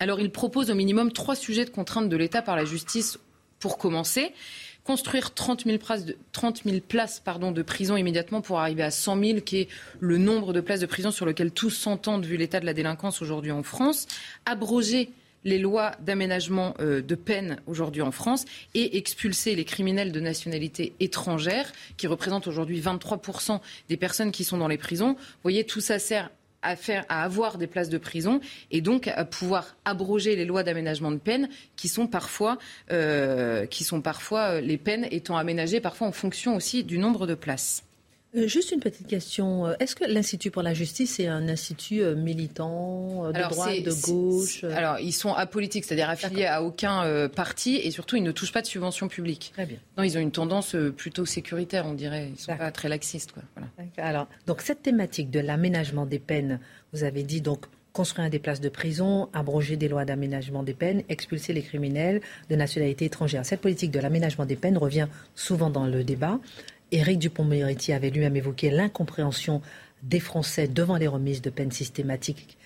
Alors, 0.00 0.20
il 0.20 0.30
propose 0.30 0.70
au 0.70 0.74
minimum 0.74 1.12
trois 1.12 1.34
sujets 1.34 1.64
de 1.64 1.70
contrainte 1.70 2.08
de 2.08 2.16
l'État 2.16 2.42
par 2.42 2.56
la 2.56 2.64
justice 2.64 3.18
pour 3.58 3.78
commencer 3.78 4.32
construire 4.84 5.34
30 5.34 5.64
000 5.66 5.76
places, 5.76 6.06
de, 6.06 6.16
30 6.32 6.62
000 6.64 6.78
places 6.80 7.20
pardon, 7.20 7.52
de 7.52 7.60
prison 7.60 7.98
immédiatement 7.98 8.40
pour 8.40 8.58
arriver 8.58 8.82
à 8.82 8.90
100 8.90 9.22
000, 9.22 9.40
qui 9.42 9.58
est 9.58 9.68
le 10.00 10.16
nombre 10.16 10.54
de 10.54 10.62
places 10.62 10.80
de 10.80 10.86
prison 10.86 11.10
sur 11.10 11.26
lequel 11.26 11.50
tous 11.50 11.68
s'entendent 11.68 12.24
vu 12.24 12.38
l'état 12.38 12.58
de 12.58 12.64
la 12.64 12.72
délinquance 12.72 13.20
aujourd'hui 13.20 13.50
en 13.50 13.62
France, 13.62 14.06
abroger 14.46 15.10
les 15.44 15.58
lois 15.58 15.92
d'aménagement 16.00 16.74
euh, 16.80 17.02
de 17.02 17.14
peine 17.14 17.58
aujourd'hui 17.66 18.02
en 18.02 18.10
France 18.10 18.44
et 18.74 18.96
expulser 18.96 19.54
les 19.54 19.64
criminels 19.64 20.12
de 20.12 20.20
nationalité 20.20 20.94
étrangère, 21.00 21.72
qui 21.96 22.06
représentent 22.06 22.46
aujourd'hui 22.46 22.80
23% 22.80 23.60
des 23.88 23.96
personnes 23.96 24.32
qui 24.32 24.44
sont 24.44 24.58
dans 24.58 24.68
les 24.68 24.78
prisons. 24.78 25.14
Vous 25.14 25.42
voyez, 25.42 25.64
tout 25.64 25.80
ça 25.80 25.98
sert 25.98 26.30
à 26.62 26.76
faire, 26.76 27.04
à 27.08 27.22
avoir 27.22 27.58
des 27.58 27.66
places 27.66 27.88
de 27.88 27.98
prison 27.98 28.40
et 28.70 28.80
donc 28.80 29.08
à 29.08 29.24
pouvoir 29.24 29.76
abroger 29.84 30.36
les 30.36 30.44
lois 30.44 30.62
d'aménagement 30.62 31.12
de 31.12 31.18
peine 31.18 31.48
qui 31.76 31.88
sont 31.88 32.06
parfois, 32.06 32.58
euh, 32.90 33.66
qui 33.66 33.84
sont 33.84 34.00
parfois 34.00 34.54
euh, 34.54 34.60
les 34.60 34.76
peines 34.76 35.06
étant 35.10 35.36
aménagées 35.36 35.80
parfois 35.80 36.08
en 36.08 36.12
fonction 36.12 36.56
aussi 36.56 36.84
du 36.84 36.98
nombre 36.98 37.26
de 37.26 37.34
places. 37.34 37.84
Euh, 38.36 38.46
juste 38.46 38.72
une 38.72 38.80
petite 38.80 39.06
question. 39.06 39.66
Euh, 39.66 39.74
est-ce 39.80 39.96
que 39.96 40.04
l'Institut 40.04 40.50
pour 40.50 40.62
la 40.62 40.74
justice 40.74 41.18
est 41.18 41.28
un 41.28 41.48
institut 41.48 42.02
euh, 42.02 42.14
militant 42.14 43.32
de 43.32 43.48
droite, 43.48 43.82
de 43.82 44.06
gauche 44.06 44.64
Alors, 44.64 44.98
ils 45.00 45.12
sont 45.12 45.32
apolitiques, 45.32 45.84
c'est-à-dire 45.84 46.10
affiliés 46.10 46.44
à 46.44 46.62
aucun 46.62 47.28
parti 47.28 47.76
et 47.76 47.90
surtout, 47.90 48.16
ils 48.16 48.22
ne 48.22 48.32
touchent 48.32 48.52
pas 48.52 48.62
de 48.62 48.66
subventions 48.66 49.08
publiques. 49.08 49.52
Très 49.54 49.66
bien. 49.66 49.78
Non, 49.96 50.04
ils 50.04 50.16
ont 50.18 50.20
une 50.20 50.30
tendance 50.30 50.76
plutôt 50.96 51.24
sécuritaire, 51.24 51.86
on 51.86 51.94
dirait. 51.94 52.26
Ils 52.26 52.32
ne 52.32 52.36
sont 52.36 52.56
pas 52.56 52.70
très 52.70 52.88
laxistes. 52.88 53.32
Quoi. 53.32 53.42
Alors, 53.96 54.28
donc 54.46 54.60
cette 54.60 54.82
thématique 54.82 55.30
de 55.30 55.40
l'aménagement 55.40 56.06
des 56.06 56.18
peines, 56.18 56.60
vous 56.92 57.04
avez 57.04 57.22
dit 57.22 57.40
donc 57.40 57.66
construire 57.92 58.30
des 58.30 58.38
places 58.38 58.60
de 58.60 58.68
prison, 58.68 59.28
abroger 59.32 59.76
des 59.76 59.88
lois 59.88 60.04
d'aménagement 60.04 60.62
des 60.62 60.74
peines, 60.74 61.02
expulser 61.08 61.52
les 61.52 61.62
criminels 61.62 62.20
de 62.48 62.54
nationalité 62.54 63.06
étrangère. 63.06 63.44
Cette 63.44 63.60
politique 63.60 63.90
de 63.90 63.98
l'aménagement 63.98 64.44
des 64.44 64.54
peines 64.54 64.78
revient 64.78 65.08
souvent 65.34 65.68
dans 65.68 65.84
le 65.84 66.04
débat. 66.04 66.38
Éric 66.90 67.18
Dupont-Moretti 67.18 67.92
avait 67.92 68.10
lui-même 68.10 68.36
évoqué 68.36 68.70
l'incompréhension 68.70 69.60
des 70.02 70.20
Français 70.20 70.68
devant 70.68 70.96
les 70.96 71.06
remises 71.06 71.42
de 71.42 71.50
peines 71.50 71.72
systématiques. 71.72 72.56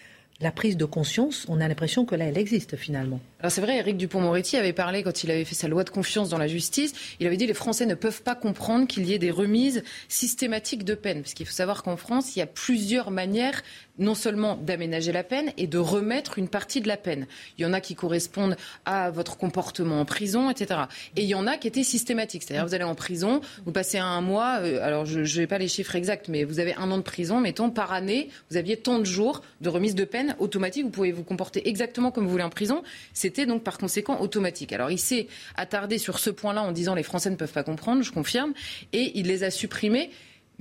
La 0.40 0.50
prise 0.50 0.76
de 0.76 0.84
conscience, 0.84 1.46
on 1.48 1.60
a 1.60 1.68
l'impression 1.68 2.04
que 2.04 2.16
là, 2.16 2.24
elle 2.24 2.36
existe 2.36 2.74
finalement. 2.76 3.20
Alors 3.38 3.52
c'est 3.52 3.60
vrai, 3.60 3.78
Éric 3.78 3.96
Dupont-Moretti 3.96 4.56
avait 4.56 4.72
parlé 4.72 5.04
quand 5.04 5.22
il 5.22 5.30
avait 5.30 5.44
fait 5.44 5.54
sa 5.54 5.68
loi 5.68 5.84
de 5.84 5.90
confiance 5.90 6.30
dans 6.30 6.38
la 6.38 6.48
justice. 6.48 6.94
Il 7.20 7.26
avait 7.28 7.36
dit 7.36 7.46
les 7.46 7.54
Français 7.54 7.86
ne 7.86 7.94
peuvent 7.94 8.22
pas 8.22 8.34
comprendre 8.34 8.88
qu'il 8.88 9.04
y 9.06 9.12
ait 9.12 9.20
des 9.20 9.30
remises 9.30 9.84
systématiques 10.08 10.84
de 10.84 10.94
peine. 10.94 11.22
Parce 11.22 11.34
qu'il 11.34 11.46
faut 11.46 11.52
savoir 11.52 11.84
qu'en 11.84 11.96
France, 11.96 12.34
il 12.34 12.40
y 12.40 12.42
a 12.42 12.46
plusieurs 12.46 13.12
manières 13.12 13.62
non 13.98 14.14
seulement 14.14 14.56
d'aménager 14.56 15.12
la 15.12 15.22
peine 15.22 15.52
et 15.56 15.66
de 15.66 15.78
remettre 15.78 16.38
une 16.38 16.48
partie 16.48 16.80
de 16.80 16.88
la 16.88 16.96
peine. 16.96 17.26
Il 17.58 17.62
y 17.62 17.66
en 17.66 17.72
a 17.72 17.80
qui 17.80 17.94
correspondent 17.94 18.56
à 18.84 19.10
votre 19.10 19.36
comportement 19.36 20.00
en 20.00 20.04
prison, 20.04 20.50
etc. 20.50 20.80
Et 21.16 21.22
il 21.22 21.28
y 21.28 21.34
en 21.34 21.46
a 21.46 21.56
qui 21.56 21.68
étaient 21.68 21.82
systématiques. 21.82 22.42
C'est-à-dire 22.42 22.66
vous 22.66 22.74
allez 22.74 22.84
en 22.84 22.94
prison, 22.94 23.40
vous 23.64 23.72
passez 23.72 23.98
un 23.98 24.20
mois, 24.20 24.60
euh, 24.60 24.82
alors 24.82 25.04
je 25.04 25.40
n'ai 25.40 25.46
pas 25.46 25.58
les 25.58 25.68
chiffres 25.68 25.94
exacts, 25.94 26.28
mais 26.28 26.44
vous 26.44 26.58
avez 26.58 26.74
un 26.74 26.90
an 26.90 26.98
de 26.98 27.02
prison, 27.02 27.40
mettons, 27.40 27.70
par 27.70 27.92
année, 27.92 28.28
vous 28.50 28.56
aviez 28.56 28.76
tant 28.76 28.98
de 28.98 29.04
jours 29.04 29.42
de 29.60 29.68
remise 29.68 29.94
de 29.94 30.04
peine 30.04 30.36
automatique, 30.38 30.84
vous 30.84 30.90
pouvez 30.90 31.12
vous 31.12 31.24
comporter 31.24 31.68
exactement 31.68 32.10
comme 32.10 32.24
vous 32.24 32.30
voulez 32.30 32.44
en 32.44 32.50
prison. 32.50 32.82
C'était 33.12 33.46
donc 33.46 33.62
par 33.62 33.78
conséquent 33.78 34.20
automatique. 34.20 34.72
Alors 34.72 34.90
il 34.90 34.98
s'est 34.98 35.28
attardé 35.56 35.98
sur 35.98 36.18
ce 36.18 36.30
point-là 36.30 36.62
en 36.62 36.72
disant 36.72 36.94
les 36.94 37.02
Français 37.02 37.30
ne 37.30 37.36
peuvent 37.36 37.52
pas 37.52 37.64
comprendre, 37.64 38.02
je 38.02 38.12
confirme, 38.12 38.52
et 38.92 39.12
il 39.18 39.26
les 39.26 39.44
a 39.44 39.50
supprimés. 39.50 40.10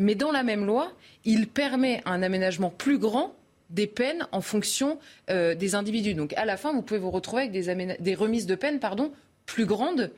Mais 0.01 0.15
dans 0.15 0.31
la 0.31 0.43
même 0.43 0.65
loi, 0.65 0.91
il 1.25 1.47
permet 1.47 2.01
un 2.05 2.23
aménagement 2.23 2.71
plus 2.71 2.97
grand 2.97 3.35
des 3.69 3.87
peines 3.87 4.27
en 4.31 4.41
fonction 4.41 4.99
euh, 5.29 5.55
des 5.55 5.75
individus. 5.75 6.13
Donc 6.13 6.33
à 6.33 6.45
la 6.45 6.57
fin, 6.57 6.73
vous 6.73 6.81
pouvez 6.81 6.99
vous 6.99 7.11
retrouver 7.11 7.43
avec 7.43 8.01
des, 8.01 8.15
remises 8.15 8.47
de 8.47 8.55
peine 8.55 8.79
pardon, 8.79 9.13
plus 9.45 9.65
grandes 9.65 10.11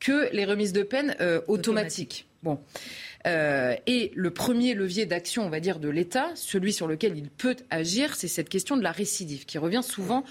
que 0.00 0.32
les 0.32 0.44
remises 0.44 0.72
de 0.72 0.82
peine 0.82 1.16
euh, 1.20 1.40
automatiques. 1.48 2.26
Bon. 2.42 2.60
Euh, 3.26 3.74
et 3.86 4.12
le 4.14 4.30
premier 4.30 4.74
levier 4.74 5.06
d'action, 5.06 5.44
on 5.44 5.50
va 5.50 5.60
dire, 5.60 5.80
de 5.80 5.88
l'État, 5.88 6.30
celui 6.34 6.72
sur 6.72 6.86
lequel 6.86 7.16
il 7.16 7.28
peut 7.28 7.56
agir, 7.70 8.14
c'est 8.14 8.28
cette 8.28 8.48
question 8.48 8.76
de 8.76 8.82
la 8.82 8.92
récidive 8.92 9.46
qui 9.46 9.58
revient 9.58 9.82
souvent 9.82 10.24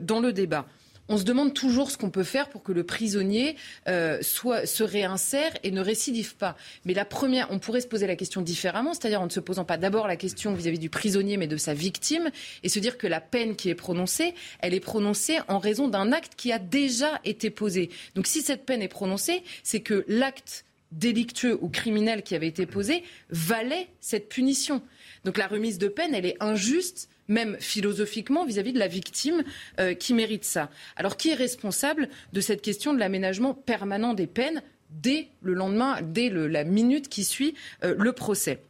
dans 0.00 0.20
le 0.20 0.32
débat 0.32 0.66
on 1.08 1.18
se 1.18 1.24
demande 1.24 1.54
toujours 1.54 1.90
ce 1.90 1.96
qu'on 1.96 2.10
peut 2.10 2.24
faire 2.24 2.48
pour 2.48 2.62
que 2.62 2.72
le 2.72 2.84
prisonnier 2.84 3.56
euh, 3.88 4.20
se 4.22 4.82
réinsère 4.82 5.52
et 5.62 5.70
ne 5.70 5.80
récidive 5.80 6.36
pas. 6.36 6.56
Mais 6.84 6.94
la 6.94 7.04
première, 7.04 7.48
on 7.50 7.58
pourrait 7.58 7.80
se 7.80 7.86
poser 7.86 8.06
la 8.06 8.16
question 8.16 8.42
différemment, 8.42 8.94
c'est-à-dire 8.94 9.20
en 9.20 9.26
ne 9.26 9.30
se 9.30 9.40
posant 9.40 9.64
pas 9.64 9.76
d'abord 9.76 10.06
la 10.06 10.16
question 10.16 10.54
vis-à-vis 10.54 10.78
du 10.78 10.90
prisonnier, 10.90 11.36
mais 11.36 11.46
de 11.46 11.56
sa 11.56 11.74
victime, 11.74 12.30
et 12.62 12.68
se 12.68 12.78
dire 12.78 12.98
que 12.98 13.06
la 13.06 13.20
peine 13.20 13.56
qui 13.56 13.68
est 13.68 13.74
prononcée, 13.74 14.34
elle 14.60 14.74
est 14.74 14.80
prononcée 14.80 15.38
en 15.48 15.58
raison 15.58 15.88
d'un 15.88 16.12
acte 16.12 16.32
qui 16.36 16.52
a 16.52 16.58
déjà 16.58 17.20
été 17.24 17.50
posé. 17.50 17.90
Donc 18.14 18.26
si 18.26 18.42
cette 18.42 18.64
peine 18.64 18.82
est 18.82 18.88
prononcée, 18.88 19.42
c'est 19.62 19.80
que 19.80 20.04
l'acte 20.08 20.64
délictueux 20.92 21.58
ou 21.60 21.68
criminel 21.68 22.22
qui 22.22 22.34
avait 22.34 22.46
été 22.46 22.66
posé 22.66 23.02
valait 23.30 23.88
cette 24.00 24.28
punition. 24.28 24.82
Donc 25.26 25.36
la 25.36 25.48
remise 25.48 25.78
de 25.78 25.88
peine, 25.88 26.14
elle 26.14 26.24
est 26.24 26.36
injuste 26.40 27.10
même 27.28 27.56
philosophiquement, 27.58 28.44
vis-à-vis 28.44 28.72
de 28.72 28.78
la 28.78 28.86
victime 28.86 29.42
euh, 29.80 29.92
qui 29.92 30.14
mérite 30.14 30.44
ça. 30.44 30.70
Alors, 30.94 31.16
qui 31.16 31.30
est 31.30 31.34
responsable 31.34 32.08
de 32.32 32.40
cette 32.40 32.62
question 32.62 32.94
de 32.94 33.00
l'aménagement 33.00 33.52
permanent 33.52 34.14
des 34.14 34.28
peines 34.28 34.62
dès 34.90 35.26
le 35.42 35.54
lendemain, 35.54 35.98
dès 36.00 36.30
la 36.30 36.62
minute 36.62 37.08
qui 37.08 37.24
suit 37.24 37.54
euh, 37.82 37.96
le 37.98 38.12
procès? 38.12 38.62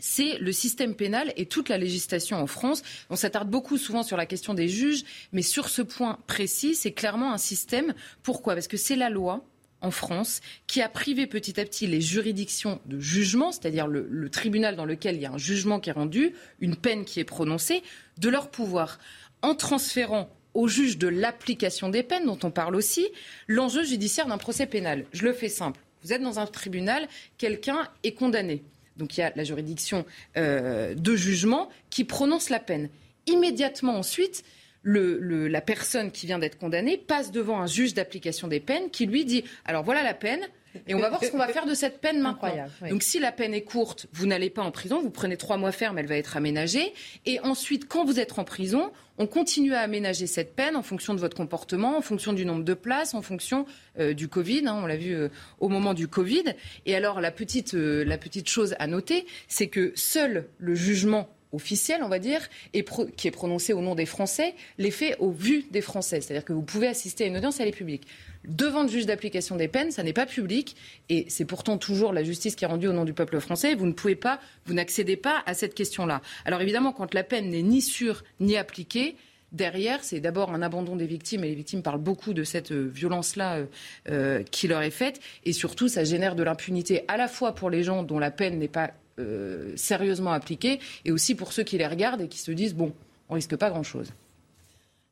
C'est 0.00 0.38
le 0.38 0.50
système 0.50 0.96
pénal 0.96 1.32
et 1.36 1.46
toute 1.46 1.68
la 1.68 1.78
législation 1.78 2.36
en 2.38 2.48
France. 2.48 2.82
On 3.08 3.16
s'attarde 3.16 3.48
beaucoup 3.48 3.78
souvent 3.78 4.02
sur 4.02 4.16
la 4.16 4.26
question 4.26 4.52
des 4.52 4.68
juges, 4.68 5.04
mais 5.32 5.42
sur 5.42 5.68
ce 5.68 5.80
point 5.80 6.18
précis, 6.26 6.74
c'est 6.74 6.92
clairement 6.92 7.32
un 7.32 7.38
système. 7.38 7.94
Pourquoi? 8.24 8.54
Parce 8.54 8.66
que 8.66 8.76
c'est 8.76 8.96
la 8.96 9.10
loi 9.10 9.46
en 9.84 9.90
France 9.90 10.40
qui 10.66 10.80
a 10.82 10.88
privé 10.88 11.26
petit 11.26 11.60
à 11.60 11.64
petit 11.64 11.86
les 11.86 12.00
juridictions 12.00 12.80
de 12.86 12.98
jugement, 12.98 13.52
c'est-à-dire 13.52 13.86
le, 13.86 14.28
tribunal 14.30 14.76
dans 14.76 14.86
lequel 14.86 15.16
il 15.16 15.20
y 15.20 15.26
a 15.26 15.32
un 15.32 15.38
jugement 15.38 15.78
qui 15.78 15.90
est 15.90 15.94
rendu, 15.94 16.32
une 16.60 16.76
peine 16.76 17.04
qui 17.04 17.20
est 17.20 17.24
prononcée, 17.24 17.82
de 18.18 18.28
leur 18.28 18.50
pouvoir, 18.50 18.98
en 19.42 19.54
transférant 19.54 20.30
au 20.54 20.68
juge 20.68 20.98
de 20.98 21.08
l'application 21.08 21.88
des 21.88 22.02
peines, 22.02 22.24
dont 22.24 22.38
on 22.42 22.50
parle 22.50 22.76
aussi, 22.76 23.06
l'enjeu 23.48 23.84
judiciaire 23.84 24.26
d'un 24.26 24.38
procès 24.38 24.66
pénal. 24.66 25.04
Je 25.12 25.24
le 25.24 25.32
fais 25.32 25.48
simple. 25.48 25.80
Vous 26.02 26.12
êtes 26.12 26.22
dans 26.22 26.38
un 26.38 26.46
tribunal, 26.46 27.06
quelqu'un 27.38 27.88
est 28.02 28.12
condamné. 28.12 28.62
Donc 28.96 29.16
il 29.16 29.20
y 29.20 29.24
a 29.24 29.32
la 29.34 29.44
juridiction 29.44 30.04
euh, 30.36 30.94
de 30.94 31.16
jugement 31.16 31.68
qui 31.90 32.04
prononce 32.04 32.50
la 32.50 32.60
peine. 32.60 32.88
Immédiatement 33.26 33.96
ensuite, 33.96 34.44
la 34.84 35.60
personne 35.60 36.10
qui 36.10 36.26
vient 36.26 36.38
d'être 36.38 36.58
condamnée 36.58 36.96
passe 36.96 37.30
devant 37.32 37.60
un 37.60 37.66
juge 37.66 37.94
d'application 37.94 38.48
des 38.48 38.60
peines 38.60 38.90
qui 38.90 39.06
lui 39.06 39.24
dit 39.24 39.44
alors 39.64 39.82
voilà 39.82 40.02
la 40.02 40.14
peine, 40.14 40.40
Et 40.86 40.94
on 40.94 40.98
va 40.98 41.08
voir 41.08 41.22
ce 41.22 41.30
qu'on 41.30 41.38
va 41.38 41.48
faire 41.48 41.66
de 41.66 41.74
cette 41.74 42.00
peine 42.00 42.20
maintenant. 42.20 42.66
Oui. 42.82 42.90
Donc 42.90 43.02
si 43.02 43.18
la 43.18 43.32
peine 43.32 43.54
est 43.54 43.62
courte, 43.62 44.06
vous 44.12 44.26
n'allez 44.26 44.50
pas 44.50 44.62
en 44.62 44.70
prison, 44.70 45.00
vous 45.00 45.10
prenez 45.10 45.36
trois 45.36 45.56
mois 45.56 45.72
ferme, 45.72 45.98
elle 45.98 46.06
va 46.06 46.16
être 46.16 46.36
aménagée. 46.36 46.92
Et 47.26 47.40
ensuite, 47.40 47.88
quand 47.88 48.04
vous 48.04 48.20
êtes 48.20 48.38
en 48.38 48.44
prison, 48.44 48.90
on 49.16 49.26
continue 49.26 49.74
à 49.74 49.80
aménager 49.80 50.26
cette 50.26 50.56
peine 50.56 50.76
en 50.76 50.82
fonction 50.82 51.14
de 51.14 51.20
votre 51.20 51.36
comportement, 51.36 51.96
en 51.96 52.00
fonction 52.00 52.32
du 52.32 52.44
nombre 52.44 52.64
de 52.64 52.74
places, 52.74 53.14
en 53.14 53.22
fonction 53.22 53.66
euh, 53.98 54.12
du 54.12 54.28
Covid. 54.28 54.64
hein, 54.66 54.80
on 54.82 54.86
l'a 54.86 54.96
vu 54.96 55.14
euh, 55.14 55.28
au 55.60 55.68
moment 55.68 55.94
du 55.94 56.08
Covid. 56.08 56.44
Et 56.86 56.94
alors 56.94 57.20
la 57.20 57.30
petite, 57.30 57.74
euh, 57.74 58.04
la 58.04 58.18
petite 58.18 58.48
chose 58.48 58.74
à 58.78 58.86
noter, 58.86 59.26
c'est 59.48 59.68
que 59.68 59.92
seul 59.94 60.48
le 60.58 60.74
jugement 60.74 61.28
officiel, 61.54 62.00
on 62.02 62.08
va 62.08 62.18
dire, 62.18 62.48
pro- 62.84 63.06
qui 63.06 63.28
est 63.28 63.30
prononcé 63.30 63.72
au 63.72 63.80
nom 63.80 63.94
des 63.94 64.06
Français, 64.06 64.54
les 64.78 64.90
fait 64.90 65.16
au 65.18 65.30
vu 65.30 65.64
des 65.70 65.80
Français. 65.80 66.20
C'est-à-dire 66.20 66.44
que 66.44 66.52
vous 66.52 66.62
pouvez 66.62 66.88
assister 66.88 67.24
à 67.24 67.26
une 67.28 67.36
audience, 67.36 67.60
elle 67.60 67.68
est 67.68 67.72
publique. 67.72 68.06
Devant 68.44 68.82
le 68.82 68.88
juge 68.88 69.06
d'application 69.06 69.56
des 69.56 69.68
peines, 69.68 69.90
ça 69.90 70.02
n'est 70.02 70.12
pas 70.12 70.26
public, 70.26 70.76
et 71.08 71.24
c'est 71.28 71.46
pourtant 71.46 71.78
toujours 71.78 72.12
la 72.12 72.24
justice 72.24 72.56
qui 72.56 72.64
est 72.64 72.68
rendue 72.68 72.88
au 72.88 72.92
nom 72.92 73.04
du 73.04 73.14
peuple 73.14 73.40
français. 73.40 73.74
Vous 73.74 73.86
ne 73.86 73.92
pouvez 73.92 74.16
pas, 74.16 74.38
vous 74.66 74.74
n'accédez 74.74 75.16
pas 75.16 75.42
à 75.46 75.54
cette 75.54 75.74
question-là. 75.74 76.20
Alors 76.44 76.60
évidemment, 76.60 76.92
quand 76.92 77.14
la 77.14 77.24
peine 77.24 77.48
n'est 77.50 77.62
ni 77.62 77.80
sûre 77.80 78.24
ni 78.40 78.56
appliquée, 78.56 79.16
Derrière, 79.52 80.02
c'est 80.02 80.18
d'abord 80.18 80.52
un 80.52 80.62
abandon 80.62 80.96
des 80.96 81.06
victimes, 81.06 81.44
et 81.44 81.48
les 81.48 81.54
victimes 81.54 81.80
parlent 81.80 82.00
beaucoup 82.00 82.34
de 82.34 82.42
cette 82.42 82.72
euh, 82.72 82.90
violence-là 82.92 83.58
euh, 83.58 83.66
euh, 84.10 84.42
qui 84.42 84.66
leur 84.66 84.82
est 84.82 84.90
faite, 84.90 85.20
et 85.44 85.52
surtout, 85.52 85.86
ça 85.86 86.02
génère 86.02 86.34
de 86.34 86.42
l'impunité 86.42 87.04
à 87.06 87.16
la 87.16 87.28
fois 87.28 87.54
pour 87.54 87.70
les 87.70 87.84
gens 87.84 88.02
dont 88.02 88.18
la 88.18 88.32
peine 88.32 88.58
n'est 88.58 88.66
pas 88.66 88.90
euh, 89.18 89.72
sérieusement 89.76 90.32
appliquée, 90.32 90.80
et 91.04 91.12
aussi 91.12 91.34
pour 91.34 91.52
ceux 91.52 91.62
qui 91.62 91.78
les 91.78 91.86
regardent 91.86 92.22
et 92.22 92.28
qui 92.28 92.38
se 92.38 92.52
disent 92.52 92.74
bon, 92.74 92.92
on 93.28 93.34
risque 93.34 93.56
pas 93.56 93.70
grand-chose. 93.70 94.12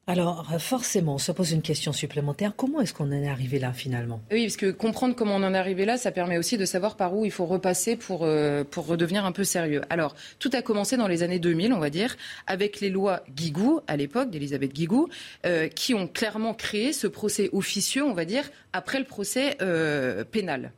Alors, 0.08 0.44
forcément, 0.58 1.14
on 1.14 1.18
se 1.18 1.30
pose 1.30 1.52
une 1.52 1.62
question 1.62 1.92
supplémentaire. 1.92 2.54
Comment 2.56 2.80
est-ce 2.80 2.92
qu'on 2.92 3.06
en 3.06 3.12
est 3.12 3.28
arrivé 3.28 3.60
là, 3.60 3.72
finalement? 3.72 4.20
Oui, 4.32 4.42
parce 4.46 4.56
que 4.56 4.72
comprendre 4.72 5.14
comment 5.14 5.36
on 5.36 5.42
en 5.44 5.54
est 5.54 5.58
arrivé 5.58 5.84
là, 5.84 5.96
ça 5.96 6.10
permet 6.10 6.38
aussi 6.38 6.58
de 6.58 6.64
savoir 6.64 6.96
par 6.96 7.14
où 7.14 7.24
il 7.24 7.30
faut 7.30 7.46
repasser 7.46 7.94
pour, 7.94 8.24
euh, 8.24 8.64
pour 8.64 8.86
redevenir 8.86 9.24
un 9.24 9.30
peu 9.30 9.44
sérieux. 9.44 9.80
Alors, 9.90 10.16
tout 10.40 10.50
a 10.54 10.62
commencé 10.62 10.96
dans 10.96 11.06
les 11.06 11.22
années 11.22 11.38
2000, 11.38 11.72
on 11.72 11.78
va 11.78 11.88
dire, 11.88 12.16
avec 12.48 12.80
les 12.80 12.90
lois 12.90 13.22
Guigou, 13.30 13.80
à 13.86 13.96
l'époque, 13.96 14.30
d'Elisabeth 14.30 14.72
Guigou, 14.72 15.08
euh, 15.46 15.68
qui 15.68 15.94
ont 15.94 16.08
clairement 16.08 16.52
créé 16.52 16.92
ce 16.92 17.06
procès 17.06 17.48
officieux, 17.52 18.02
on 18.02 18.12
va 18.12 18.24
dire, 18.24 18.50
après 18.72 18.98
le 18.98 19.04
procès 19.04 19.56
euh, 19.62 20.24
pénal. 20.24 20.72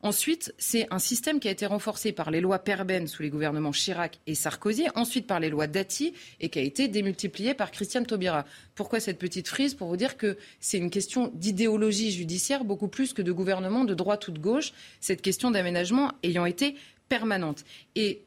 Ensuite, 0.00 0.54
c'est 0.58 0.86
un 0.92 1.00
système 1.00 1.40
qui 1.40 1.48
a 1.48 1.50
été 1.50 1.66
renforcé 1.66 2.12
par 2.12 2.30
les 2.30 2.40
lois 2.40 2.60
Perben 2.60 3.08
sous 3.08 3.22
les 3.22 3.30
gouvernements 3.30 3.72
Chirac 3.72 4.20
et 4.28 4.36
Sarkozy, 4.36 4.86
ensuite 4.94 5.26
par 5.26 5.40
les 5.40 5.50
lois 5.50 5.66
Dati 5.66 6.14
et 6.40 6.50
qui 6.50 6.60
a 6.60 6.62
été 6.62 6.86
démultiplié 6.86 7.52
par 7.52 7.72
Christiane 7.72 8.06
Taubira. 8.06 8.44
Pourquoi 8.76 9.00
cette 9.00 9.18
petite 9.18 9.48
frise 9.48 9.74
Pour 9.74 9.88
vous 9.88 9.96
dire 9.96 10.16
que 10.16 10.38
c'est 10.60 10.78
une 10.78 10.90
question 10.90 11.32
d'idéologie 11.34 12.12
judiciaire 12.12 12.62
beaucoup 12.64 12.86
plus 12.86 13.12
que 13.12 13.22
de 13.22 13.32
gouvernement 13.32 13.84
de 13.84 13.94
droite 13.94 14.28
ou 14.28 14.30
de 14.30 14.38
gauche, 14.38 14.72
cette 15.00 15.20
question 15.20 15.50
d'aménagement 15.50 16.12
ayant 16.22 16.46
été 16.46 16.76
permanente. 17.08 17.64
Et, 17.96 18.22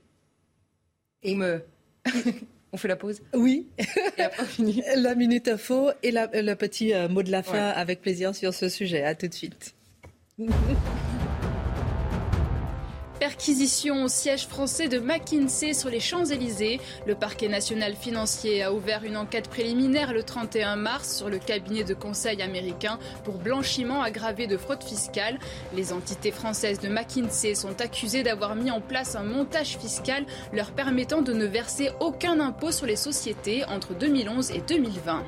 on 1.24 1.36
me... 1.36 1.64
On 2.74 2.78
fait 2.78 2.88
la 2.88 2.96
pause? 2.96 3.22
Oui, 3.34 3.68
et 4.18 4.22
après 4.22 4.44
on 4.44 4.46
finit. 4.46 4.82
la 4.96 5.14
minute 5.14 5.50
info 5.50 5.92
et 6.04 6.12
la- 6.12 6.30
le 6.42 6.54
petit 6.56 6.94
euh, 6.94 7.10
mot 7.10 7.22
de 7.22 7.30
la 7.30 7.44
fin 7.44 7.68
avec 7.68 8.02
plaisir 8.02 8.34
sur 8.34 8.54
ce 8.54 8.70
sujet. 8.70 9.04
À 9.04 9.14
tout 9.14 9.28
de 9.28 9.34
suite. 9.34 9.76
Perquisition 13.22 14.06
au 14.06 14.08
siège 14.08 14.48
français 14.48 14.88
de 14.88 14.98
McKinsey 14.98 15.76
sur 15.76 15.92
les 15.92 16.00
Champs-Élysées. 16.00 16.80
Le 17.06 17.14
parquet 17.14 17.50
national 17.50 17.94
financier 17.94 18.64
a 18.64 18.74
ouvert 18.74 19.04
une 19.04 19.16
enquête 19.16 19.48
préliminaire 19.48 20.12
le 20.12 20.24
31 20.24 20.76
mars 20.76 21.18
sur 21.18 21.30
le 21.30 21.38
cabinet 21.38 21.84
de 21.84 21.94
conseil 21.94 22.42
américain 22.42 22.98
pour 23.24 23.36
blanchiment 23.36 24.02
aggravé 24.02 24.48
de 24.48 24.58
fraude 24.58 24.84
fiscale. 24.84 25.38
Les 25.76 25.94
entités 25.94 26.32
françaises 26.32 26.80
de 26.80 26.88
McKinsey 26.88 27.54
sont 27.54 27.80
accusées 27.80 28.24
d'avoir 28.24 28.56
mis 28.56 28.72
en 28.72 28.82
place 28.82 29.16
un 29.16 29.22
montage 29.22 29.78
fiscal 29.78 30.26
leur 30.52 30.72
permettant 30.72 31.22
de 31.22 31.32
ne 31.32 31.46
verser 31.46 31.92
aucun 32.00 32.40
impôt 32.40 32.72
sur 32.72 32.88
les 32.88 32.96
sociétés 32.96 33.64
entre 33.66 33.94
2011 33.94 34.50
et 34.50 34.62
2020. 34.62 35.24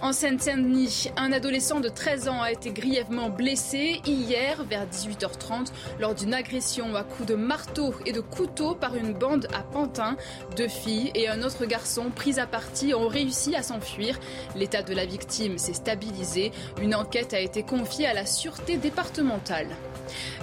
En 0.00 0.12
Seine-Saint-Denis, 0.12 1.10
un 1.16 1.32
adolescent 1.32 1.80
de 1.80 1.88
13 1.88 2.28
ans 2.28 2.40
a 2.40 2.52
été 2.52 2.70
grièvement 2.70 3.30
blessé 3.30 4.00
hier 4.06 4.62
vers 4.62 4.86
18h30 4.86 5.72
lors 5.98 6.14
d'une 6.14 6.34
agression 6.34 6.94
à 6.94 7.02
coups 7.02 7.28
de 7.28 7.34
marteau 7.34 7.92
et 8.06 8.12
de 8.12 8.20
couteau 8.20 8.76
par 8.76 8.94
une 8.94 9.12
bande 9.12 9.48
à 9.52 9.62
Pantin. 9.64 10.16
Deux 10.56 10.68
filles 10.68 11.10
et 11.16 11.28
un 11.28 11.42
autre 11.42 11.66
garçon 11.66 12.10
pris 12.14 12.38
à 12.38 12.46
partie 12.46 12.94
ont 12.94 13.08
réussi 13.08 13.56
à 13.56 13.64
s'enfuir. 13.64 14.20
L'état 14.54 14.82
de 14.82 14.94
la 14.94 15.04
victime 15.04 15.58
s'est 15.58 15.72
stabilisé. 15.72 16.52
Une 16.80 16.94
enquête 16.94 17.34
a 17.34 17.40
été 17.40 17.64
confiée 17.64 18.06
à 18.06 18.14
la 18.14 18.24
sûreté 18.24 18.76
départementale. 18.76 19.66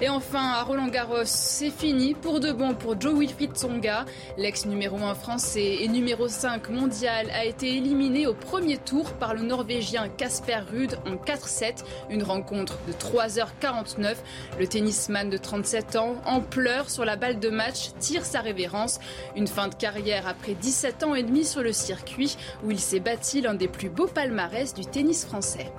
Et 0.02 0.10
enfin, 0.10 0.52
à 0.52 0.64
Roland 0.64 0.90
Garros, 0.90 1.24
c'est 1.24 1.72
fini 1.72 2.14
pour 2.14 2.40
de 2.40 2.52
bon 2.52 2.74
pour 2.74 3.00
Joe 3.00 3.18
Wilfried 3.18 3.54
Tsonga. 3.54 4.06
L'ex 4.38 4.66
numéro 4.66 4.98
1 4.98 5.16
français 5.16 5.78
et 5.82 5.88
numéro 5.88 6.28
5 6.28 6.70
mondial 6.70 7.32
a 7.32 7.46
été 7.46 7.78
éliminé 7.78 8.28
au 8.28 8.34
premier 8.34 8.78
tour 8.78 9.14
par 9.14 9.34
le 9.34 9.45
Norvégien 9.46 10.10
Casper 10.10 10.60
Ruud 10.70 10.98
en 11.06 11.16
4-7. 11.16 11.84
Une 12.10 12.24
rencontre 12.24 12.78
de 12.88 12.94
3h49. 12.94 14.16
Le 14.60 14.68
tennisman 14.68 15.30
de 15.30 15.38
37 15.38 15.96
ans, 15.96 16.16
en 16.26 16.42
pleurs 16.42 16.90
sur 16.90 17.06
la 17.06 17.16
balle 17.16 17.40
de 17.40 17.50
match, 17.50 17.92
tire 18.00 18.26
sa 18.26 18.42
révérence. 18.42 19.00
Une 19.36 19.48
fin 19.48 19.68
de 19.68 19.76
carrière 19.76 20.28
après 20.28 20.54
17 20.54 21.04
ans 21.04 21.16
et 21.16 21.24
demi 21.24 21.46
sur 21.46 21.62
le 21.62 21.72
circuit 21.72 22.38
où 22.64 22.72
il 22.72 22.80
s'est 22.80 23.00
bâti 23.00 23.42
l'un 23.42 23.54
des 23.54 23.68
plus 23.68 23.90
beaux 23.90 24.08
palmarès 24.08 24.74
du 24.74 24.86
tennis 24.86 25.26
français. 25.26 25.72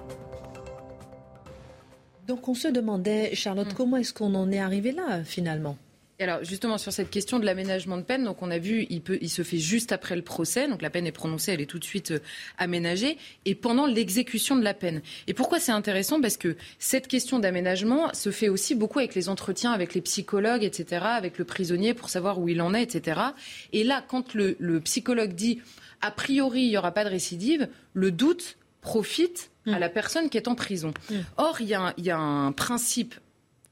Donc, 2.26 2.48
on 2.48 2.54
se 2.54 2.66
demandait, 2.68 3.34
Charlotte, 3.34 3.72
comment 3.74 3.98
est-ce 3.98 4.12
qu'on 4.12 4.34
en 4.34 4.50
est 4.50 4.58
arrivé 4.58 4.90
là, 4.90 5.22
finalement? 5.22 5.76
Alors 6.18 6.42
justement 6.42 6.78
sur 6.78 6.92
cette 6.94 7.10
question 7.10 7.38
de 7.38 7.44
l'aménagement 7.44 7.98
de 7.98 8.02
peine, 8.02 8.24
donc 8.24 8.40
on 8.40 8.50
a 8.50 8.58
vu, 8.58 8.86
il, 8.88 9.02
peut, 9.02 9.18
il 9.20 9.28
se 9.28 9.42
fait 9.42 9.58
juste 9.58 9.92
après 9.92 10.16
le 10.16 10.22
procès, 10.22 10.66
donc 10.66 10.80
la 10.80 10.88
peine 10.88 11.06
est 11.06 11.12
prononcée, 11.12 11.52
elle 11.52 11.60
est 11.60 11.66
tout 11.66 11.78
de 11.78 11.84
suite 11.84 12.12
euh, 12.12 12.18
aménagée, 12.56 13.18
et 13.44 13.54
pendant 13.54 13.84
l'exécution 13.86 14.56
de 14.56 14.62
la 14.64 14.72
peine. 14.72 15.02
Et 15.26 15.34
pourquoi 15.34 15.60
c'est 15.60 15.72
intéressant? 15.72 16.18
Parce 16.20 16.38
que 16.38 16.56
cette 16.78 17.06
question 17.06 17.38
d'aménagement 17.38 18.14
se 18.14 18.30
fait 18.30 18.48
aussi 18.48 18.74
beaucoup 18.74 18.98
avec 18.98 19.14
les 19.14 19.28
entretiens 19.28 19.72
avec 19.72 19.92
les 19.92 20.00
psychologues, 20.00 20.64
etc., 20.64 21.02
avec 21.04 21.36
le 21.36 21.44
prisonnier 21.44 21.92
pour 21.92 22.08
savoir 22.08 22.38
où 22.38 22.48
il 22.48 22.62
en 22.62 22.72
est, 22.72 22.82
etc. 22.94 23.20
Et 23.74 23.84
là, 23.84 24.02
quand 24.06 24.32
le, 24.32 24.56
le 24.58 24.80
psychologue 24.80 25.34
dit 25.34 25.60
a 26.00 26.10
priori 26.10 26.62
il 26.62 26.68
n'y 26.70 26.76
aura 26.78 26.92
pas 26.92 27.04
de 27.04 27.10
récidive, 27.10 27.68
le 27.92 28.10
doute 28.10 28.56
profite 28.80 29.50
à 29.66 29.78
la 29.78 29.88
personne 29.90 30.30
qui 30.30 30.36
est 30.38 30.48
en 30.48 30.54
prison. 30.54 30.94
Or, 31.36 31.60
il 31.60 31.66
y, 31.66 31.74
a 31.74 31.80
un- 31.88 31.94
il 31.98 32.04
y 32.06 32.10
a 32.10 32.18
un 32.18 32.52
principe 32.52 33.14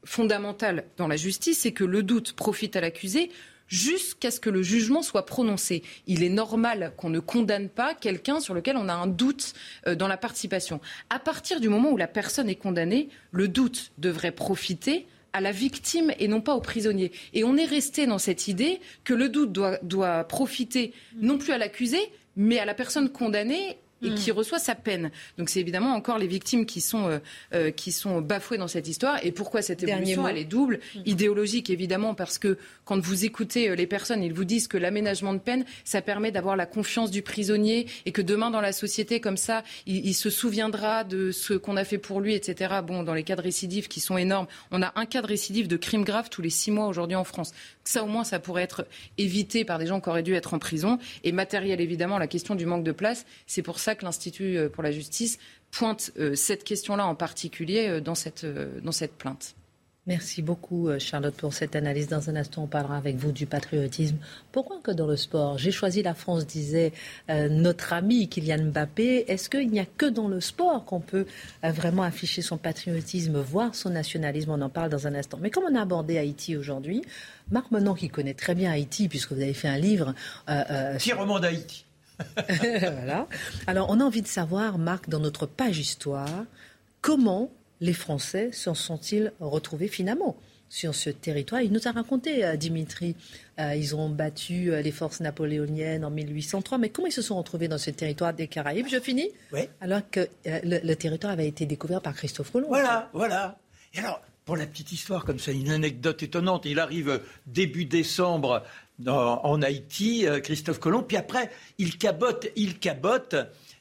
fondamental 0.05 0.85
dans 0.97 1.07
la 1.07 1.17
justice, 1.17 1.59
c'est 1.59 1.71
que 1.71 1.83
le 1.83 2.03
doute 2.03 2.33
profite 2.33 2.75
à 2.75 2.81
l'accusé 2.81 3.31
jusqu'à 3.67 4.31
ce 4.31 4.39
que 4.39 4.49
le 4.49 4.61
jugement 4.61 5.01
soit 5.01 5.25
prononcé. 5.25 5.83
Il 6.07 6.23
est 6.23 6.29
normal 6.29 6.93
qu'on 6.97 7.09
ne 7.09 7.19
condamne 7.19 7.69
pas 7.69 7.93
quelqu'un 7.95 8.39
sur 8.39 8.53
lequel 8.53 8.77
on 8.77 8.87
a 8.87 8.93
un 8.93 9.07
doute 9.07 9.53
euh, 9.87 9.95
dans 9.95 10.07
la 10.07 10.17
participation. 10.17 10.79
À 11.09 11.19
partir 11.19 11.59
du 11.59 11.69
moment 11.69 11.89
où 11.91 11.97
la 11.97 12.07
personne 12.07 12.49
est 12.49 12.55
condamnée, 12.55 13.09
le 13.31 13.47
doute 13.47 13.91
devrait 13.97 14.31
profiter 14.31 15.07
à 15.33 15.41
la 15.41 15.51
victime 15.51 16.13
et 16.17 16.27
non 16.27 16.39
pas 16.39 16.55
au 16.55 16.61
prisonnier. 16.61 17.11
Et 17.33 17.43
on 17.43 17.57
est 17.57 17.65
resté 17.65 18.07
dans 18.07 18.19
cette 18.19 18.47
idée 18.47 18.79
que 19.03 19.13
le 19.13 19.27
doute 19.27 19.51
doit, 19.51 19.77
doit 19.81 20.23
profiter 20.23 20.93
non 21.19 21.37
plus 21.37 21.51
à 21.51 21.57
l'accusé, 21.57 21.99
mais 22.37 22.59
à 22.59 22.65
la 22.65 22.73
personne 22.73 23.09
condamnée 23.09 23.77
et 24.05 24.13
qui 24.13 24.31
reçoit 24.31 24.59
sa 24.59 24.75
peine. 24.75 25.11
Donc 25.37 25.49
c'est 25.49 25.59
évidemment 25.59 25.93
encore 25.93 26.17
les 26.17 26.27
victimes 26.27 26.65
qui 26.65 26.81
sont, 26.81 27.07
euh, 27.07 27.19
euh, 27.53 27.71
qui 27.71 27.91
sont 27.91 28.21
bafouées 28.21 28.57
dans 28.57 28.67
cette 28.67 28.87
histoire. 28.87 29.19
Et 29.23 29.31
pourquoi 29.31 29.61
cette 29.61 29.83
évolution. 29.83 30.27
Elle 30.27 30.37
est 30.37 30.45
double, 30.45 30.79
idéologique 31.05 31.69
évidemment, 31.69 32.13
parce 32.13 32.37
que 32.37 32.57
quand 32.83 32.99
vous 32.99 33.25
écoutez 33.25 33.69
euh, 33.69 33.75
les 33.75 33.87
personnes, 33.87 34.23
ils 34.23 34.33
vous 34.33 34.45
disent 34.45 34.67
que 34.67 34.77
l'aménagement 34.77 35.33
de 35.33 35.39
peine, 35.39 35.65
ça 35.83 36.01
permet 36.01 36.31
d'avoir 36.31 36.55
la 36.55 36.65
confiance 36.65 37.11
du 37.11 37.21
prisonnier 37.21 37.87
et 38.05 38.11
que 38.11 38.21
demain 38.21 38.51
dans 38.51 38.61
la 38.61 38.71
société, 38.71 39.19
comme 39.19 39.37
ça, 39.37 39.63
il, 39.85 40.05
il 40.05 40.13
se 40.13 40.29
souviendra 40.29 41.03
de 41.03 41.31
ce 41.31 41.53
qu'on 41.53 41.77
a 41.77 41.83
fait 41.83 41.97
pour 41.97 42.21
lui, 42.21 42.35
etc. 42.35 42.75
Bon, 42.85 43.03
dans 43.03 43.13
les 43.13 43.23
cas 43.23 43.35
de 43.35 43.41
récidive 43.41 43.87
qui 43.87 43.99
sont 43.99 44.17
énormes, 44.17 44.47
on 44.71 44.81
a 44.81 44.93
un 44.95 45.05
cas 45.05 45.21
de 45.21 45.27
récidive 45.27 45.67
de 45.67 45.77
crime 45.77 46.03
grave 46.03 46.29
tous 46.29 46.41
les 46.41 46.49
six 46.49 46.71
mois 46.71 46.87
aujourd'hui 46.87 47.15
en 47.15 47.23
France. 47.23 47.53
Ça 47.83 48.03
au 48.03 48.07
moins, 48.07 48.23
ça 48.23 48.39
pourrait 48.39 48.63
être 48.63 48.87
évité 49.17 49.65
par 49.65 49.79
des 49.79 49.85
gens 49.85 50.01
qui 50.01 50.09
auraient 50.09 50.23
dû 50.23 50.33
être 50.33 50.53
en 50.53 50.59
prison. 50.59 50.97
Et 51.23 51.31
matériel, 51.31 51.81
évidemment, 51.81 52.17
la 52.17 52.27
question 52.27 52.55
du 52.55 52.65
manque 52.65 52.83
de 52.83 52.91
place, 52.91 53.25
c'est 53.47 53.61
pour 53.61 53.79
ça 53.79 53.94
que 53.95 54.05
l'Institut 54.05 54.57
euh, 54.57 54.69
pour 54.69 54.83
la 54.83 54.91
justice 54.91 55.37
pointe 55.71 56.11
euh, 56.19 56.35
cette 56.35 56.63
question-là 56.63 57.05
en 57.05 57.15
particulier 57.15 57.87
euh, 57.87 58.01
dans 58.01 58.15
cette, 58.15 58.45
dans 58.83 58.91
cette 58.91 59.13
plainte. 59.13 59.55
Merci 60.07 60.43
beaucoup, 60.43 60.87
Charlotte, 60.99 61.33
pour 61.33 61.51
cette 61.51 61.75
analyse. 61.75 62.07
Dans 62.07 62.29
un 62.29 62.35
instant, 62.35 62.65
on 62.65 62.67
parlera 62.67 62.95
avec 62.95 63.15
vous 63.15 63.31
du 63.31 63.47
patriotisme. 63.47 64.17
Pourquoi 64.51 64.79
que 64.83 64.91
dans 64.91 65.07
le 65.07 65.15
sport? 65.15 65.57
J'ai 65.57 65.71
choisi 65.71 66.03
la 66.03 66.13
France, 66.13 66.45
disait 66.45 66.93
euh, 67.31 67.49
notre 67.49 67.91
ami 67.91 68.29
Kylian 68.29 68.65
Mbappé. 68.65 69.25
Est-ce 69.27 69.49
qu'il 69.49 69.67
n'y 69.71 69.79
a 69.79 69.85
que 69.85 70.05
dans 70.05 70.27
le 70.27 70.41
sport 70.41 70.85
qu'on 70.85 70.99
peut 70.99 71.25
euh, 71.63 71.71
vraiment 71.71 72.03
afficher 72.03 72.43
son 72.43 72.57
patriotisme, 72.57 73.39
voir 73.39 73.73
son 73.73 73.89
nationalisme? 73.89 74.51
On 74.51 74.61
en 74.61 74.69
parle 74.69 74.91
dans 74.91 75.07
un 75.07 75.15
instant. 75.15 75.39
Mais 75.41 75.49
comme 75.49 75.63
on 75.67 75.75
a 75.75 75.81
abordé 75.81 76.19
Haïti 76.19 76.55
aujourd'hui, 76.55 77.01
Marc 77.49 77.71
Menon, 77.71 77.95
qui 77.95 78.09
connaît 78.09 78.35
très 78.35 78.53
bien 78.53 78.69
Haïti, 78.71 79.09
puisque 79.09 79.31
vous 79.31 79.41
avez 79.41 79.55
fait 79.55 79.69
un 79.69 79.79
livre 79.79 80.13
euh, 80.49 80.63
euh, 80.69 80.97
Tirement 80.99 81.39
d'Haïti. 81.39 81.84
voilà. 82.47 83.27
Alors, 83.67 83.89
on 83.89 83.99
a 83.99 84.03
envie 84.03 84.21
de 84.21 84.27
savoir, 84.27 84.77
Marc, 84.77 85.09
dans 85.09 85.19
notre 85.19 85.45
page 85.45 85.79
histoire, 85.79 86.45
comment 87.01 87.51
les 87.81 87.93
Français 87.93 88.51
s'en 88.51 88.73
sont-ils 88.73 89.31
retrouvés 89.39 89.87
finalement 89.87 90.35
sur 90.69 90.95
ce 90.95 91.09
territoire. 91.09 91.61
Il 91.61 91.71
nous 91.71 91.87
a 91.87 91.91
raconté, 91.91 92.43
euh, 92.43 92.55
Dimitri, 92.55 93.15
euh, 93.59 93.75
ils 93.75 93.95
ont 93.95 94.09
battu 94.09 94.71
euh, 94.71 94.81
les 94.81 94.91
forces 94.91 95.19
napoléoniennes 95.19 96.03
en 96.03 96.09
1803, 96.09 96.77
mais 96.77 96.89
comment 96.89 97.07
ils 97.07 97.13
se 97.13 97.21
sont 97.21 97.37
retrouvés 97.37 97.67
dans 97.67 97.77
ce 97.77 97.91
territoire 97.91 98.33
des 98.33 98.47
Caraïbes? 98.47 98.87
Je 98.89 98.99
finis 98.99 99.29
Oui. 99.53 99.61
Alors 99.79 100.01
que 100.09 100.27
le, 100.45 100.93
territoire 100.95 101.33
avait 101.33 101.47
été 101.47 101.65
découvert 101.65 102.01
par 102.01 102.13
Christophe 102.13 102.51
Colomb. 102.51 102.67
Voilà, 102.67 103.09
voilà. 103.13 103.57
Et 103.93 103.99
alors, 103.99 104.21
pour 104.43 104.57
la 104.57 104.65
petite 104.65 104.91
histoire, 104.91 105.23
comme 105.23 105.39
ça, 105.39 105.51
une 105.51 105.71
anecdote 105.71 106.21
étonnante, 106.23 106.65
il 106.65 106.79
arrive 106.79 107.21
début 107.47 107.85
décembre 107.85 108.63
en 109.05 109.61
Haïti, 109.61 110.25
Christophe 110.43 110.79
Colomb, 110.79 111.03
puis 111.03 111.17
après, 111.17 111.51
il 111.77 111.97
cabote, 111.97 112.47
il 112.55 112.79
cabote. 112.79 113.35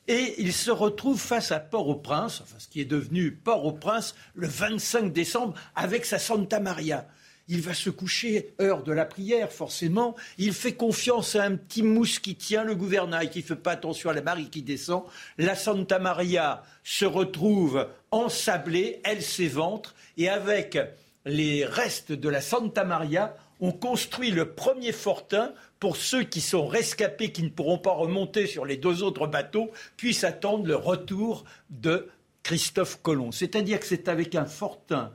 Et 0.07 0.35
il 0.39 0.53
se 0.53 0.71
retrouve 0.71 1.19
face 1.19 1.51
à 1.51 1.61
Port-au-Prince, 1.61 2.43
enfin 2.43 2.57
ce 2.59 2.69
qui 2.69 2.81
est 2.81 2.85
devenu 2.85 3.33
Port-au-Prince, 3.33 4.15
le 4.35 4.47
25 4.47 5.13
décembre, 5.13 5.55
avec 5.75 6.05
sa 6.05 6.19
Santa 6.19 6.61
Maria. 6.61 7.09
Il 7.49 7.63
va 7.63 7.73
se 7.73 7.89
coucher, 7.89 8.55
heure 8.61 8.83
de 8.83 8.93
la 8.93 9.07
prière, 9.07 9.51
forcément. 9.51 10.15
Il 10.37 10.53
fait 10.53 10.75
confiance 10.75 11.37
à 11.37 11.45
un 11.45 11.57
petit 11.57 11.83
mousse 11.83 12.19
qui 12.19 12.37
tient 12.37 12.65
le 12.65 12.75
gouvernail, 12.75 13.31
qui 13.31 13.39
ne 13.39 13.45
fait 13.45 13.57
pas 13.57 13.73
attention 13.73 14.11
à 14.11 14.15
la 14.15 14.23
Marie 14.23 14.51
qui 14.51 14.63
descend. 14.63 15.05
La 15.39 15.55
Santa 15.55 15.99
Maria 15.99 16.63
se 16.83 17.07
retrouve 17.07 17.89
ensablée, 18.11 19.01
elle 19.05 19.23
s'éventre, 19.23 19.95
et 20.19 20.29
avec 20.29 20.79
les 21.27 21.65
restes 21.65 22.13
de 22.13 22.29
la 22.29 22.43
Santa 22.43 22.85
Maria, 22.85 23.35
on 23.65 23.73
construit 23.73 24.31
le 24.31 24.53
premier 24.53 24.93
fortin 24.93 25.55
pour 25.81 25.97
ceux 25.97 26.23
qui 26.23 26.43
sont 26.43 26.67
rescapés, 26.67 27.33
qui 27.33 27.43
ne 27.43 27.49
pourront 27.49 27.79
pas 27.79 27.93
remonter 27.93 28.47
sur 28.47 28.67
les 28.67 28.77
deux 28.77 29.03
autres 29.03 29.27
bateaux, 29.27 29.71
puissent 29.97 30.25
attendre 30.25 30.67
le 30.67 30.77
retour 30.77 31.45
de 31.71 32.11
Christophe 32.43 33.01
Colomb. 33.01 33.33
C'est-à-dire 33.33 33.81
que 33.81 33.87
c'est 33.87 34.09
avec 34.09 34.35
un 34.35 34.45
fortin, 34.45 35.13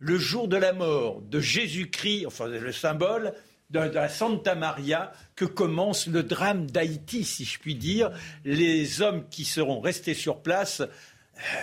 le 0.00 0.18
jour 0.18 0.48
de 0.48 0.56
la 0.56 0.72
mort 0.72 1.22
de 1.22 1.38
Jésus-Christ, 1.38 2.26
enfin 2.26 2.48
le 2.48 2.72
symbole, 2.72 3.32
la 3.70 4.08
Santa 4.08 4.56
Maria 4.56 5.12
que 5.36 5.44
commence 5.44 6.08
le 6.08 6.24
drame 6.24 6.68
d'Haïti, 6.68 7.22
si 7.22 7.44
je 7.44 7.60
puis 7.60 7.76
dire. 7.76 8.10
Les 8.44 9.00
hommes 9.00 9.28
qui 9.28 9.44
seront 9.44 9.78
restés 9.78 10.14
sur 10.14 10.42
place 10.42 10.82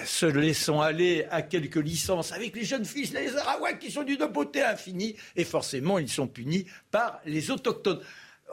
se 0.05 0.25
laissant 0.25 0.81
aller 0.81 1.25
à 1.31 1.41
quelques 1.41 1.75
licences 1.75 2.31
avec 2.31 2.55
les 2.55 2.63
jeunes 2.63 2.85
fils, 2.85 3.13
les 3.13 3.35
Arawaks 3.35 3.79
qui 3.79 3.91
sont 3.91 4.03
d'une 4.03 4.25
beauté 4.25 4.61
infinie, 4.61 5.15
et 5.35 5.43
forcément 5.43 5.99
ils 5.99 6.09
sont 6.09 6.27
punis 6.27 6.65
par 6.91 7.19
les 7.25 7.51
autochtones 7.51 8.01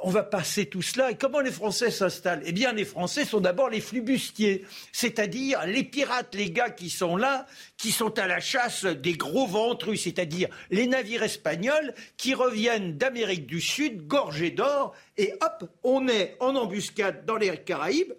on 0.03 0.11
va 0.11 0.23
passer 0.23 0.67
tout 0.67 0.83
cela. 0.83 1.11
Et 1.11 1.17
comment 1.17 1.41
les 1.41 1.51
Français 1.51 1.91
s'installent? 1.91 2.43
Eh 2.45 2.53
bien, 2.53 2.73
les 2.73 2.85
Français 2.85 3.25
sont 3.25 3.41
d'abord 3.41 3.69
les 3.69 3.81
flibustiers, 3.81 4.65
c'est-à-dire 4.93 5.65
les 5.67 5.85
pirates, 5.85 6.35
les 6.35 6.51
gars 6.51 6.71
qui 6.71 6.91
sont 6.91 7.17
là, 7.17 7.47
qui 7.77 7.93
sont 7.93 8.19
à 8.19 8.27
la 8.27 8.41
chasse 8.41 8.85
des 8.85 9.13
gros 9.13 9.47
ventrus, 9.47 10.03
c'est-à-dire 10.03 10.49
les 10.71 10.87
navires 10.87 11.23
espagnols 11.23 11.95
qui 12.17 12.35
reviennent 12.35 12.97
d'Amérique 12.97 13.47
du 13.47 13.61
Sud, 13.61 14.07
gorgés 14.07 14.51
d'or, 14.51 14.95
et 15.17 15.35
hop, 15.41 15.71
on 15.83 16.09
est 16.09 16.37
en 16.41 16.57
embuscade 16.57 17.25
dans 17.27 17.37
les 17.37 17.57
Caraïbes. 17.59 18.13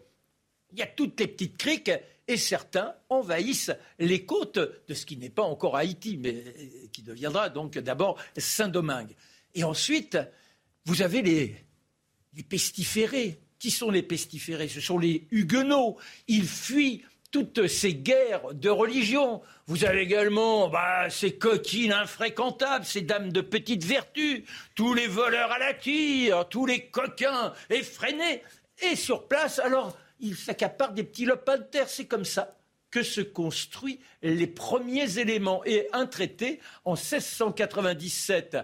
Il 0.73 0.79
y 0.79 0.83
a 0.83 0.87
toutes 0.87 1.19
les 1.19 1.27
petites 1.27 1.57
criques 1.57 1.91
et 2.31 2.37
certains 2.37 2.95
envahissent 3.09 3.71
les 3.99 4.25
côtes 4.25 4.59
de 4.87 4.93
ce 4.93 5.05
qui 5.05 5.17
n'est 5.17 5.29
pas 5.29 5.43
encore 5.43 5.75
Haïti, 5.75 6.17
mais 6.17 6.43
qui 6.91 7.01
deviendra 7.01 7.49
donc 7.49 7.77
d'abord 7.77 8.17
Saint-Domingue. 8.37 9.15
Et 9.53 9.63
ensuite, 9.63 10.17
vous 10.85 11.01
avez 11.01 11.21
les, 11.21 11.55
les 12.35 12.43
pestiférés. 12.43 13.39
Qui 13.59 13.69
sont 13.69 13.91
les 13.91 14.01
pestiférés? 14.01 14.69
Ce 14.69 14.81
sont 14.81 14.97
les 14.97 15.27
huguenots. 15.29 15.97
Ils 16.27 16.47
fuient 16.47 17.03
toutes 17.29 17.67
ces 17.67 17.93
guerres 17.93 18.53
de 18.53 18.69
religion. 18.69 19.41
Vous 19.67 19.85
avez 19.85 20.01
également 20.01 20.67
bah, 20.67 21.09
ces 21.09 21.37
coquines 21.37 21.91
infréquentables, 21.93 22.85
ces 22.85 23.01
dames 23.01 23.31
de 23.31 23.41
petite 23.41 23.83
vertu, 23.83 24.45
tous 24.73 24.93
les 24.93 25.07
voleurs 25.07 25.51
à 25.51 25.59
la 25.59 25.73
tire, 25.73 26.49
tous 26.49 26.65
les 26.65 26.87
coquins 26.87 27.53
effrénés. 27.69 28.41
Et 28.81 28.95
sur 28.95 29.27
place, 29.27 29.59
alors, 29.59 29.95
ils 30.21 30.37
s'accaparent 30.37 30.93
des 30.93 31.03
petits 31.03 31.25
lopins 31.25 31.57
de 31.57 31.63
terre. 31.63 31.89
C'est 31.89 32.05
comme 32.05 32.25
ça 32.25 32.57
que 32.89 33.03
se 33.03 33.21
construisent 33.21 33.99
les 34.21 34.47
premiers 34.47 35.17
éléments. 35.17 35.63
Et 35.65 35.87
un 35.93 36.05
traité 36.05 36.59
en 36.85 36.93
1697 36.93 38.57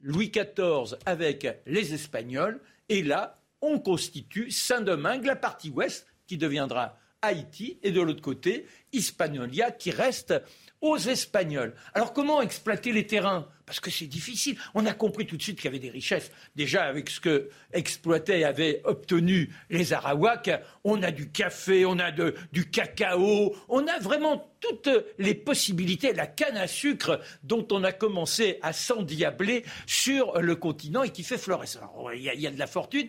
Louis 0.00 0.30
XIV 0.30 0.96
avec 1.06 1.46
les 1.66 1.94
Espagnols. 1.94 2.60
Et 2.88 3.02
là, 3.02 3.40
on 3.60 3.78
constitue 3.78 4.50
Saint-Domingue, 4.50 5.24
la 5.24 5.36
partie 5.36 5.70
ouest, 5.70 6.06
qui 6.26 6.36
deviendra 6.36 6.98
Haïti, 7.22 7.78
et 7.84 7.92
de 7.92 8.00
l'autre 8.00 8.20
côté, 8.20 8.66
Hispanolia, 8.92 9.70
qui 9.70 9.92
reste 9.92 10.34
aux 10.82 10.98
Espagnols. 10.98 11.74
Alors 11.94 12.12
comment 12.12 12.42
exploiter 12.42 12.92
les 12.92 13.06
terrains? 13.06 13.48
Parce 13.64 13.80
que 13.80 13.90
c'est 13.90 14.06
difficile. 14.06 14.58
On 14.74 14.84
a 14.84 14.92
compris 14.92 15.24
tout 15.24 15.36
de 15.36 15.42
suite 15.42 15.56
qu'il 15.56 15.66
y 15.66 15.68
avait 15.68 15.78
des 15.78 15.88
richesses. 15.88 16.30
Déjà 16.56 16.82
avec 16.84 17.08
ce 17.08 17.20
que 17.20 17.48
exploitaient 17.72 18.40
et 18.40 18.44
avaient 18.44 18.82
obtenu 18.84 19.54
les 19.70 19.94
Arawaks, 19.94 20.50
on 20.84 21.02
a 21.02 21.10
du 21.10 21.30
café, 21.30 21.86
on 21.86 21.98
a 21.98 22.10
du 22.10 22.68
cacao, 22.68 23.56
on 23.68 23.86
a 23.86 23.98
vraiment 24.00 24.52
toutes 24.60 24.90
les 25.18 25.34
possibilités, 25.34 26.12
la 26.12 26.26
canne 26.26 26.56
à 26.56 26.66
sucre 26.66 27.20
dont 27.44 27.66
on 27.70 27.84
a 27.84 27.92
commencé 27.92 28.58
à 28.62 28.72
s'endiabler 28.72 29.64
sur 29.86 30.40
le 30.40 30.56
continent 30.56 31.04
et 31.04 31.10
qui 31.10 31.22
fait 31.22 31.38
florès. 31.38 31.78
Il 32.14 32.20
y, 32.20 32.46
a 32.46 32.50
de 32.50 32.58
la 32.58 32.66
fortune. 32.66 33.08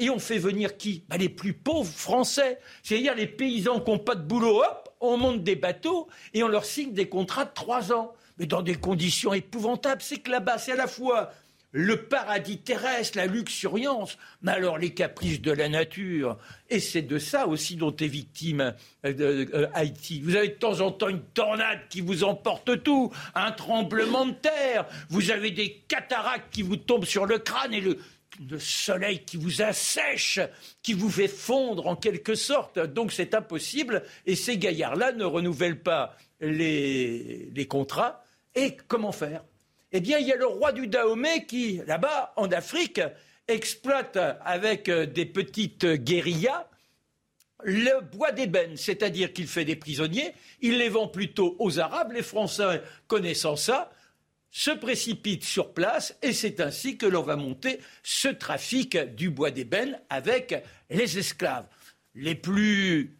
Et 0.00 0.10
on 0.10 0.20
fait 0.20 0.38
venir 0.38 0.76
qui? 0.76 1.04
Bah, 1.08 1.16
Les 1.16 1.28
plus 1.28 1.54
pauvres 1.54 1.92
français, 1.92 2.60
c'est-à-dire 2.82 3.16
les 3.16 3.26
paysans 3.26 3.80
qui 3.80 3.90
n'ont 3.90 3.98
pas 3.98 4.14
de 4.14 4.22
boulot, 4.22 4.62
hop, 4.62 4.87
on 5.00 5.16
monte 5.16 5.42
des 5.42 5.56
bateaux 5.56 6.08
et 6.34 6.42
on 6.42 6.48
leur 6.48 6.64
signe 6.64 6.92
des 6.92 7.08
contrats 7.08 7.44
de 7.44 7.54
trois 7.54 7.92
ans. 7.92 8.12
Mais 8.38 8.46
dans 8.46 8.62
des 8.62 8.76
conditions 8.76 9.34
épouvantables. 9.34 10.00
C'est 10.00 10.18
que 10.18 10.30
là-bas, 10.30 10.58
c'est 10.58 10.72
à 10.72 10.76
la 10.76 10.86
fois 10.86 11.32
le 11.72 12.04
paradis 12.04 12.58
terrestre, 12.58 13.18
la 13.18 13.26
luxuriance, 13.26 14.16
mais 14.42 14.52
alors 14.52 14.78
les 14.78 14.94
caprices 14.94 15.42
de 15.42 15.52
la 15.52 15.68
nature. 15.68 16.38
Et 16.70 16.80
c'est 16.80 17.02
de 17.02 17.18
ça 17.18 17.46
aussi 17.46 17.76
dont 17.76 17.94
est 17.94 18.06
victime 18.06 18.74
euh, 19.04 19.46
euh, 19.52 19.66
Haïti. 19.74 20.20
Vous 20.20 20.34
avez 20.34 20.48
de 20.48 20.54
temps 20.54 20.80
en 20.80 20.90
temps 20.90 21.08
une 21.08 21.22
tornade 21.34 21.80
qui 21.90 22.00
vous 22.00 22.24
emporte 22.24 22.82
tout, 22.82 23.12
un 23.34 23.52
tremblement 23.52 24.26
de 24.26 24.32
terre, 24.32 24.86
vous 25.10 25.30
avez 25.30 25.50
des 25.50 25.82
cataractes 25.88 26.50
qui 26.50 26.62
vous 26.62 26.76
tombent 26.76 27.04
sur 27.04 27.26
le 27.26 27.38
crâne 27.38 27.74
et 27.74 27.80
le, 27.80 27.98
le 28.38 28.58
soleil 28.58 29.24
qui 29.24 29.36
vous 29.36 29.62
assèche, 29.62 30.40
qui 30.82 30.92
vous 30.92 31.10
fait 31.10 31.28
fondre 31.28 31.86
en 31.86 31.96
quelque 31.96 32.34
sorte. 32.34 32.78
Donc 32.78 33.12
c'est 33.12 33.34
impossible. 33.34 34.02
Et 34.26 34.36
ces 34.36 34.58
gaillards-là 34.58 35.12
ne 35.12 35.24
renouvellent 35.24 35.82
pas 35.82 36.16
les, 36.40 37.66
contrats. 37.68 38.24
Et 38.54 38.76
comment 38.88 39.12
faire? 39.12 39.44
Eh 39.92 40.00
bien, 40.00 40.18
il 40.18 40.26
y 40.26 40.32
a 40.32 40.36
le 40.36 40.46
roi 40.46 40.72
du 40.72 40.86
Dahomey 40.86 41.46
qui, 41.46 41.80
là-bas, 41.86 42.32
en 42.36 42.50
Afrique, 42.50 43.00
exploite 43.46 44.18
avec 44.44 44.90
des 44.90 45.26
petites 45.26 45.86
guérillas 45.86 46.68
le 47.64 48.00
bois 48.02 48.32
d'ébène, 48.32 48.76
c'est-à-dire 48.76 49.32
qu'il 49.32 49.48
fait 49.48 49.64
des 49.64 49.76
prisonniers, 49.76 50.32
il 50.60 50.78
les 50.78 50.88
vend 50.88 51.08
plutôt 51.08 51.56
aux 51.58 51.80
Arabes, 51.80 52.12
les 52.12 52.22
Français 52.22 52.82
connaissant 53.06 53.56
ça, 53.56 53.90
se 54.50 54.70
précipite 54.70 55.44
sur 55.44 55.72
place 55.74 56.16
et 56.22 56.32
c'est 56.32 56.60
ainsi 56.60 56.96
que 56.96 57.06
l'on 57.06 57.22
va 57.22 57.36
monter 57.36 57.80
ce 58.02 58.28
trafic 58.28 58.96
du 58.96 59.30
bois 59.30 59.50
d'ébène 59.50 60.00
avec 60.08 60.62
les 60.90 61.18
esclaves. 61.18 61.66
Les 62.14 62.34
plus 62.34 63.18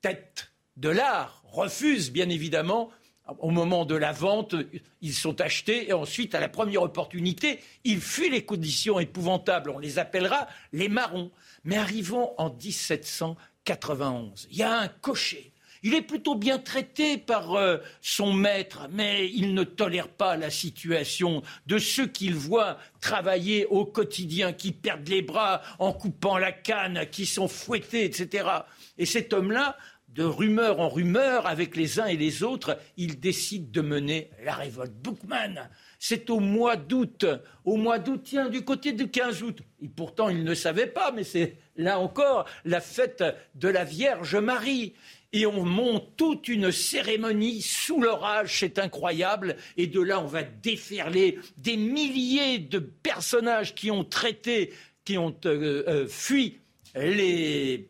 têtes 0.00 0.52
de 0.76 0.88
l'art 0.88 1.42
refusent 1.44 2.12
bien 2.12 2.28
évidemment 2.28 2.90
au 3.38 3.50
moment 3.50 3.84
de 3.84 3.94
la 3.94 4.12
vente, 4.12 4.54
ils 5.02 5.14
sont 5.14 5.40
achetés 5.40 5.88
et 5.90 5.92
ensuite, 5.92 6.34
à 6.34 6.40
la 6.40 6.48
première 6.48 6.82
opportunité, 6.82 7.60
ils 7.84 8.00
fuient 8.00 8.30
les 8.30 8.44
conditions 8.44 8.98
épouvantables. 8.98 9.70
On 9.70 9.78
les 9.78 9.98
appellera 9.98 10.48
les 10.72 10.88
marrons. 10.88 11.30
Mais 11.64 11.76
arrivons 11.76 12.32
en 12.38 12.50
1791. 12.50 14.48
Il 14.50 14.56
y 14.56 14.62
a 14.62 14.80
un 14.80 14.88
cocher 14.88 15.52
il 15.88 15.94
est 15.94 16.02
plutôt 16.02 16.34
bien 16.34 16.58
traité 16.58 17.16
par 17.16 17.54
euh, 17.54 17.78
son 18.02 18.34
maître, 18.34 18.88
mais 18.92 19.30
il 19.30 19.54
ne 19.54 19.64
tolère 19.64 20.08
pas 20.08 20.36
la 20.36 20.50
situation 20.50 21.42
de 21.66 21.78
ceux 21.78 22.06
qu'il 22.06 22.34
voit 22.34 22.76
travailler 23.00 23.64
au 23.64 23.86
quotidien, 23.86 24.52
qui 24.52 24.72
perdent 24.72 25.08
les 25.08 25.22
bras 25.22 25.62
en 25.78 25.94
coupant 25.94 26.36
la 26.36 26.52
canne, 26.52 27.06
qui 27.10 27.24
sont 27.24 27.48
fouettés, 27.48 28.04
etc. 28.04 28.50
Et 28.98 29.06
cet 29.06 29.32
homme-là, 29.32 29.78
de 30.08 30.24
rumeur 30.24 30.78
en 30.80 30.90
rumeur, 30.90 31.46
avec 31.46 31.74
les 31.74 32.00
uns 32.00 32.06
et 32.06 32.18
les 32.18 32.42
autres, 32.42 32.78
il 32.98 33.18
décide 33.18 33.70
de 33.70 33.80
mener 33.80 34.28
la 34.44 34.54
révolte. 34.54 34.92
Bookman, 34.92 35.70
c'est 35.98 36.28
au 36.28 36.38
mois 36.38 36.76
d'août. 36.76 37.24
Au 37.64 37.76
mois 37.76 37.98
d'août, 37.98 38.20
tiens, 38.24 38.50
du 38.50 38.62
côté 38.62 38.92
du 38.92 39.08
15 39.08 39.42
août. 39.42 39.60
Et 39.80 39.88
pourtant, 39.88 40.28
il 40.28 40.44
ne 40.44 40.54
savait 40.54 40.86
pas, 40.86 41.12
mais 41.12 41.24
c'est 41.24 41.56
là 41.76 41.98
encore 41.98 42.44
la 42.66 42.82
fête 42.82 43.24
de 43.54 43.68
la 43.68 43.84
Vierge 43.84 44.36
Marie 44.36 44.94
et 45.32 45.46
on 45.46 45.64
monte 45.64 46.16
toute 46.16 46.48
une 46.48 46.72
cérémonie 46.72 47.60
sous 47.60 48.00
l'orage, 48.00 48.60
c'est 48.60 48.78
incroyable, 48.78 49.56
et 49.76 49.86
de 49.86 50.00
là 50.00 50.20
on 50.20 50.26
va 50.26 50.42
déferler 50.42 51.38
des 51.56 51.76
milliers 51.76 52.58
de 52.58 52.78
personnages 52.78 53.74
qui 53.74 53.90
ont 53.90 54.04
traité, 54.04 54.72
qui 55.04 55.18
ont 55.18 55.36
euh, 55.44 55.84
euh, 55.86 56.06
fui 56.08 56.60
les, 56.94 57.88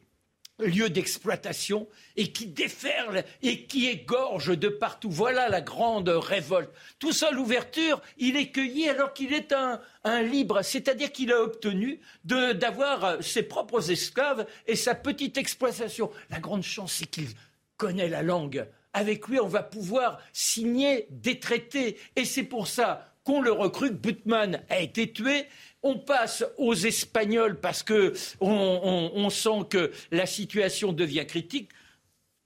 lieu 0.58 0.90
d'exploitation 0.90 1.88
et 2.16 2.32
qui 2.32 2.46
déferle 2.46 3.24
et 3.42 3.64
qui 3.64 3.86
égorge 3.86 4.58
de 4.58 4.68
partout. 4.68 5.10
Voilà 5.10 5.48
la 5.48 5.60
grande 5.60 6.08
révolte. 6.08 6.70
Tout 6.98 7.12
ça, 7.12 7.30
l'ouverture, 7.30 8.00
il 8.16 8.36
est 8.36 8.50
cueilli 8.50 8.88
alors 8.88 9.12
qu'il 9.12 9.32
est 9.32 9.52
un, 9.52 9.80
libre, 10.22 10.62
c'est-à-dire 10.62 11.12
qu'il 11.12 11.32
a 11.32 11.42
obtenu 11.42 12.00
d'avoir 12.24 13.22
ses 13.22 13.42
propres 13.42 13.90
esclaves 13.90 14.46
et 14.66 14.74
sa 14.74 14.94
petite 14.94 15.36
exploitation. 15.36 16.10
La 16.30 16.40
grande 16.40 16.62
chance, 16.62 16.94
c'est 16.94 17.06
qu'il 17.06 17.28
connaît 17.76 18.08
la 18.08 18.22
langue. 18.22 18.66
Avec 18.94 19.28
lui, 19.28 19.38
on 19.38 19.48
va 19.48 19.62
pouvoir 19.62 20.18
signer 20.32 21.06
des 21.10 21.38
traités. 21.38 21.98
Et 22.16 22.24
c'est 22.24 22.42
pour 22.42 22.66
ça 22.66 23.14
le 23.42 23.52
recrute. 23.52 23.94
Butman 23.94 24.62
a 24.68 24.80
été 24.80 25.12
tué 25.12 25.46
on 25.82 25.98
passe 25.98 26.44
aux 26.56 26.74
Espagnols 26.74 27.60
parce 27.60 27.82
que 27.82 28.12
on, 28.40 29.30
sent 29.30 29.66
que 29.70 29.92
la 30.10 30.26
situation 30.26 30.92
devient 30.92 31.26
critique. 31.26 31.70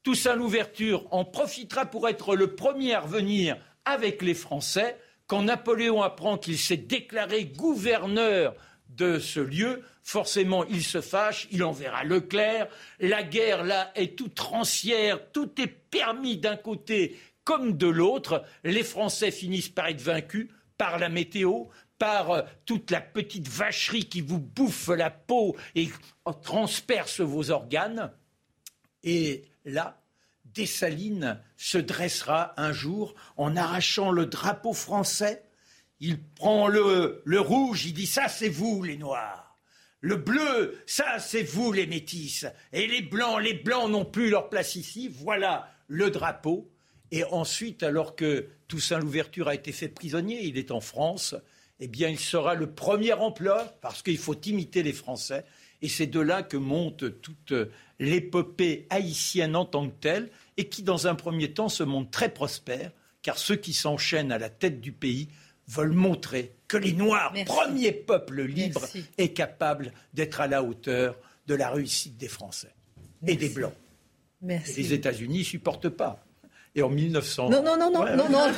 Toussaint 0.03 0.35
Louverture 0.35 1.07
en 1.13 1.25
profitera 1.25 1.87
pour 1.87 2.09
être 2.09 2.35
le 2.35 2.55
premier 2.55 2.95
à 2.95 3.01
revenir 3.01 3.57
avec 3.85 4.21
les 4.21 4.35
Français. 4.35 4.99
Quand 5.27 5.43
Napoléon 5.43 6.03
apprend 6.03 6.37
qu'il 6.37 6.59
s'est 6.59 6.77
déclaré 6.77 7.45
gouverneur 7.45 8.55
de 8.89 9.19
ce 9.19 9.41
lieu, 9.41 9.83
forcément 10.03 10.65
il 10.65 10.83
se 10.83 11.01
fâche, 11.01 11.49
il 11.53 11.65
enverra 11.65 12.05
Leclerc. 12.05 12.69
La 13.01 13.23
guerre 13.23 13.65
là 13.65 13.93
est 13.95 14.19
toute 14.19 14.39
rancière, 14.41 15.21
tout 15.33 15.51
est 15.61 15.69
permis 15.69 16.37
d'un 16.37 16.57
côté 16.57 17.17
comme 17.45 17.77
de 17.77 17.87
l'autre. 17.87 18.45
Les 18.65 18.83
Français 18.83 19.31
finissent 19.31 19.69
par 19.69 19.87
être 19.87 20.03
vaincus 20.03 20.49
par 20.79 20.99
la 20.99 21.09
météo, 21.09 21.65
par 21.99 22.31
euh, 22.31 22.43
toute 22.65 22.91
la 22.91 23.01
petite 23.01 23.49
vacherie 23.49 24.09
qui 24.09 24.21
vous 24.21 24.41
bouffe 24.41 24.89
la 24.89 25.11
peau 25.11 25.57
et 25.75 25.89
transperce 26.43 27.21
vos 27.21 27.51
organes. 27.51 28.13
Et 29.05 29.45
là, 29.65 30.03
Dessalines 30.45 31.41
se 31.57 31.79
dressera 31.79 32.55
un 32.57 32.73
jour 32.73 33.15
en 33.37 33.57
arrachant 33.57 34.11
le 34.11 34.27
drapeau 34.27 34.73
français. 34.73 35.45
Il 36.01 36.21
prend 36.21 36.67
le, 36.69 37.23
le 37.25 37.41
rouge, 37.41 37.87
il 37.87 37.95
dit 37.95 38.07
ça 38.07 38.29
c'est 38.29 38.49
vous 38.49 38.83
les 38.83 38.97
noirs. 38.97 39.57
Le 40.01 40.17
bleu, 40.17 40.83
ça 40.85 41.21
c'est 41.21 41.45
vous 41.45 41.71
les 41.71 41.87
métis. 41.87 42.45
Et 42.73 42.89
les 42.89 43.03
blancs, 43.03 43.41
les 43.41 43.55
blancs 43.55 43.89
n'ont 43.89 44.05
plus 44.05 44.29
leur 44.29 44.49
place 44.49 44.75
ici. 44.75 45.09
Voilà 45.09 45.73
le 45.87 46.11
drapeau. 46.11 46.72
Et 47.13 47.25
ensuite, 47.25 47.83
alors 47.83 48.17
que 48.17 48.49
Toussaint 48.69 48.99
Louverture 48.99 49.47
a 49.47 49.55
été 49.55 49.71
fait 49.71 49.89
prisonnier, 49.89 50.41
il 50.45 50.57
est 50.57 50.71
en 50.71 50.81
France, 50.81 51.37
eh 51.79 51.87
bien, 51.87 52.09
il 52.09 52.19
sera 52.19 52.55
le 52.55 52.73
premier 52.73 53.13
emploi, 53.13 53.77
parce 53.83 54.03
qu'il 54.03 54.17
faut 54.17 54.41
imiter 54.41 54.83
les 54.83 54.95
Français. 54.95 55.45
Et 55.83 55.89
c'est 55.89 56.07
de 56.07 56.21
là 56.21 56.43
que 56.43 56.57
monte 56.57 57.21
toute 57.21 57.53
l'épopée 57.99 58.87
haïtienne 58.89 59.57
en 59.57 59.67
tant 59.67 59.89
que 59.89 59.95
telle, 60.01 60.31
et 60.57 60.71
qui, 60.71 60.83
dans 60.83 61.07
un 61.07 61.15
premier 61.15 61.53
temps, 61.53 61.69
se 61.69 61.83
montre 61.83 62.11
très 62.11 62.33
prospère, 62.33 62.91
car 63.21 63.37
ceux 63.37 63.57
qui 63.57 63.75
s'enchaînent 63.75 64.33
à 64.33 64.39
la 64.39 64.49
tête 64.49 64.81
du 64.81 64.93
pays 64.93 65.29
veulent 65.69 65.93
montrer 65.93 66.55
que 66.67 66.79
les 66.79 66.93
Noirs, 66.95 67.35
premier 67.45 67.93
peuple 67.93 68.43
libre, 68.43 68.81
est 69.19 69.35
capable 69.35 69.93
d'être 70.15 70.41
à 70.41 70.47
la 70.47 70.63
hauteur 70.63 71.17
de 71.47 71.55
la 71.55 71.69
réussite 71.69 72.17
des 72.17 72.29
Français 72.29 72.75
et 73.27 73.37
des 73.37 73.51
Blancs. 73.51 73.75
les 74.41 74.93
États-Unis 74.95 75.41
ne 75.41 75.45
supportent 75.45 75.91
pas. 75.91 76.25
Et 76.75 76.83
en 76.83 76.89
1900. 76.89 77.51
Non, 77.51 77.63
non, 77.63 77.77
non, 77.77 77.91
non, 77.91 78.05
non, 78.05 78.29
non. 78.29 78.47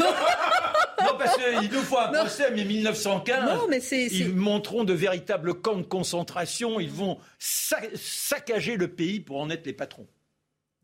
non, 1.02 1.18
parce 1.18 1.36
qu'il 1.36 1.70
nous 1.70 1.82
faut 1.82 1.98
un 1.98 2.08
procès, 2.08 2.50
mais 2.54 2.64
1915, 2.64 3.44
non, 3.44 3.66
mais 3.68 3.78
ils 3.78 4.34
montreront 4.34 4.84
de 4.84 4.92
véritables 4.92 5.54
camps 5.54 5.76
de 5.76 5.82
concentration. 5.82 6.78
Ils 6.78 6.90
vont 6.90 7.18
saccager 7.38 8.76
le 8.76 8.88
pays 8.88 9.20
pour 9.20 9.40
en 9.40 9.50
être 9.50 9.66
les 9.66 9.72
patrons. 9.72 10.06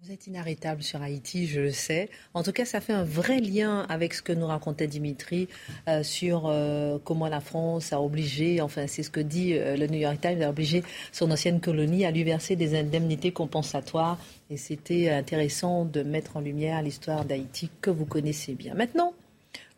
Vous 0.03 0.13
êtes 0.13 0.29
inarrêtable 0.29 0.83
sur 0.83 1.03
Haïti, 1.03 1.47
je 1.47 1.61
le 1.61 1.73
sais. 1.73 2.09
En 2.33 2.43
tout 2.43 2.53
cas, 2.53 2.65
ça 2.65 2.81
fait 2.81 2.95
un 2.95 3.05
vrai 3.05 3.39
lien 3.39 3.85
avec 3.91 4.15
ce 4.15 4.23
que 4.23 4.33
nous 4.33 4.47
racontait 4.47 4.87
Dimitri 4.87 5.47
euh, 5.89 6.03
sur 6.03 6.45
euh, 6.47 6.99
comment 7.05 7.29
la 7.29 7.41
France 7.41 7.93
a 7.93 8.01
obligé, 8.01 8.63
enfin 8.63 8.87
c'est 8.87 9.03
ce 9.03 9.11
que 9.11 9.21
dit 9.21 9.53
euh, 9.53 9.77
le 9.77 9.87
New 9.89 9.99
York 9.99 10.19
Times, 10.19 10.41
a 10.41 10.49
obligé 10.49 10.83
son 11.13 11.31
ancienne 11.31 11.61
colonie 11.61 12.07
à 12.07 12.13
lui 12.13 12.25
verser 12.25 12.57
des 12.57 12.79
indemnités 12.79 13.31
compensatoires. 13.31 14.17
Et 14.49 14.57
c'était 14.57 15.11
intéressant 15.11 15.85
de 15.85 16.03
mettre 16.03 16.39
en 16.39 16.41
lumière 16.41 16.81
l'histoire 16.81 17.27
d'Haïti 17.27 17.69
que 17.83 17.91
vous 17.91 18.07
connaissez 18.07 18.55
bien. 18.55 18.73
Maintenant, 18.73 19.13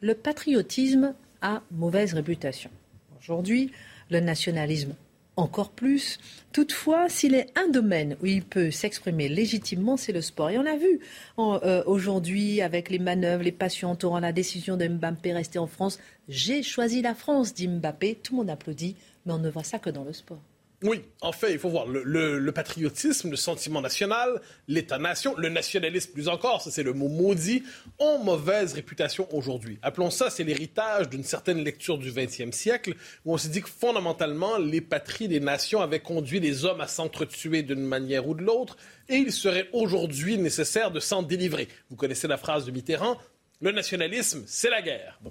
le 0.01 0.15
patriotisme 0.15 1.15
a 1.41 1.63
mauvaise 1.73 2.15
réputation. 2.15 2.71
Aujourd'hui, 3.19 3.73
le 4.09 4.21
nationalisme 4.21 4.95
encore 5.37 5.71
plus. 5.71 6.19
Toutefois, 6.53 7.09
s'il 7.09 7.35
est 7.35 7.47
un 7.59 7.69
domaine 7.69 8.17
où 8.23 8.27
il 8.27 8.43
peut 8.43 8.71
s'exprimer 8.71 9.29
légitimement, 9.29 9.97
c'est 9.97 10.13
le 10.13 10.21
sport. 10.21 10.51
Et 10.51 10.59
on 10.59 10.63
l'a 10.63 10.77
vu 10.77 11.01
euh, 11.39 11.83
aujourd'hui 11.87 12.61
avec 12.61 12.91
les 12.91 12.99
manœuvres, 12.99 13.43
les 13.43 13.53
passions 13.53 13.91
entourant 13.91 14.21
la 14.21 14.33
décision 14.33 14.77
de 14.77 14.87
Mbappé 14.87 15.33
rester 15.33 15.59
en 15.59 15.67
France. 15.67 15.99
J'ai 16.29 16.63
choisi 16.63 17.03
la 17.03 17.15
France, 17.15 17.55
dit 17.55 17.69
Mbappé. 17.69 18.19
Tout 18.23 18.35
le 18.35 18.39
monde 18.39 18.51
applaudit, 18.51 18.97
mais 19.25 19.33
on 19.33 19.39
ne 19.39 19.51
voit 19.51 19.65
ça 19.65 19.79
que 19.79 19.91
dans 19.91 20.05
le 20.05 20.13
sport. 20.13 20.41
Oui, 20.83 21.03
en 21.21 21.31
fait, 21.31 21.53
il 21.53 21.59
faut 21.59 21.69
voir 21.69 21.87
le, 21.87 22.51
patriotisme, 22.51 23.31
le 23.31 23.37
sentiment 23.37 23.81
national, 23.81 24.41
l'État-nation, 24.67 25.35
le 25.37 25.49
nationalisme 25.49 26.13
plus 26.13 26.29
encore, 26.29 26.61
ça 26.61 26.71
c'est 26.71 26.83
le 26.83 26.93
mot 26.93 27.09
maudit, 27.09 27.63
ont 28.01 28.19
mauvaise 28.19 28.73
réputation 28.73 29.29
aujourd'hui. 29.33 29.79
Appelons 29.83 30.11
ça, 30.11 30.29
c'est 30.29 30.43
l'héritage 30.43 31.09
d'une 31.09 31.23
certaine 31.23 31.63
lecture 31.63 31.99
du 31.99 32.11
XXe 32.11 32.51
siècle, 32.51 32.95
où 33.25 33.33
on 33.33 33.39
s'est 33.39 33.49
dit 33.49 33.63
que 33.63 33.69
fondamentalement, 33.69 34.59
les 34.59 34.81
patries 34.81 35.29
des 35.29 35.41
nations 35.41 35.81
avaient 35.81 36.01
conduit 36.01 36.41
les 36.41 36.65
hommes 36.65 36.81
à 36.81 36.89
s'entretuer 36.89 37.63
d'une 37.63 37.85
manière 37.85 38.27
ou 38.27 38.35
de 38.35 38.43
l'autre, 38.43 38.77
et 39.09 39.17
il 39.17 39.33
serait 39.33 39.69
aujourd'hui 39.73 40.37
nécessaire 40.37 40.91
de 40.91 41.01
s'en 41.01 41.23
délivrer. 41.23 41.69
Vous 41.91 41.97
connaissez 41.97 42.27
la 42.27 42.37
phrase 42.37 42.67
de 42.67 42.73
Mitterrand, 42.73 43.19
le 43.61 43.71
nationalisme, 43.71 44.43
c'est 44.47 44.71
la 44.71 44.83
guerre. 44.83 45.21
Euh, 45.25 45.31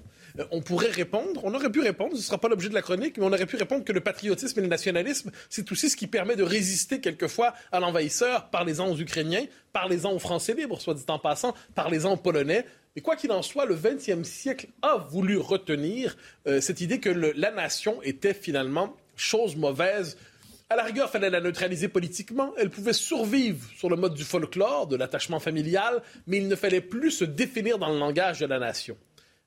on 0.50 0.60
pourrait 0.60 0.90
répondre, 0.90 1.40
on 1.44 1.54
aurait 1.54 1.70
pu 1.70 1.80
répondre, 1.80 2.12
ce 2.12 2.18
ne 2.18 2.22
sera 2.22 2.38
pas 2.38 2.48
l'objet 2.48 2.68
de 2.68 2.74
la 2.74 2.82
chronique, 2.82 3.18
mais 3.18 3.24
on 3.24 3.32
aurait 3.32 3.46
pu 3.46 3.56
répondre 3.56 3.84
que 3.84 3.92
le 3.92 4.00
patriotisme 4.00 4.58
et 4.60 4.62
le 4.62 4.68
nationalisme, 4.68 5.30
c'est 5.48 5.70
aussi 5.70 5.90
ce 5.90 5.96
qui 5.96 6.06
permet 6.06 6.36
de 6.36 6.42
résister 6.42 7.00
quelquefois 7.00 7.54
à 7.70 7.80
l'envahisseur. 7.80 8.50
Parlez-en 8.50 8.90
aux 8.90 8.98
Ukrainiens, 8.98 9.44
parlez-en 9.72 10.12
aux 10.12 10.18
Français 10.18 10.54
libres, 10.54 10.80
soit 10.80 10.94
dit 10.94 11.04
en 11.08 11.18
passant, 11.18 11.54
parlez-en 11.74 12.12
aux 12.12 12.16
Polonais. 12.16 12.66
Mais 12.94 13.02
quoi 13.02 13.16
qu'il 13.16 13.32
en 13.32 13.42
soit, 13.42 13.64
le 13.64 13.74
XXe 13.74 14.28
siècle 14.28 14.68
a 14.82 14.96
voulu 14.96 15.38
retenir 15.38 16.16
euh, 16.46 16.60
cette 16.60 16.80
idée 16.80 17.00
que 17.00 17.08
la 17.08 17.50
nation 17.50 18.02
était 18.02 18.34
finalement 18.34 18.96
chose 19.16 19.56
mauvaise 19.56 20.16
à 20.72 20.76
la 20.76 20.84
rigueur, 20.84 21.10
fallait 21.10 21.30
la 21.30 21.40
neutraliser 21.40 21.88
politiquement. 21.88 22.54
Elle 22.56 22.70
pouvait 22.70 22.94
survivre 22.94 23.68
sur 23.76 23.90
le 23.90 23.96
mode 23.96 24.14
du 24.14 24.24
folklore, 24.24 24.86
de 24.86 24.96
l'attachement 24.96 25.38
familial, 25.38 26.02
mais 26.26 26.38
il 26.38 26.48
ne 26.48 26.56
fallait 26.56 26.80
plus 26.80 27.10
se 27.10 27.24
définir 27.24 27.78
dans 27.78 27.90
le 27.90 27.98
langage 27.98 28.40
de 28.40 28.46
la 28.46 28.58
nation. 28.58 28.96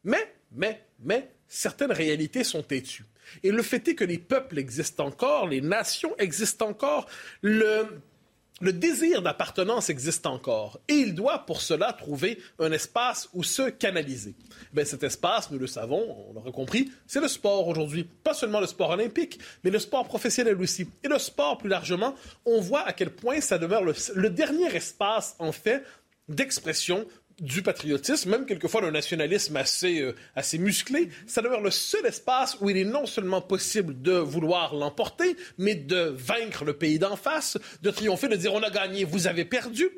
Mais 0.04 0.34
mais, 0.56 1.32
certaines 1.48 1.92
réalités 1.92 2.44
sont 2.44 2.64
têtues. 2.64 3.06
Et 3.44 3.52
le 3.52 3.64
fait 3.64 3.88
est 3.88 3.96
que 3.96 4.04
les 4.04 4.18
peuples 4.18 4.60
existent 4.60 5.06
encore, 5.06 5.48
les 5.48 5.62
nations 5.62 6.16
existent 6.18 6.68
encore, 6.68 7.08
le, 7.42 7.88
désir 8.62 9.22
d'appartenance 9.22 9.90
existe 9.90 10.26
encore. 10.26 10.80
Et 10.88 10.94
il 10.94 11.16
doit 11.16 11.46
pour 11.46 11.62
cela 11.62 11.92
trouver 11.94 12.40
un 12.60 12.72
espace 12.72 13.30
où 13.34 13.44
se 13.44 13.70
canaliser. 13.70 14.36
Ben, 14.74 14.86
cet 14.86 15.04
espace, 15.04 15.52
nous 15.52 15.60
le 15.60 15.68
savons, 15.68 16.28
on 16.30 16.34
l'aura 16.34 16.52
compris, 16.52 16.92
c'est 17.08 17.22
le 17.22 17.28
sport 17.28 17.68
aujourd'hui. 17.68 18.04
Pas 18.04 18.34
seulement 18.34 18.60
le 18.60 18.68
sport 18.68 18.92
olympique, 18.92 19.40
mais 19.64 19.72
le 19.72 19.80
sport 19.80 20.06
professionnel 20.06 20.62
aussi. 20.62 20.88
Et 21.04 21.08
le 21.08 21.20
sport 21.20 21.58
plus 21.58 21.70
largement, 21.70 22.16
on 22.46 22.62
voit 22.62 22.82
à 22.82 22.94
quel 22.94 23.10
point 23.10 23.42
ça 23.42 23.58
demeure 23.58 23.84
le, 23.84 23.94
le 24.16 24.30
dernier 24.30 24.74
espace, 24.76 25.36
en 25.40 25.52
fait, 25.52 25.84
d'expression 26.28 27.06
du 27.40 27.62
patriotisme, 27.62 28.30
même 28.30 28.46
quelquefois 28.46 28.82
d'un 28.82 28.92
nationalisme 28.92 29.58
assez, 29.58 30.00
euh, 30.00 30.16
assez 30.36 30.58
musclé, 30.58 31.10
ça 31.28 31.42
demeure 31.42 31.62
le 31.62 31.72
seul 31.72 32.06
espace 32.06 32.58
où 32.62 32.70
il 32.70 32.78
est 32.78 32.86
non 32.86 33.06
seulement 33.06 33.42
possible 33.42 34.02
de 34.02 34.14
vouloir 34.14 34.74
l'emporter, 34.76 35.36
mais 35.58 35.76
de 35.76 36.14
vaincre 36.18 36.64
le 36.64 36.74
pays 36.74 37.00
d'en 37.00 37.16
face, 37.16 37.58
de 37.82 37.92
triompher, 37.92 38.30
de 38.30 38.36
dire 38.36 38.54
on 38.54 38.64
a 38.64 38.70
gagné, 38.70 39.04
vous 39.04 39.28
avez 39.28 39.46
perdu. 39.46 39.90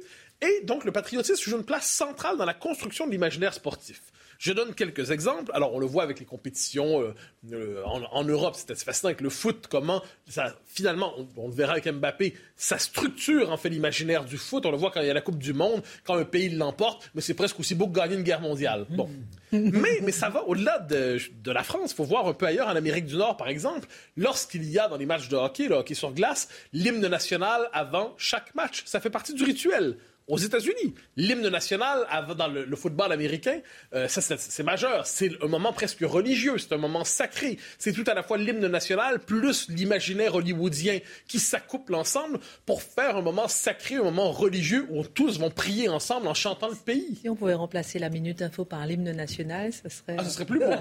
Et 0.42 0.62
donc 0.64 0.84
le 0.84 0.92
patriotisme 0.92 1.44
joue 1.50 1.58
une 1.58 1.66
place 1.66 1.90
centrale 1.90 2.38
dans 2.38 2.46
la 2.46 2.54
construction 2.54 3.06
de 3.06 3.12
l'imaginaire 3.12 3.54
sportif. 3.54 4.02
Je 4.40 4.54
donne 4.54 4.74
quelques 4.74 5.12
exemples. 5.12 5.52
Alors, 5.54 5.74
on 5.74 5.80
le 5.80 5.86
voit 5.86 6.04
avec 6.04 6.20
les 6.20 6.26
compétitions 6.26 7.02
euh, 7.02 7.14
euh, 7.54 7.84
en, 7.86 8.24
Europe, 8.24 8.56
c'est 8.58 8.72
assez 8.72 8.86
fascinant 8.86 9.10
avec 9.10 9.22
le 9.22 9.30
foot, 9.30 9.68
comment 9.70 10.02
ça, 10.28 10.56
finalement, 10.66 11.14
on, 11.38 11.48
le 11.48 11.54
verra 11.54 11.74
avec 11.74 11.88
Mbappé, 11.88 12.34
ça 12.56 12.78
structure 12.78 13.52
en 13.52 13.58
fait 13.58 13.70
l'imaginaire 13.70 14.26
du 14.26 14.38
foot. 14.38 14.66
On 14.66 14.72
le 14.72 14.78
voit 14.78 14.92
quand 14.92 15.02
il 15.02 15.08
y 15.08 15.10
a 15.10 15.14
la 15.14 15.22
Coupe 15.22 15.38
du 15.38 15.54
Monde, 15.54 15.82
quand 16.04 16.16
un 16.16 16.26
pays 16.26 16.50
l'emporte, 16.50 17.10
mais 17.16 17.22
c'est 17.22 17.34
presque 17.34 17.60
aussi 17.60 17.76
beau 17.76 17.88
que 17.88 17.98
gagner 17.98 18.16
une 18.16 18.24
guerre 18.24 18.42
mondiale. 18.42 18.86
Bon. 18.90 19.10
mais, 19.52 20.00
mais 20.04 20.12
ça 20.12 20.30
va 20.30 20.44
au-delà 20.44 20.80
de, 20.80 21.18
de, 21.44 21.52
la 21.52 21.64
France. 21.64 21.92
Il 21.92 21.96
faut 21.96 22.04
voir 22.04 22.28
un 22.28 22.34
peu 22.34 22.46
ailleurs, 22.46 22.68
en 22.68 22.76
Amérique 22.76 23.06
du 23.06 23.16
Nord, 23.16 23.38
par 23.38 23.48
exemple, 23.48 23.88
lorsqu'il 24.18 24.70
y 24.70 24.78
a 24.78 24.88
dans 24.88 24.98
les 24.98 25.06
matchs 25.06 25.30
de 25.30 25.38
hockey, 25.38 25.68
le 25.68 25.76
hockey 25.76 25.94
sur 25.94 26.12
glace, 26.12 26.50
l'hymne 26.74 27.08
national 27.08 27.70
avant 27.72 28.14
chaque 28.18 28.54
match. 28.56 28.84
Ça 28.86 29.00
fait 29.00 29.10
partie 29.10 29.34
du 29.34 29.44
rituel 29.44 29.98
aux 30.28 30.38
États-Unis. 30.38 30.94
L'hymne 31.16 31.48
national 31.48 32.06
dans 32.38 32.48
le, 32.48 32.76
football 32.76 33.12
américain, 33.12 33.60
euh, 33.94 34.08
ça 34.08 34.22
c'est 34.22 34.64
majeur. 34.64 35.06
C'est 35.08 35.32
un 35.42 35.48
moment 35.48 35.74
presque 35.74 36.02
religieux, 36.02 36.58
c'est 36.58 36.74
un 36.74 36.78
moment 36.78 37.04
sacré. 37.04 37.58
C'est 37.80 37.94
tout 37.94 38.04
à 38.08 38.14
la 38.14 38.24
fois 38.24 38.38
l'hymne 38.38 38.68
national 38.68 39.20
plus 39.20 39.70
l'imaginaire 39.70 40.36
hollywoodien 40.36 41.00
qui 41.28 41.40
s'accouplent 41.40 41.96
ensemble 41.96 42.40
pour 42.66 42.82
faire 42.84 43.16
un 43.16 43.22
moment 43.22 43.48
sacré, 43.48 43.96
un 43.96 44.04
moment 44.04 44.32
religieux 44.32 44.86
où 44.90 45.04
tous 45.06 45.40
vont 45.40 45.50
prier 45.50 45.90
ensemble 45.90 46.28
en 46.28 46.34
chantant 46.34 46.68
le 46.68 46.76
pays. 46.76 47.18
Si 47.22 47.30
on 47.30 47.36
pouvait 47.36 47.54
remplacer 47.54 47.98
la 47.98 48.10
minute 48.10 48.42
info 48.42 48.66
par 48.66 48.86
l'hymne 48.86 49.12
national, 49.12 49.72
ce 49.72 49.90
serait. 49.90 50.18
Ah, 50.20 50.24
ce 50.26 50.32
serait 50.32 50.46
plus 50.46 50.60
bon. 50.60 50.76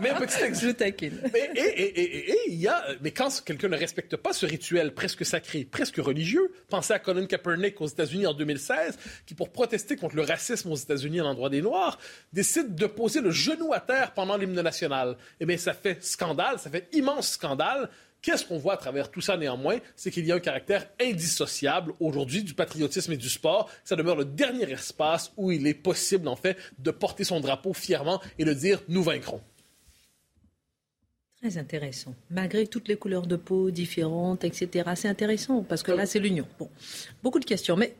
mais 0.00 0.10
un 0.10 0.20
petit 0.20 0.42
exemple. 0.42 0.52
Je 0.62 0.70
taquine. 0.70 1.18
Mais, 1.32 1.50
et, 1.56 2.30
et, 2.30 2.38
il 2.48 2.60
y 2.60 2.68
a, 2.68 2.84
mais 3.00 3.10
quand 3.10 3.42
quelqu'un 3.44 3.68
ne 3.68 3.76
respecte 3.76 4.16
pas 4.16 4.32
ce 4.32 4.46
rituel 4.46 4.94
presque 4.94 5.26
sacré, 5.26 5.64
presque 5.68 5.96
religieux, 5.96 6.52
pensez 6.68 6.92
à 6.92 7.00
Colin 7.00 7.26
Kaepernick 7.26 7.80
aux 7.80 7.88
États-Unis 7.88 8.26
en 8.26 8.34
2016 8.34 8.81
qui, 9.26 9.34
pour 9.34 9.50
protester 9.50 9.96
contre 9.96 10.16
le 10.16 10.22
racisme 10.22 10.70
aux 10.70 10.76
États-Unis 10.76 11.20
à 11.20 11.24
l'endroit 11.24 11.50
des 11.50 11.62
Noirs, 11.62 11.98
décide 12.32 12.74
de 12.74 12.86
poser 12.86 13.20
le 13.20 13.30
genou 13.30 13.72
à 13.72 13.80
terre 13.80 14.12
pendant 14.14 14.36
l'hymne 14.36 14.60
national. 14.60 15.16
Eh 15.40 15.46
bien, 15.46 15.56
ça 15.56 15.74
fait 15.74 16.02
scandale, 16.02 16.58
ça 16.58 16.70
fait 16.70 16.88
immense 16.92 17.30
scandale. 17.30 17.88
Qu'est-ce 18.22 18.46
qu'on 18.46 18.58
voit 18.58 18.74
à 18.74 18.76
travers 18.76 19.10
tout 19.10 19.20
ça 19.20 19.36
néanmoins? 19.36 19.78
C'est 19.96 20.12
qu'il 20.12 20.24
y 20.24 20.30
a 20.30 20.36
un 20.36 20.40
caractère 20.40 20.88
indissociable 21.00 21.92
aujourd'hui 21.98 22.44
du 22.44 22.54
patriotisme 22.54 23.12
et 23.12 23.16
du 23.16 23.28
sport. 23.28 23.68
Ça 23.82 23.96
demeure 23.96 24.14
le 24.14 24.24
dernier 24.24 24.70
espace 24.70 25.32
où 25.36 25.50
il 25.50 25.66
est 25.66 25.74
possible, 25.74 26.28
en 26.28 26.36
fait, 26.36 26.56
de 26.78 26.92
porter 26.92 27.24
son 27.24 27.40
drapeau 27.40 27.72
fièrement 27.72 28.22
et 28.38 28.44
de 28.44 28.52
dire 28.52 28.80
nous 28.86 29.02
vaincrons. 29.02 29.40
Très 31.40 31.58
intéressant. 31.58 32.14
Malgré 32.30 32.68
toutes 32.68 32.86
les 32.86 32.94
couleurs 32.94 33.26
de 33.26 33.34
peau 33.34 33.72
différentes, 33.72 34.44
etc. 34.44 34.90
C'est 34.94 35.08
intéressant 35.08 35.64
parce 35.64 35.82
que 35.82 35.90
là, 35.90 36.06
c'est 36.06 36.20
l'union. 36.20 36.46
Bon, 36.60 36.70
beaucoup 37.24 37.40
de 37.40 37.44
questions. 37.44 37.76
Mais 37.76 37.96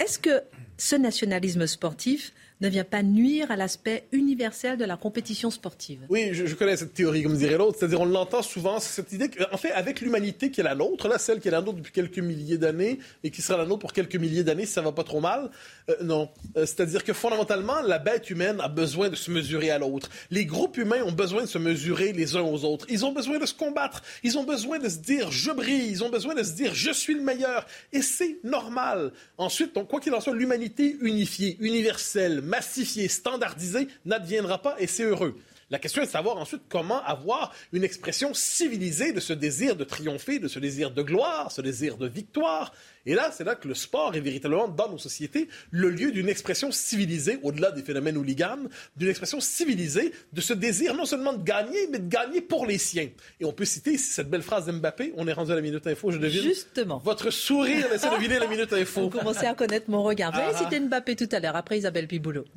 est-ce 0.00 0.18
que 0.18 0.42
ce 0.78 0.96
nationalisme 0.96 1.66
sportif 1.66 2.32
ne 2.60 2.68
vient 2.68 2.84
pas 2.84 3.02
nuire 3.02 3.50
à 3.50 3.56
l'aspect 3.56 4.04
universel 4.12 4.76
de 4.76 4.84
la 4.84 4.96
compétition 4.96 5.50
sportive. 5.50 6.00
Oui, 6.08 6.30
je, 6.32 6.54
connais 6.54 6.76
cette 6.76 6.94
théorie, 6.94 7.22
comme 7.22 7.36
dirait 7.36 7.56
l'autre. 7.56 7.78
C'est-à-dire, 7.78 8.00
on 8.00 8.06
l'entend 8.06 8.42
souvent, 8.42 8.80
cette 8.80 9.12
idée 9.12 9.30
qu'en 9.30 9.56
fait, 9.56 9.72
avec 9.72 10.00
l'humanité 10.00 10.50
qui 10.50 10.60
est 10.60 10.64
la 10.64 10.74
nôtre, 10.74 11.08
là, 11.08 11.18
celle 11.18 11.40
qui 11.40 11.48
est 11.48 11.50
la 11.50 11.62
nôtre 11.62 11.78
depuis 11.78 11.92
quelques 11.92 12.18
milliers 12.18 12.58
d'années 12.58 12.98
et 13.24 13.30
qui 13.30 13.40
sera 13.42 13.58
la 13.58 13.64
nôtre 13.64 13.80
pour 13.80 13.92
quelques 13.92 14.16
milliers 14.16 14.44
d'années 14.44 14.66
si 14.66 14.72
ça 14.72 14.82
va 14.82 14.92
pas 14.92 15.04
trop 15.04 15.20
mal, 15.20 15.50
euh, 15.88 15.96
non. 16.02 16.28
Euh, 16.56 16.66
c'est-à-dire 16.66 17.04
que 17.04 17.12
fondamentalement, 17.12 17.80
la 17.82 17.98
bête 17.98 18.28
humaine 18.30 18.60
a 18.60 18.68
besoin 18.68 19.08
de 19.08 19.16
se 19.16 19.30
mesurer 19.30 19.70
à 19.70 19.78
l'autre. 19.78 20.10
Les 20.30 20.44
groupes 20.44 20.76
humains 20.76 21.02
ont 21.02 21.12
besoin 21.12 21.42
de 21.42 21.48
se 21.48 21.58
mesurer 21.58 22.12
les 22.12 22.36
uns 22.36 22.42
aux 22.42 22.64
autres. 22.64 22.86
Ils 22.88 23.04
ont 23.04 23.12
besoin 23.12 23.38
de 23.38 23.46
se 23.46 23.54
combattre. 23.54 24.02
Ils 24.22 24.38
ont 24.38 24.44
besoin 24.44 24.78
de 24.78 24.88
se 24.88 24.98
dire 24.98 25.30
je 25.30 25.50
brille. 25.50 25.88
Ils 25.90 26.04
ont 26.04 26.10
besoin 26.10 26.34
de 26.34 26.42
se 26.42 26.52
dire 26.52 26.74
je 26.74 26.90
suis 26.90 27.14
le 27.14 27.22
meilleur. 27.22 27.66
Et 27.92 28.02
c'est 28.02 28.38
normal. 28.44 29.12
Ensuite, 29.38 29.74
donc, 29.74 29.88
quoi 29.88 30.00
qu'il 30.00 30.14
en 30.14 30.20
soit, 30.20 30.34
l'humanité 30.34 30.96
unifiée, 31.00 31.56
universelle, 31.60 32.42
massifié, 32.50 33.08
standardisé 33.08 33.88
n'adviendra 34.04 34.60
pas 34.60 34.76
et 34.78 34.86
c'est 34.86 35.04
heureux. 35.04 35.38
La 35.70 35.78
question 35.78 36.02
est 36.02 36.06
de 36.06 36.10
savoir 36.10 36.36
ensuite 36.36 36.62
comment 36.68 37.00
avoir 37.04 37.54
une 37.72 37.84
expression 37.84 38.34
civilisée 38.34 39.12
de 39.12 39.20
ce 39.20 39.32
désir 39.32 39.76
de 39.76 39.84
triompher, 39.84 40.40
de 40.40 40.48
ce 40.48 40.58
désir 40.58 40.90
de 40.90 41.02
gloire, 41.02 41.52
ce 41.52 41.60
désir 41.60 41.96
de 41.96 42.08
victoire. 42.08 42.72
Et 43.06 43.14
là, 43.14 43.30
c'est 43.32 43.44
là 43.44 43.54
que 43.54 43.68
le 43.68 43.74
sport 43.74 44.16
est 44.16 44.20
véritablement, 44.20 44.66
dans 44.66 44.90
nos 44.90 44.98
sociétés, 44.98 45.48
le 45.70 45.88
lieu 45.88 46.10
d'une 46.10 46.28
expression 46.28 46.72
civilisée, 46.72 47.38
au-delà 47.44 47.70
des 47.70 47.82
phénomènes 47.82 48.16
hooligans, 48.16 48.68
d'une 48.96 49.08
expression 49.08 49.38
civilisée 49.40 50.12
de 50.32 50.40
ce 50.40 50.52
désir 50.52 50.94
non 50.94 51.06
seulement 51.06 51.32
de 51.32 51.42
gagner, 51.42 51.86
mais 51.90 52.00
de 52.00 52.08
gagner 52.08 52.40
pour 52.40 52.66
les 52.66 52.78
siens. 52.78 53.08
Et 53.38 53.44
on 53.44 53.52
peut 53.52 53.64
citer 53.64 53.92
ici 53.92 54.10
cette 54.10 54.28
belle 54.28 54.42
phrase 54.42 54.66
d'Mbappé, 54.66 55.12
on 55.16 55.28
est 55.28 55.32
rendu 55.32 55.52
à 55.52 55.54
la 55.54 55.60
Minute 55.60 55.86
Info, 55.86 56.10
je 56.10 56.18
devine. 56.18 56.42
Justement. 56.42 56.98
Votre 56.98 57.30
sourire 57.30 57.88
laisse 57.90 58.02
deviner 58.02 58.40
la 58.40 58.48
Minute 58.48 58.72
Info. 58.72 59.02
Vous 59.02 59.10
commencez 59.10 59.46
à 59.46 59.54
connaître 59.54 59.88
mon 59.88 60.02
regard. 60.02 60.32
Vous 60.32 60.40
avez 60.40 60.52
ah. 60.54 60.58
cité 60.58 60.80
Mbappé 60.80 61.14
tout 61.14 61.28
à 61.30 61.38
l'heure, 61.38 61.56
après 61.56 61.78
Isabelle 61.78 62.08
Piboulot. 62.08 62.44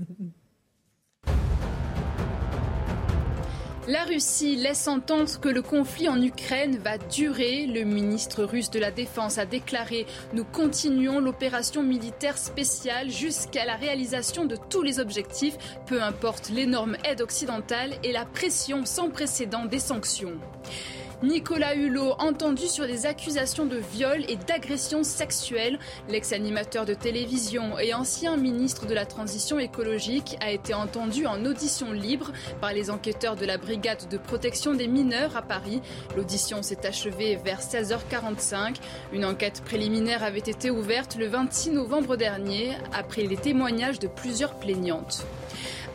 La 3.85 4.05
Russie 4.05 4.55
laisse 4.55 4.87
entendre 4.87 5.37
que 5.41 5.49
le 5.49 5.61
conflit 5.61 6.07
en 6.07 6.21
Ukraine 6.21 6.77
va 6.77 6.97
durer. 6.97 7.65
Le 7.65 7.83
ministre 7.83 8.45
russe 8.45 8.71
de 8.71 8.79
la 8.79 8.91
Défense 8.91 9.37
a 9.37 9.45
déclaré 9.45 10.05
Nous 10.31 10.45
continuons 10.45 11.19
l'opération 11.19 11.83
militaire 11.83 12.37
spéciale 12.37 13.09
jusqu'à 13.09 13.65
la 13.65 13.75
réalisation 13.75 14.45
de 14.45 14.55
tous 14.69 14.83
les 14.83 15.01
objectifs, 15.01 15.57
peu 15.85 16.01
importe 16.01 16.49
l'énorme 16.49 16.95
aide 17.03 17.21
occidentale 17.21 17.95
et 18.03 18.13
la 18.13 18.23
pression 18.23 18.85
sans 18.85 19.09
précédent 19.09 19.65
des 19.65 19.79
sanctions. 19.79 20.39
Nicolas 21.23 21.73
Hulot, 21.73 22.15
entendu 22.19 22.67
sur 22.67 22.85
des 22.85 23.05
accusations 23.05 23.65
de 23.65 23.77
viol 23.77 24.25
et 24.27 24.35
d'agression 24.35 25.05
sexuelle. 25.05 25.79
L'ex-animateur 26.09 26.85
de 26.85 26.93
télévision 26.93 27.79
et 27.79 27.93
ancien 27.93 28.35
ministre 28.35 28.87
de 28.87 28.93
la 28.93 29.05
Transition 29.05 29.57
écologique 29.57 30.35
a 30.41 30.51
été 30.51 30.73
entendu 30.73 31.25
en 31.25 31.45
audition 31.45 31.93
libre 31.93 32.33
par 32.59 32.73
les 32.73 32.89
enquêteurs 32.89 33.37
de 33.37 33.45
la 33.45 33.57
Brigade 33.57 34.09
de 34.09 34.17
protection 34.17 34.73
des 34.73 34.89
mineurs 34.89 35.37
à 35.37 35.41
Paris. 35.41 35.81
L'audition 36.17 36.61
s'est 36.61 36.85
achevée 36.85 37.37
vers 37.37 37.61
16h45. 37.61 38.75
Une 39.13 39.23
enquête 39.23 39.61
préliminaire 39.63 40.23
avait 40.23 40.39
été 40.39 40.71
ouverte 40.71 41.15
le 41.15 41.27
26 41.27 41.71
novembre 41.71 42.17
dernier 42.17 42.71
après 42.91 43.21
les 43.21 43.37
témoignages 43.37 43.99
de 43.99 44.09
plusieurs 44.09 44.55
plaignantes. 44.55 45.25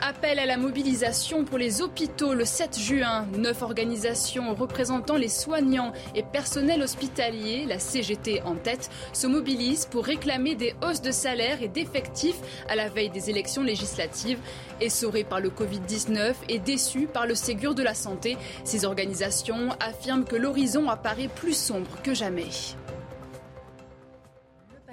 Appel 0.00 0.38
à 0.38 0.46
la 0.46 0.56
mobilisation 0.56 1.44
pour 1.44 1.58
les 1.58 1.82
hôpitaux 1.82 2.32
le 2.32 2.44
7 2.44 2.78
juin. 2.78 3.26
Neuf 3.36 3.62
organisations 3.62 4.54
représentant 4.54 5.16
les 5.16 5.28
soignants 5.28 5.92
et 6.14 6.22
personnels 6.22 6.82
hospitaliers, 6.82 7.66
la 7.66 7.80
CGT 7.80 8.42
en 8.42 8.54
tête, 8.54 8.90
se 9.12 9.26
mobilisent 9.26 9.86
pour 9.86 10.04
réclamer 10.04 10.54
des 10.54 10.74
hausses 10.82 11.02
de 11.02 11.10
salaire 11.10 11.62
et 11.62 11.68
d'effectifs 11.68 12.38
à 12.68 12.76
la 12.76 12.88
veille 12.88 13.10
des 13.10 13.28
élections 13.28 13.64
législatives. 13.64 14.38
Essorées 14.80 15.24
par 15.24 15.40
le 15.40 15.50
Covid-19 15.50 16.34
et 16.48 16.60
déçues 16.60 17.08
par 17.12 17.26
le 17.26 17.34
Ségur 17.34 17.74
de 17.74 17.82
la 17.82 17.94
santé, 17.94 18.36
ces 18.62 18.84
organisations 18.84 19.70
affirment 19.80 20.24
que 20.24 20.36
l'horizon 20.36 20.88
apparaît 20.88 21.28
plus 21.28 21.56
sombre 21.56 21.90
que 22.04 22.14
jamais 22.14 22.46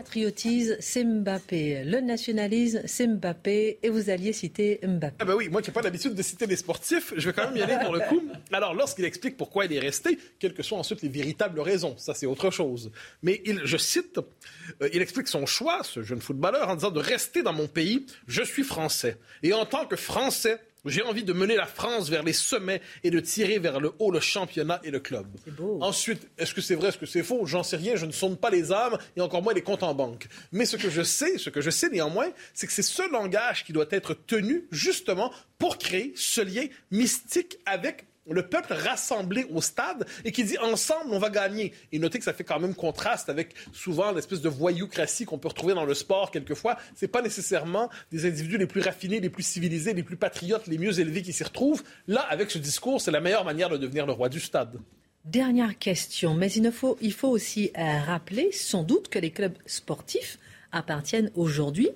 patriotise, 0.06 0.78
c'est 0.82 1.04
Mbappé. 1.04 1.84
Le 1.84 2.00
nationalisme, 2.00 2.84
c'est 2.86 3.08
Mbappé. 3.08 3.80
Et 3.82 3.90
vous 3.90 4.12
alliez 4.12 4.34
citer 4.34 4.80
Mbappé. 4.84 5.16
Ah 5.18 5.26
ben 5.26 5.34
oui, 5.34 5.50
moi 5.50 5.64
qui 5.64 5.72
n'ai 5.72 5.74
pas 5.74 5.82
l'habitude 5.82 6.14
de 6.14 6.22
citer 6.22 6.46
les 6.46 6.58
sportifs, 6.58 7.12
je 7.18 7.28
vais 7.28 7.34
quand 7.34 7.46
même 7.48 7.58
y 7.58 7.62
aller 7.64 7.84
pour 7.84 7.92
le 7.92 8.02
coup. 8.02 8.22
Alors, 8.52 8.76
lorsqu'il 8.76 9.04
explique 9.04 9.36
pourquoi 9.36 9.66
il 9.66 9.74
est 9.74 9.80
resté, 9.80 10.20
quelles 10.38 10.54
que 10.54 10.62
soient 10.62 10.78
ensuite 10.78 11.02
les 11.02 11.10
véritables 11.10 11.60
raisons, 11.60 11.96
ça 11.98 12.14
c'est 12.14 12.28
autre 12.28 12.52
chose. 12.52 12.92
Mais 13.24 13.42
je 13.64 13.78
cite, 13.78 14.20
euh, 14.84 14.90
il 14.94 15.02
explique 15.02 15.28
son 15.28 15.48
choix, 15.48 15.82
ce 15.84 16.04
jeune 16.04 16.22
footballeur, 16.22 16.70
en 16.70 16.76
disant 16.76 16.92
de 16.92 17.00
rester 17.00 17.42
dans 17.42 17.54
mon 17.54 17.68
pays, 17.68 18.06
je 18.28 18.44
suis 18.44 18.64
français. 18.64 19.18
Et 19.42 19.54
en 19.54 19.66
tant 19.66 19.88
que 19.88 19.96
français, 19.96 20.60
j'ai 20.86 21.02
envie 21.04 21.24
de 21.24 21.34
mener 21.34 21.56
la 21.56 21.66
France 21.66 22.10
vers 22.10 22.24
les 22.24 22.34
sommets 22.34 22.82
et 23.04 23.12
de 23.12 23.20
tirer 23.20 23.60
vers 23.60 23.80
le 23.80 23.94
haut 24.00 24.12
le 24.12 24.20
championnat 24.20 24.80
et 24.84 24.92
le 24.92 25.00
club. 25.00 25.28
Beau. 25.58 25.80
Ensuite, 25.82 26.28
est-ce 26.38 26.54
que 26.54 26.62
c'est 26.62 26.76
vrai, 26.76 26.90
est-ce 26.90 26.98
que 26.98 27.06
c'est 27.06 27.24
faux? 27.24 27.46
J'en 27.46 27.64
sais 27.64 27.78
rien, 27.78 27.96
je 27.96 28.06
ne 28.06 28.12
sonde 28.12 28.40
pas 28.40 28.50
les 28.50 28.72
âmes 28.72 28.98
et 29.16 29.22
encore 29.22 29.42
moins 29.42 29.54
les 29.54 29.62
comptes 29.62 29.84
en 29.84 29.94
banque. 29.94 30.28
Mais 30.52 30.66
ce 30.66 30.78
que 30.78 30.90
je 30.90 31.02
sais, 31.02 31.38
ce 31.38 31.50
que 31.50 31.62
je 31.62 31.70
sais 31.70 31.90
néanmoins, 31.90 32.30
c'est 32.54 32.68
que 32.68 32.74
c'est 32.74 32.82
ce 32.82 33.10
langage 33.12 33.64
qui 33.64 33.74
doit 33.74 33.88
être 33.92 34.14
tenu 34.14 34.68
justement 34.72 35.32
pour 35.58 35.78
créer 35.78 36.14
ce 36.16 36.42
lien 36.42 36.66
mystique 36.92 37.58
avec 37.66 38.06
le 38.30 38.48
peuple 38.48 38.74
rassemblé 38.74 39.46
au 39.52 39.62
stade 39.62 40.06
et 40.24 40.32
qui 40.32 40.44
dit 40.44 40.58
ensemble 40.58 41.12
on 41.12 41.20
va 41.20 41.30
gagner. 41.30 41.74
Et 41.92 42.00
notez 42.00 42.20
que 42.20 42.26
ça 42.26 42.34
fait 42.34 42.44
quand 42.44 42.60
même 42.60 42.76
contraste 42.76 43.30
avec 43.30 43.54
souvent 43.74 44.12
l'espèce 44.12 44.42
de 44.42 44.50
voyoucratie 44.50 45.26
qu'on 45.26 45.38
peut 45.38 45.48
retrouver 45.48 45.74
dans 45.74 45.86
le 45.86 45.94
sport 45.94 46.32
quelquefois. 46.32 46.78
C'est 46.96 47.08
pas 47.08 47.22
nécessairement 47.22 47.90
des 48.12 48.26
individus 48.26 48.58
les 48.58 48.68
plus 48.68 48.82
raffinés, 48.82 49.20
les 49.20 49.30
plus 49.30 49.44
civilisés, 49.44 49.94
les 49.94 50.04
plus 50.04 50.18
patriotes, 50.18 50.68
les 50.68 50.78
mieux 50.78 51.00
élevés 51.00 51.22
qui 51.22 51.34
s'y 51.34 51.44
retrouvent. 51.44 51.84
Là, 52.08 52.22
avec 52.22 52.52
ce 52.52 52.58
discours, 52.58 53.02
c'est 53.02 53.12
la 53.12 53.22
meilleure 53.22 53.46
manière 53.46 53.70
de 53.70 53.78
devenir 53.78 54.06
le 54.06 54.14
roi 54.14 54.30
du 54.30 54.40
stade. 54.40 54.80
Dernière 55.26 55.80
question, 55.80 56.36
mais 56.36 56.52
il 56.52 56.72
faut, 56.72 56.98
aussi 57.24 57.72
euh, 57.78 58.00
rappeler 58.02 58.52
sans 58.52 58.84
doute 58.84 59.10
que 59.10 59.18
les 59.18 59.32
clubs 59.32 59.58
sportifs 59.66 60.38
appartiennent 60.72 61.32
aujourd'hui 61.36 61.90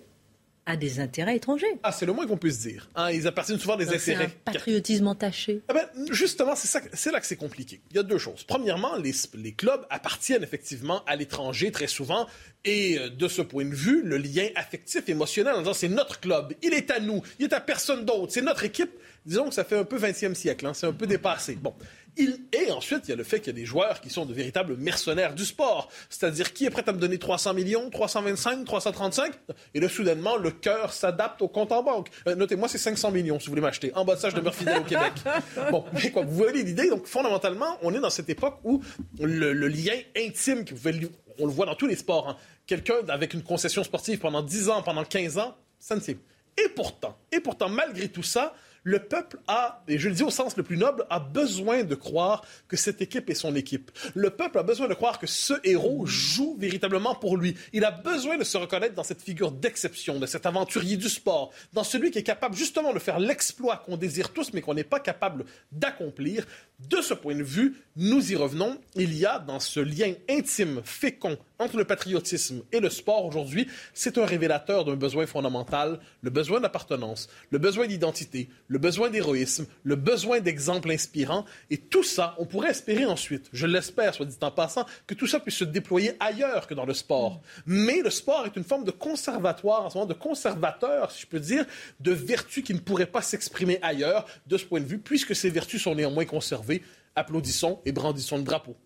à 0.70 0.78
des 0.78 1.00
intérêts 1.00 1.36
étrangers. 1.36 1.80
Ah, 1.82 1.92
c'est 1.92 2.06
le 2.06 2.14
moins 2.14 2.28
qu'on 2.28 2.38
puisse 2.38 2.60
dire. 2.60 2.90
Hein. 2.96 3.10
ils 3.10 3.26
appartiennent 3.26 3.58
souvent 3.58 3.74
à 3.74 3.78
des 3.78 3.90
intérêts. 3.90 4.26
Un 4.26 4.52
patriotisme 4.52 5.08
entaché. 5.08 5.62
Ah 5.68 5.74
ben, 5.74 5.88
justement, 6.12 6.54
c'est 6.56 7.12
là 7.12 7.20
que 7.20 7.26
c'est 7.26 7.36
compliqué. 7.36 7.82
Il 7.90 7.98
y 7.98 8.00
a 8.00 8.04
deux 8.04 8.20
choses. 8.20 8.44
Premièrement, 8.44 8.96
les, 8.98 9.14
les 9.34 9.54
clubs 9.54 9.84
appartiennent 9.90 10.44
effectivement 10.44 11.04
à 11.06 11.16
l'étranger 11.16 11.72
très 11.72 11.88
souvent. 11.88 12.28
Et 12.66 13.00
euh, 13.00 13.10
de 13.10 13.28
ce 13.28 13.42
point 13.42 13.66
de 13.66 13.74
vue, 13.74 14.04
le 14.04 14.18
lien 14.18 14.48
affectif, 14.56 15.10
émotionnel, 15.10 15.56
en 15.56 15.60
disant 15.60 15.74
c'est 15.74 15.88
notre 15.88 16.20
club, 16.20 16.54
il 16.62 16.74
est 16.74 16.92
à 16.92 17.00
nous, 17.00 17.24
il 17.40 17.46
est 17.46 17.54
à 17.54 17.62
personne 17.62 18.06
d'autre, 18.06 18.34
c'est 18.34 18.42
notre 18.42 18.66
équipe, 18.66 18.92
disons 19.26 19.48
que 19.48 19.56
ça 19.56 19.64
fait 19.64 19.78
un 19.78 19.86
peu 19.86 19.98
20e 19.98 20.34
siècle, 20.34 20.68
hein, 20.68 20.74
c'est 20.74 20.86
un 20.86 20.92
peu 20.92 21.08
dépassé. 21.08 21.56
Bon. 21.56 21.74
Et 22.18 22.72
ensuite, 22.72 23.02
il 23.06 23.10
y 23.10 23.14
a 23.14 23.16
le 23.16 23.24
fait 23.24 23.40
qu'il 23.40 23.48
y 23.48 23.56
a 23.56 23.60
des 23.60 23.66
joueurs 23.66 24.02
qui 24.02 24.10
sont 24.10 24.26
de 24.26 24.34
véritables 24.34 24.76
mercenaires 24.78 25.34
du 25.34 25.46
sport. 25.46 25.90
C'est-à-dire, 26.10 26.54
qui 26.54 26.66
est 26.66 26.70
prêt 26.70 26.84
à 26.88 26.92
me 26.92 26.98
donner 26.98 27.18
300 27.18 27.54
millions, 27.54 27.90
325, 27.90 28.66
335 28.66 29.34
Et 29.74 29.80
là, 29.80 29.90
soudainement, 29.90 30.38
le 30.38 30.52
cœur 30.52 30.94
s'adapte 30.94 31.42
au 31.42 31.48
compte 31.48 31.72
en 31.72 31.84
banque. 31.84 32.10
Euh, 32.28 32.36
notez-moi, 32.36 32.68
c'est 32.68 32.78
500 32.78 33.12
millions 33.12 33.40
si 33.40 33.48
vous 33.48 33.52
voulez 33.52 33.62
m'acheter. 33.62 33.92
Embassage 33.96 34.34
de 34.34 34.42
Murphy 34.42 34.66
au 34.78 34.84
Québec. 34.84 35.14
Bon, 35.72 35.86
mais 35.94 36.12
quoi, 36.12 36.24
vous 36.24 36.36
voyez 36.36 36.64
l'idée. 36.64 36.90
Donc, 36.90 37.06
fondamentalement, 37.06 37.78
on 37.82 37.94
est 37.94 38.00
dans 38.00 38.10
cette 38.10 38.30
époque 38.30 38.60
où 38.64 38.82
le, 39.20 39.54
lien 39.68 39.94
intime 40.18 40.66
qui 40.66 40.74
pouvait 40.74 41.00
on 41.40 41.46
le 41.46 41.52
voit 41.52 41.66
dans 41.66 41.76
tous 41.76 41.88
les 41.88 41.96
sports. 41.96 42.30
Hein. 42.30 42.38
Quelqu'un 42.66 42.96
avec 43.08 43.34
une 43.34 43.44
concession 43.44 43.84
sportive 43.84 44.20
pendant 44.20 44.42
10 44.42 44.70
ans, 44.70 44.82
pendant 44.82 45.04
15 45.04 45.38
ans, 45.38 45.56
ça 45.80 45.96
ne 45.96 46.02
sait. 46.02 46.18
Et 46.58 46.70
pourtant, 46.70 47.18
et 47.32 47.40
pourtant, 47.40 47.70
malgré 47.70 48.10
tout 48.10 48.24
ça, 48.24 48.54
le 48.84 49.00
peuple 49.00 49.38
a, 49.48 49.84
et 49.88 49.98
je 49.98 50.10
le 50.10 50.16
dis 50.16 50.24
au 50.24 50.30
sens 50.30 50.58
le 50.58 50.64
plus 50.64 50.78
noble, 50.78 51.06
a 51.10 51.20
besoin 51.20 51.84
de 51.84 51.96
croire 51.96 52.46
que 52.68 52.78
cette 52.78 53.02
équipe 53.02 53.30
est 53.30 53.36
son 53.36 53.56
équipe. 53.56 53.92
Le 54.16 54.30
peuple 54.30 54.60
a 54.60 54.64
besoin 54.64 54.88
de 54.88 54.94
croire 54.94 55.20
que 55.20 55.28
ce 55.28 55.54
héros 55.64 56.06
joue 56.06 56.56
véritablement 56.60 57.16
pour 57.16 57.38
lui. 57.38 57.56
Il 57.74 57.86
a 57.86 57.92
besoin 57.92 58.38
de 58.38 58.44
se 58.44 58.58
reconnaître 58.58 58.96
dans 58.96 59.04
cette 59.04 59.22
figure 59.22 59.52
d'exception, 59.52 60.20
de 60.20 60.26
cet 60.26 60.46
aventurier 60.46 60.98
du 60.98 61.10
sport, 61.10 61.52
dans 61.74 61.84
celui 61.84 62.12
qui 62.12 62.20
est 62.20 62.24
capable 62.24 62.56
justement 62.56 62.94
de 62.94 63.00
faire 63.00 63.20
l'exploit 63.20 63.78
qu'on 63.78 63.98
désire 63.98 64.32
tous, 64.32 64.54
mais 64.54 64.62
qu'on 64.62 64.74
n'est 64.74 64.84
pas 64.84 65.00
capable 65.00 65.46
d'accomplir. 65.72 66.46
De 66.80 67.02
ce 67.02 67.14
point 67.14 67.36
de 67.36 67.44
vue, 67.44 67.76
nous 67.98 68.32
y 68.32 68.36
revenons. 68.36 68.80
Il 68.96 69.14
y 69.14 69.26
a 69.26 69.40
dans 69.40 69.60
ce 69.60 69.80
lien 69.80 70.14
intime, 70.30 70.82
fécond, 70.86 71.38
entre 71.60 71.78
le 71.78 71.84
patriotisme 71.84 72.64
et 72.72 72.80
le 72.80 72.90
sport 72.90 73.26
aujourd'hui, 73.26 73.68
c'est 73.94 74.18
un 74.18 74.26
révélateur 74.26 74.86
d'un 74.86 74.96
besoin 74.96 75.26
fondamental, 75.26 76.00
le 76.22 76.30
besoin 76.30 76.62
d'appartenance, 76.62 77.30
le 77.52 77.58
besoin 77.58 77.86
d'identité, 77.86 78.50
le 78.70 78.78
besoin 78.78 79.10
d'héroïsme, 79.10 79.66
le 79.84 79.96
besoin 79.96 80.40
d'exemples 80.40 80.92
inspirants. 80.92 81.44
Et 81.70 81.78
tout 81.78 82.04
ça, 82.04 82.36
on 82.38 82.46
pourrait 82.46 82.70
espérer 82.70 83.06
ensuite, 83.06 83.50
je 83.52 83.68
l'espère, 83.68 84.14
soit 84.14 84.26
dit 84.26 84.38
en 84.42 84.52
passant, 84.52 84.86
que 85.06 85.14
tout 85.14 85.28
ça 85.28 85.42
puisse 85.42 85.56
se 85.56 85.66
déployer 85.66 86.14
ailleurs 86.22 86.68
que 86.68 86.74
dans 86.74 86.86
le 86.86 86.94
sport. 86.94 87.42
Mais 87.66 88.02
le 88.02 88.10
sport 88.10 88.46
est 88.46 88.56
une 88.56 88.64
forme 88.64 88.86
de 88.86 88.92
conservatoire, 88.92 89.86
en 89.86 89.90
ce 89.90 89.98
moment, 89.98 90.08
de 90.08 90.14
conservateur, 90.14 91.12
si 91.12 91.24
je 91.24 91.28
peux 91.28 91.40
dire, 91.40 91.66
de 92.00 92.12
vertus 92.12 92.64
qui 92.64 92.74
ne 92.74 92.80
pourraient 92.80 93.06
pas 93.06 93.22
s'exprimer 93.22 93.80
ailleurs 93.82 94.26
de 94.48 94.58
ce 94.58 94.66
point 94.66 94.80
de 94.80 94.86
vue, 94.86 95.00
puisque 95.00 95.36
ces 95.36 95.50
vertus 95.50 95.82
sont 95.82 95.96
néanmoins 95.96 96.26
conservées. 96.26 96.84
Applaudissons 97.16 97.82
et 97.86 97.92
brandissons 97.92 98.38
le 98.38 98.44
drapeau. 98.44 98.78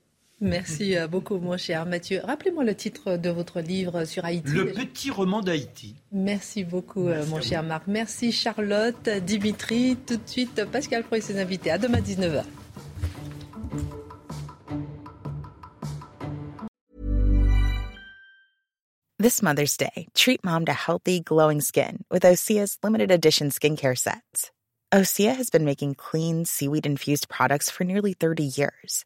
Merci 0.43 0.97
euh, 0.97 1.07
beaucoup, 1.07 1.37
mon 1.37 1.57
cher 1.57 1.85
Mathieu. 1.85 2.19
Rappelez-moi 2.23 2.65
le 2.65 2.75
titre 2.75 3.15
de 3.15 3.29
votre 3.29 3.61
livre 3.61 4.03
sur 4.03 4.25
Haïti. 4.25 4.51
Le 4.51 4.65
petit 4.73 5.09
roman 5.09 5.41
d'Haïti. 5.41 5.95
Merci 6.11 6.65
beaucoup, 6.65 7.07
euh, 7.07 7.25
mon 7.27 7.39
cher 7.39 7.63
Marc. 7.63 7.87
Merci, 7.87 8.33
Charlotte, 8.33 9.07
Dimitri. 9.25 9.97
Tout 10.05 10.17
de 10.17 10.27
suite, 10.27 10.65
Pascal 10.65 11.03
Pro 11.03 11.15
et 11.15 11.21
ses 11.21 11.39
invités. 11.39 11.71
À 11.71 11.77
demain, 11.77 11.99
19h. 11.99 12.43
This 19.17 19.41
Mother's 19.41 19.77
Day, 19.77 20.09
treat 20.13 20.43
mom 20.43 20.65
to 20.65 20.73
healthy, 20.73 21.21
glowing 21.21 21.61
skin 21.61 22.03
with 22.11 22.23
Osea's 22.23 22.77
limited 22.83 23.09
edition 23.09 23.49
skincare 23.49 23.97
sets. 23.97 24.51
Osea 24.93 25.33
has 25.35 25.49
been 25.49 25.63
making 25.63 25.95
clean, 25.95 26.43
seaweed 26.43 26.85
infused 26.85 27.29
products 27.29 27.69
for 27.69 27.85
nearly 27.85 28.13
30 28.13 28.43
years. 28.43 29.05